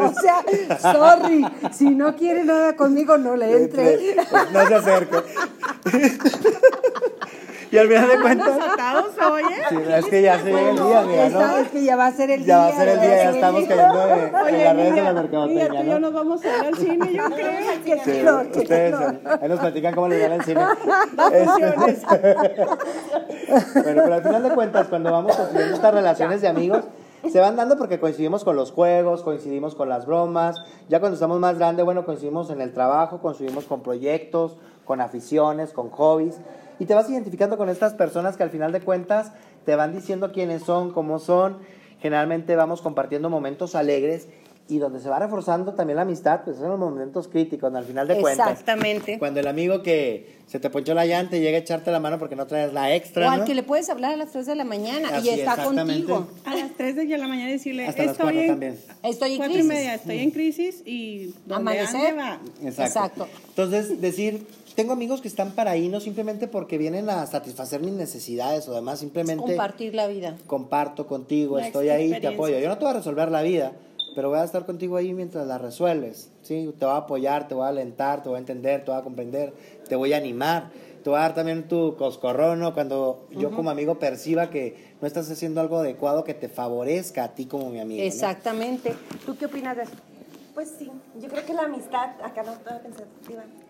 o 0.00 0.12
sea, 0.20 0.44
sorry, 0.92 1.44
si 1.72 1.90
no 1.90 2.14
quiere 2.14 2.44
nada 2.44 2.76
conmigo, 2.76 3.18
no 3.18 3.36
le 3.36 3.64
entre. 3.64 4.16
No 4.52 4.66
se 4.66 4.74
acerque. 4.74 5.16
Y 7.72 7.78
al 7.78 7.88
final 7.88 8.08
de 8.08 8.20
cuentas. 8.20 8.58
hoy, 9.30 9.42
¿eh? 9.42 9.62
Sí, 9.68 9.76
es 9.88 10.06
que 10.06 10.22
ya 10.22 10.38
se 10.38 10.44
llega 10.46 10.70
el 10.70 10.76
día, 10.76 11.00
amiga, 11.00 11.28
¿no? 11.28 11.70
Que 11.70 11.84
ya 11.84 11.96
va 11.96 12.06
a 12.06 12.12
ser 12.12 12.30
el 12.30 12.44
día. 12.44 12.46
Ya 12.46 12.58
va 12.58 12.68
a 12.68 12.72
ser 12.72 12.88
el 12.88 13.00
día, 13.00 13.16
ya 13.16 13.30
estamos 13.30 13.64
cayendo 13.64 14.02
en, 14.02 14.32
las 14.32 14.76
redes 14.76 14.94
de 14.94 15.02
la 15.02 15.12
mercadotecnia. 15.12 15.68
Mira, 15.68 15.80
tú 15.80 15.86
y 15.86 15.90
yo 15.90 16.00
nos 16.00 16.12
vamos 16.12 16.44
a 16.44 16.48
ir 16.48 16.54
al 16.66 16.74
cine, 16.76 17.12
yo 17.12 17.24
creo. 17.34 18.42
Sí, 18.54 18.58
ustedes, 18.60 18.94
ahí 18.94 19.48
nos 19.48 19.60
platican 19.60 19.94
cómo 19.94 20.08
les 20.08 20.30
va 20.30 20.34
al 20.34 20.44
cine. 20.44 20.60
bueno, 23.82 24.02
pero 24.02 24.14
al 24.14 24.22
final 24.22 24.42
de 24.42 24.50
cuentas, 24.50 24.88
cuando 24.88 25.12
vamos 25.12 25.36
construyendo 25.36 25.74
estas 25.74 25.94
relaciones 25.94 26.40
de 26.40 26.48
amigos, 26.48 26.84
se 27.30 27.40
van 27.40 27.56
dando 27.56 27.76
porque 27.76 27.98
coincidimos 27.98 28.44
con 28.44 28.54
los 28.54 28.70
juegos, 28.70 29.22
coincidimos 29.22 29.74
con 29.74 29.88
las 29.88 30.06
bromas. 30.06 30.56
Ya 30.88 31.00
cuando 31.00 31.14
estamos 31.14 31.40
más 31.40 31.58
grandes, 31.58 31.84
bueno, 31.84 32.04
coincidimos 32.04 32.50
en 32.50 32.60
el 32.60 32.72
trabajo, 32.72 33.18
coincidimos 33.20 33.64
con 33.64 33.82
proyectos, 33.82 34.56
con 34.84 35.00
aficiones, 35.00 35.72
con 35.72 35.90
hobbies 35.90 36.36
y 36.78 36.86
te 36.86 36.94
vas 36.94 37.08
identificando 37.10 37.56
con 37.56 37.68
estas 37.68 37.94
personas 37.94 38.36
que 38.36 38.42
al 38.42 38.50
final 38.50 38.72
de 38.72 38.80
cuentas 38.80 39.32
te 39.64 39.76
van 39.76 39.92
diciendo 39.92 40.32
quiénes 40.32 40.62
son, 40.62 40.92
cómo 40.92 41.18
son. 41.18 41.58
Generalmente 42.00 42.56
vamos 42.56 42.82
compartiendo 42.82 43.30
momentos 43.30 43.74
alegres 43.74 44.28
y 44.68 44.78
donde 44.78 45.00
se 45.00 45.08
va 45.08 45.18
reforzando 45.18 45.74
también 45.74 45.96
la 45.96 46.02
amistad, 46.02 46.40
pues 46.44 46.56
son 46.56 46.68
los 46.68 46.78
momentos 46.78 47.28
críticos, 47.28 47.72
al 47.72 47.84
final 47.84 48.08
de 48.08 48.20
cuentas. 48.20 48.50
Exactamente. 48.50 49.18
Cuando 49.18 49.38
el 49.38 49.46
amigo 49.46 49.82
que 49.82 50.38
se 50.46 50.58
te 50.58 50.70
ponchó 50.70 50.92
la 50.92 51.06
llanta 51.06 51.36
y 51.36 51.40
llega 51.40 51.58
a 51.58 51.60
echarte 51.60 51.92
la 51.92 52.00
mano 52.00 52.18
porque 52.18 52.34
no 52.34 52.46
traes 52.46 52.72
la 52.72 52.94
extra. 52.94 53.28
O 53.28 53.30
al 53.30 53.44
que 53.44 53.54
le 53.54 53.62
puedes 53.62 53.88
hablar 53.90 54.14
a 54.14 54.16
las 54.16 54.32
3 54.32 54.46
de 54.46 54.54
la 54.56 54.64
mañana 54.64 55.20
y 55.20 55.28
está 55.28 55.62
contigo. 55.62 56.26
A 56.44 56.56
las 56.56 56.72
3 56.72 56.96
de 56.96 57.18
la 57.18 57.28
mañana 57.28 57.50
decirle, 57.50 57.86
Hasta 57.86 58.02
estoy, 58.02 58.38
en, 58.38 58.46
también. 58.48 58.78
estoy 59.04 59.34
en 59.34 59.42
crisis. 59.42 59.64
y 59.64 59.68
media, 59.68 59.94
estoy 59.94 60.18
en 60.18 60.30
crisis 60.32 60.82
y 60.84 61.34
amanecer. 61.48 62.14
Exacto. 62.62 62.82
Exacto. 62.82 63.28
Entonces, 63.50 64.00
decir, 64.00 64.46
tengo 64.76 64.92
amigos 64.92 65.22
que 65.22 65.28
están 65.28 65.52
para 65.52 65.72
ahí 65.72 65.88
no 65.88 66.00
simplemente 66.00 66.46
porque 66.46 66.76
vienen 66.78 67.08
a 67.08 67.26
satisfacer 67.26 67.80
mis 67.80 67.94
necesidades 67.94 68.68
o 68.68 68.74
demás, 68.74 69.00
simplemente... 69.00 69.42
compartir 69.42 69.94
la 69.94 70.06
vida. 70.06 70.36
Comparto 70.46 71.06
contigo, 71.06 71.58
estoy 71.58 71.88
ahí, 71.88 72.20
te 72.20 72.28
apoyo. 72.28 72.58
Yo 72.58 72.68
no 72.68 72.76
te 72.76 72.84
voy 72.84 72.94
a 72.94 72.98
resolver 72.98 73.30
la 73.30 73.42
vida, 73.42 73.72
pero 74.14 74.28
voy 74.28 74.38
a 74.38 74.44
estar 74.44 74.66
contigo 74.66 74.98
ahí 74.98 75.14
mientras 75.14 75.46
la 75.46 75.56
resuelves. 75.56 76.30
¿sí? 76.42 76.72
Te 76.78 76.84
voy 76.84 76.94
a 76.94 76.98
apoyar, 76.98 77.48
te 77.48 77.54
voy 77.54 77.64
a 77.64 77.68
alentar, 77.68 78.22
te 78.22 78.28
voy 78.28 78.36
a 78.36 78.40
entender, 78.40 78.84
te 78.84 78.90
voy 78.90 79.00
a 79.00 79.02
comprender, 79.02 79.54
te 79.88 79.96
voy 79.96 80.12
a 80.12 80.18
animar. 80.18 80.70
Te 81.02 81.10
voy 81.10 81.20
a 81.20 81.22
dar 81.22 81.34
también 81.36 81.68
tu 81.68 81.94
coscorrono 81.96 82.74
cuando 82.74 83.28
yo 83.30 83.52
como 83.52 83.70
amigo 83.70 84.00
perciba 84.00 84.50
que 84.50 84.96
no 85.00 85.06
estás 85.06 85.30
haciendo 85.30 85.60
algo 85.60 85.78
adecuado 85.78 86.24
que 86.24 86.34
te 86.34 86.48
favorezca 86.48 87.22
a 87.22 87.34
ti 87.34 87.46
como 87.46 87.70
mi 87.70 87.78
amigo. 87.78 88.02
Exactamente. 88.02 88.92
¿Tú 89.24 89.36
qué 89.38 89.46
opinas 89.46 89.76
de 89.76 89.84
eso? 89.84 89.92
Pues 90.52 90.72
sí, 90.76 90.90
yo 91.20 91.28
creo 91.28 91.46
que 91.46 91.54
la 91.54 91.62
amistad, 91.62 92.10
acá 92.24 92.42
no 92.42 92.54
estoy 92.54 92.78
pensando, 92.82 93.06
Mm, 93.28 93.65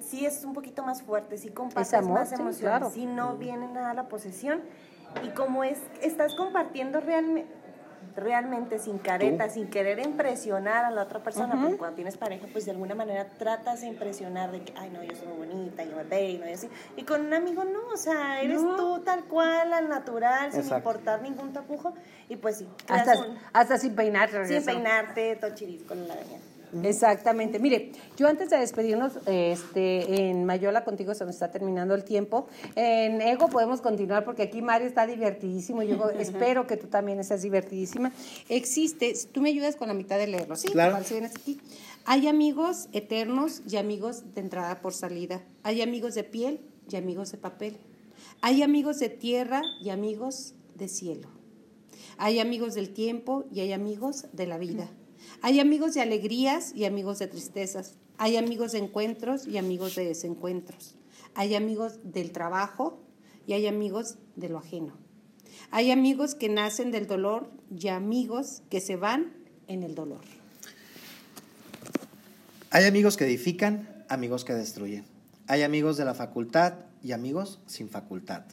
sí 0.00 0.26
es 0.26 0.44
un 0.44 0.52
poquito 0.52 0.82
más 0.82 1.02
fuerte, 1.02 1.38
sí 1.38 1.48
compartes 1.50 2.06
más 2.06 2.32
emociones, 2.32 2.92
sí, 2.92 3.06
no 3.06 3.36
viene 3.36 3.68
nada 3.68 3.94
la 3.94 4.08
posesión. 4.08 4.60
Y 5.24 5.28
como 5.30 5.64
es, 5.64 5.78
estás 6.02 6.34
compartiendo 6.34 7.00
realmente 7.00 7.46
realmente 8.16 8.78
sin 8.78 8.98
careta, 8.98 9.48
sin 9.50 9.68
querer 9.68 9.98
impresionar 9.98 10.84
a 10.84 10.90
la 10.90 11.02
otra 11.02 11.22
persona, 11.22 11.54
porque 11.60 11.76
cuando 11.76 11.96
tienes 11.96 12.16
pareja, 12.16 12.46
pues 12.50 12.64
de 12.64 12.70
alguna 12.70 12.94
manera 12.94 13.26
tratas 13.38 13.82
de 13.82 13.88
impresionar 13.88 14.50
de 14.52 14.62
que, 14.62 14.72
ay, 14.76 14.90
no, 14.90 15.02
yo 15.02 15.14
soy 15.14 15.28
muy 15.28 15.46
bonita, 15.46 15.84
yo 15.84 15.96
me 15.96 16.04
peino 16.04 16.48
y 16.48 16.52
así. 16.52 16.68
Y 16.96 17.02
con 17.02 17.26
un 17.26 17.34
amigo 17.34 17.64
no, 17.64 17.88
o 17.92 17.96
sea, 17.96 18.40
eres 18.40 18.62
tú 18.62 19.02
tal 19.04 19.24
cual, 19.24 19.72
al 19.72 19.88
natural, 19.88 20.52
sin 20.52 20.66
importar 20.66 21.22
ningún 21.22 21.52
tapujo. 21.52 21.94
Y 22.28 22.36
pues 22.36 22.56
sí. 22.58 22.68
Hasta, 22.88 23.12
hasta 23.52 23.78
sin 23.78 23.94
peinarte. 23.94 24.46
Sin 24.46 24.64
peinarte, 24.64 25.36
todo 25.36 25.50
con 25.86 26.08
la 26.08 26.16
daña. 26.16 26.38
Exactamente. 26.82 27.58
Mire, 27.58 27.92
yo 28.16 28.26
antes 28.26 28.50
de 28.50 28.58
despedirnos, 28.58 29.18
este, 29.26 30.28
en 30.28 30.44
Mayola 30.44 30.84
contigo 30.84 31.14
se 31.14 31.24
nos 31.24 31.34
está 31.34 31.50
terminando 31.50 31.94
el 31.94 32.04
tiempo. 32.04 32.48
En 32.74 33.20
Ego 33.20 33.48
podemos 33.48 33.80
continuar 33.80 34.24
porque 34.24 34.42
aquí 34.42 34.62
Mario 34.62 34.86
está 34.86 35.06
divertidísimo. 35.06 35.82
Yo 35.82 36.10
espero 36.18 36.66
que 36.66 36.76
tú 36.76 36.88
también 36.88 37.20
estés 37.20 37.42
divertidísima. 37.42 38.12
Existe, 38.48 39.14
tú 39.32 39.40
me 39.40 39.50
ayudas 39.50 39.76
con 39.76 39.88
la 39.88 39.94
mitad 39.94 40.18
de 40.18 40.26
leerlo, 40.26 40.56
¿sí? 40.56 40.68
Claro. 40.68 40.96
Aquí. 40.96 41.60
Hay 42.04 42.28
amigos 42.28 42.88
eternos 42.92 43.62
y 43.68 43.76
amigos 43.76 44.34
de 44.34 44.40
entrada 44.40 44.80
por 44.80 44.92
salida. 44.92 45.42
Hay 45.62 45.82
amigos 45.82 46.14
de 46.14 46.24
piel 46.24 46.60
y 46.90 46.96
amigos 46.96 47.32
de 47.32 47.38
papel. 47.38 47.78
Hay 48.40 48.62
amigos 48.62 48.98
de 48.98 49.08
tierra 49.08 49.62
y 49.80 49.90
amigos 49.90 50.54
de 50.74 50.88
cielo. 50.88 51.28
Hay 52.18 52.38
amigos 52.40 52.74
del 52.74 52.90
tiempo 52.90 53.44
y 53.52 53.60
hay 53.60 53.72
amigos 53.72 54.26
de 54.32 54.46
la 54.46 54.58
vida. 54.58 54.88
Hay 55.42 55.60
amigos 55.60 55.94
de 55.94 56.02
alegrías 56.02 56.72
y 56.74 56.84
amigos 56.84 57.18
de 57.18 57.26
tristezas. 57.26 57.94
Hay 58.18 58.36
amigos 58.36 58.72
de 58.72 58.78
encuentros 58.78 59.46
y 59.46 59.58
amigos 59.58 59.94
de 59.94 60.06
desencuentros. 60.06 60.94
Hay 61.34 61.54
amigos 61.54 61.98
del 62.02 62.32
trabajo 62.32 63.02
y 63.46 63.52
hay 63.52 63.66
amigos 63.66 64.16
de 64.36 64.48
lo 64.48 64.58
ajeno. 64.58 64.96
Hay 65.70 65.90
amigos 65.90 66.34
que 66.34 66.48
nacen 66.48 66.90
del 66.90 67.06
dolor 67.06 67.50
y 67.70 67.88
amigos 67.88 68.62
que 68.70 68.80
se 68.80 68.96
van 68.96 69.32
en 69.68 69.82
el 69.82 69.94
dolor. 69.94 70.20
Hay 72.70 72.84
amigos 72.84 73.16
que 73.16 73.24
edifican, 73.24 74.04
amigos 74.08 74.44
que 74.44 74.54
destruyen. 74.54 75.04
Hay 75.46 75.62
amigos 75.62 75.96
de 75.96 76.04
la 76.04 76.14
facultad 76.14 76.74
y 77.02 77.12
amigos 77.12 77.60
sin 77.66 77.88
facultad. 77.88 78.44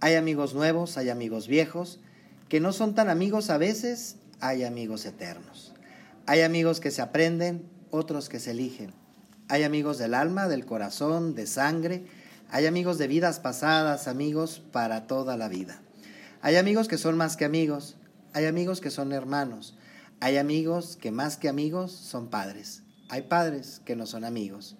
Hay 0.00 0.14
amigos 0.14 0.54
nuevos, 0.54 0.96
hay 0.96 1.08
amigos 1.08 1.46
viejos, 1.48 2.00
que 2.48 2.60
no 2.60 2.72
son 2.72 2.94
tan 2.94 3.08
amigos 3.08 3.50
a 3.50 3.58
veces, 3.58 4.16
hay 4.40 4.64
amigos 4.64 5.04
eternos. 5.04 5.74
Hay 6.30 6.42
amigos 6.42 6.78
que 6.78 6.92
se 6.92 7.02
aprenden, 7.02 7.68
otros 7.90 8.28
que 8.28 8.38
se 8.38 8.52
eligen. 8.52 8.92
Hay 9.48 9.64
amigos 9.64 9.98
del 9.98 10.14
alma, 10.14 10.46
del 10.46 10.64
corazón, 10.64 11.34
de 11.34 11.44
sangre. 11.48 12.04
Hay 12.50 12.66
amigos 12.66 12.98
de 12.98 13.08
vidas 13.08 13.40
pasadas, 13.40 14.06
amigos 14.06 14.62
para 14.70 15.08
toda 15.08 15.36
la 15.36 15.48
vida. 15.48 15.82
Hay 16.40 16.54
amigos 16.54 16.86
que 16.86 16.98
son 16.98 17.16
más 17.16 17.36
que 17.36 17.44
amigos. 17.44 17.96
Hay 18.32 18.44
amigos 18.44 18.80
que 18.80 18.92
son 18.92 19.12
hermanos. 19.12 19.74
Hay 20.20 20.36
amigos 20.36 20.96
que 20.96 21.10
más 21.10 21.36
que 21.36 21.48
amigos 21.48 21.90
son 21.90 22.28
padres. 22.28 22.84
Hay 23.08 23.22
padres 23.22 23.82
que 23.84 23.96
no 23.96 24.06
son 24.06 24.24
amigos. 24.24 24.76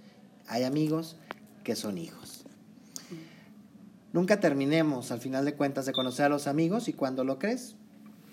Hay 0.46 0.62
amigos 0.62 1.16
que 1.64 1.74
son 1.74 1.98
hijos. 1.98 2.44
Nunca 4.12 4.38
terminemos, 4.38 5.10
al 5.10 5.18
final 5.18 5.44
de 5.44 5.56
cuentas, 5.56 5.84
de 5.84 5.92
conocer 5.92 6.26
a 6.26 6.28
los 6.28 6.46
amigos 6.46 6.86
y 6.86 6.92
cuando 6.92 7.24
lo 7.24 7.40
crees, 7.40 7.74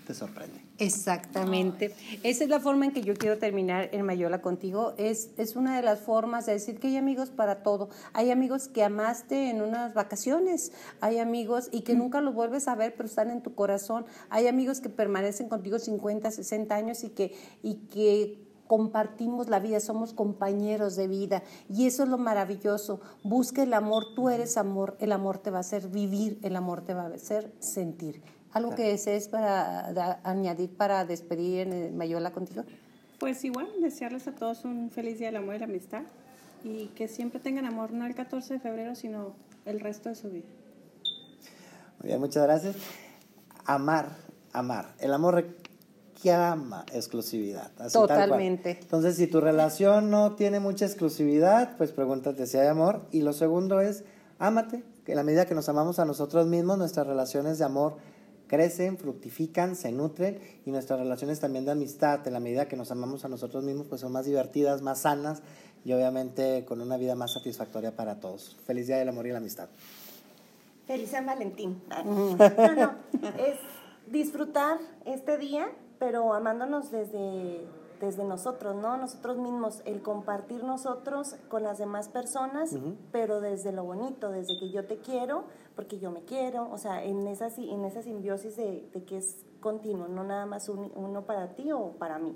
te 0.05 0.13
sorprende. 0.13 0.66
Exactamente. 0.79 1.93
Esa 2.21 2.43
es 2.43 2.49
la 2.49 2.59
forma 2.59 2.85
en 2.85 2.91
que 2.91 3.01
yo 3.01 3.15
quiero 3.15 3.39
terminar 3.39 3.89
en 3.91 4.05
Mayola 4.05 4.41
contigo. 4.41 4.93
Es, 4.97 5.31
es 5.37 5.55
una 5.55 5.75
de 5.75 5.81
las 5.81 5.99
formas 5.99 6.45
de 6.45 6.53
decir 6.53 6.79
que 6.79 6.87
hay 6.87 6.97
amigos 6.97 7.31
para 7.31 7.63
todo. 7.63 7.89
Hay 8.13 8.29
amigos 8.29 8.67
que 8.67 8.83
amaste 8.83 9.49
en 9.49 9.61
unas 9.61 9.95
vacaciones. 9.95 10.71
Hay 11.01 11.17
amigos 11.17 11.69
y 11.71 11.81
que 11.81 11.95
mm. 11.95 11.97
nunca 11.97 12.21
los 12.21 12.35
vuelves 12.35 12.67
a 12.67 12.75
ver, 12.75 12.93
pero 12.95 13.09
están 13.09 13.31
en 13.31 13.41
tu 13.41 13.55
corazón. 13.55 14.05
Hay 14.29 14.47
amigos 14.47 14.79
que 14.79 14.89
permanecen 14.89 15.49
contigo 15.49 15.79
50, 15.79 16.29
60 16.29 16.75
años 16.75 17.03
y 17.03 17.09
que, 17.09 17.35
y 17.63 17.75
que 17.87 18.47
compartimos 18.67 19.47
la 19.47 19.59
vida, 19.59 19.79
somos 19.79 20.13
compañeros 20.13 20.95
de 20.95 21.07
vida 21.07 21.41
y 21.69 21.87
eso 21.87 22.03
es 22.03 22.09
lo 22.09 22.17
maravilloso. 22.17 22.99
Busca 23.23 23.63
el 23.63 23.73
amor, 23.73 24.13
tú 24.13 24.29
eres 24.29 24.57
amor, 24.57 24.95
el 24.99 25.11
amor 25.11 25.39
te 25.39 25.49
va 25.49 25.57
a 25.57 25.61
hacer 25.61 25.87
vivir, 25.87 26.37
el 26.43 26.55
amor 26.55 26.81
te 26.81 26.93
va 26.93 27.03
a 27.03 27.07
hacer 27.07 27.51
sentir. 27.59 28.21
¿Algo 28.57 28.73
que 28.73 28.85
desees 28.85 29.27
para 29.27 30.19
añadir 30.23 30.75
para 30.75 31.05
despedir 31.05 31.67
en 31.67 31.95
Mayola 31.95 32.31
contigo? 32.31 32.63
Pues 33.19 33.43
igual, 33.43 33.67
desearles 33.81 34.27
a 34.27 34.31
todos 34.31 34.65
un 34.65 34.89
feliz 34.89 35.19
día 35.19 35.27
del 35.27 35.35
amor 35.35 35.53
y 35.53 35.59
la 35.59 35.65
amistad 35.65 36.01
y 36.63 36.87
que 36.87 37.07
siempre 37.07 37.39
tengan 37.39 37.65
amor, 37.65 37.91
no 37.91 38.07
el 38.07 38.15
14 38.15 38.55
de 38.55 38.59
febrero, 38.59 38.95
sino 38.95 39.33
el 39.65 39.79
resto 39.79 40.09
de 40.09 40.15
su 40.15 40.31
vida. 40.31 40.47
Muy 41.99 42.07
bien, 42.07 42.19
muchas 42.19 42.43
gracias. 42.43 42.75
Amar, 43.65 44.09
amar. 44.53 44.95
El 44.97 45.13
amor 45.13 45.45
que 46.19 46.31
ama 46.31 46.83
exclusividad. 46.91 47.71
Totalmente. 47.93 48.79
Entonces, 48.81 49.17
si 49.17 49.27
tu 49.27 49.39
relación 49.39 50.09
no 50.09 50.33
tiene 50.33 50.59
mucha 50.59 50.85
exclusividad, 50.85 51.77
pues 51.77 51.91
pregúntate 51.91 52.47
si 52.47 52.57
hay 52.57 52.69
amor. 52.69 53.05
Y 53.11 53.21
lo 53.21 53.33
segundo 53.33 53.81
es, 53.81 54.03
ámate, 54.39 54.83
que 55.05 55.11
en 55.11 55.17
la 55.17 55.23
medida 55.23 55.45
que 55.45 55.53
nos 55.53 55.69
amamos 55.69 55.99
a 55.99 56.05
nosotros 56.05 56.47
mismos, 56.47 56.79
nuestras 56.79 57.05
relaciones 57.05 57.59
de 57.59 57.65
amor 57.65 57.97
crecen, 58.47 58.97
fructifican, 58.97 59.75
se 59.75 59.91
nutren 59.91 60.39
y 60.65 60.71
nuestras 60.71 60.99
relaciones 60.99 61.39
también 61.39 61.65
de 61.65 61.71
amistad, 61.71 62.25
en 62.27 62.33
la 62.33 62.39
medida 62.39 62.67
que 62.67 62.75
nos 62.75 62.91
amamos 62.91 63.25
a 63.25 63.27
nosotros 63.29 63.63
mismos, 63.63 63.87
pues 63.87 64.01
son 64.01 64.11
más 64.11 64.25
divertidas, 64.25 64.81
más 64.81 65.01
sanas 65.01 65.41
y 65.85 65.93
obviamente 65.93 66.65
con 66.65 66.81
una 66.81 66.97
vida 66.97 67.15
más 67.15 67.33
satisfactoria 67.33 67.95
para 67.95 68.19
todos. 68.19 68.57
Feliz 68.65 68.87
Día 68.87 68.97
del 68.97 69.09
Amor 69.09 69.27
y 69.27 69.31
la 69.31 69.37
Amistad. 69.37 69.69
Feliz 70.85 71.09
San 71.09 71.25
Valentín. 71.25 71.81
No, 71.89 72.35
no, 72.75 72.95
es 73.37 73.57
disfrutar 74.09 74.79
este 75.05 75.37
día, 75.37 75.69
pero 75.99 76.33
amándonos 76.33 76.91
desde, 76.91 77.67
desde 77.99 78.23
nosotros, 78.23 78.75
¿no? 78.75 78.97
Nosotros 78.97 79.37
mismos, 79.37 79.81
el 79.85 80.01
compartir 80.01 80.63
nosotros 80.63 81.35
con 81.49 81.63
las 81.63 81.77
demás 81.77 82.07
personas, 82.07 82.75
pero 83.11 83.41
desde 83.41 83.71
lo 83.73 83.83
bonito, 83.83 84.29
desde 84.31 84.57
que 84.59 84.71
yo 84.71 84.85
te 84.85 84.97
quiero, 84.97 85.43
porque 85.77 85.99
yo 85.99 86.09
me 86.09 86.21
quiero, 86.23 86.67
o 86.71 86.79
sea, 86.79 87.03
en 87.03 87.27
esa, 87.27 87.49
en 87.55 87.85
esa 87.85 88.01
simbiosis 88.01 88.57
de, 88.57 88.89
que 89.07 89.17
es 89.17 89.45
continuo, 89.59 90.07
no 90.07 90.23
nada 90.23 90.47
más 90.47 90.69
uno 90.69 91.21
para 91.21 91.49
ti 91.49 91.71
o 91.71 91.91
para 91.91 92.17
mí. 92.17 92.35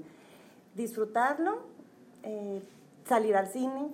Disfrutarlo, 0.76 1.64
eh, 2.22 2.62
salir 3.10 3.36
al 3.36 3.48
cine. 3.48 3.89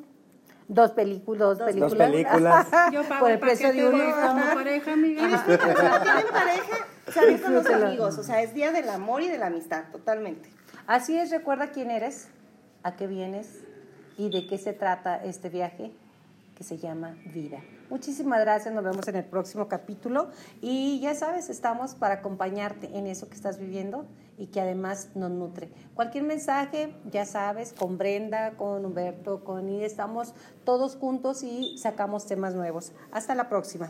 Dos 0.68 0.91
películas, 0.91 1.58
dos, 1.58 1.66
películas. 1.66 1.91
Dos 1.91 1.98
películas. 1.98 2.68
Yo 2.91 3.04
pago 3.06 3.22
Por 3.22 3.32
el, 3.32 3.39
precio 3.39 3.72
de 3.72 3.88
uno. 3.88 4.04
Como 4.22 4.54
pareja, 4.54 4.95
mi 4.98 5.14
vida. 5.14 5.41
tienen 5.45 6.28
pareja, 6.30 6.88
salir 7.08 7.41
con 7.41 7.54
los 7.54 7.66
amigos. 7.68 8.18
O 8.18 8.24
sea, 8.24 8.41
es 8.41 8.54
día 8.54 8.74
del 8.74 8.89
amor 8.89 9.22
y 9.22 9.30
de 9.30 9.38
la 9.38 9.48
amistad, 9.48 9.86
totalmente. 9.93 10.50
Así 10.88 11.18
es, 11.18 11.32
recuerda 11.32 11.72
quién 11.72 11.89
eres, 11.89 12.28
a 12.84 12.98
qué 12.98 13.08
vienes 13.08 13.64
y 14.18 14.30
de 14.30 14.45
qué 14.45 14.58
se 14.58 14.74
trata 14.74 15.24
este 15.24 15.48
viaje 15.48 15.93
que 16.54 16.66
se 16.66 16.78
llama 16.78 17.16
vida. 17.34 17.62
Muchísimas 17.89 18.41
gracias, 18.41 18.73
nos 18.73 18.83
vemos 18.83 19.07
en 19.07 19.15
el 19.15 19.23
próximo 19.23 19.69
capítulo 19.69 20.29
y 20.61 20.99
ya 20.99 21.15
sabes, 21.15 21.49
estamos 21.49 21.95
para 21.95 22.15
acompañarte 22.15 22.97
en 22.97 23.07
eso 23.07 23.29
que 23.29 23.35
estás 23.35 23.59
viviendo 23.59 24.05
y 24.38 24.47
que 24.47 24.59
además 24.59 25.11
nos 25.15 25.31
nutre. 25.31 25.69
Cualquier 25.95 26.25
mensaje, 26.25 26.93
ya 27.09 27.25
sabes, 27.25 27.71
con 27.71 27.97
Brenda, 27.97 28.57
con 28.57 28.85
Humberto, 28.85 29.45
con 29.45 29.69
I, 29.69 29.85
estamos 29.85 30.33
todos 30.65 30.97
juntos 30.97 31.43
y 31.43 31.77
sacamos 31.77 32.27
temas 32.27 32.55
nuevos. 32.55 32.91
Hasta 33.11 33.35
la 33.35 33.47
próxima. 33.47 33.89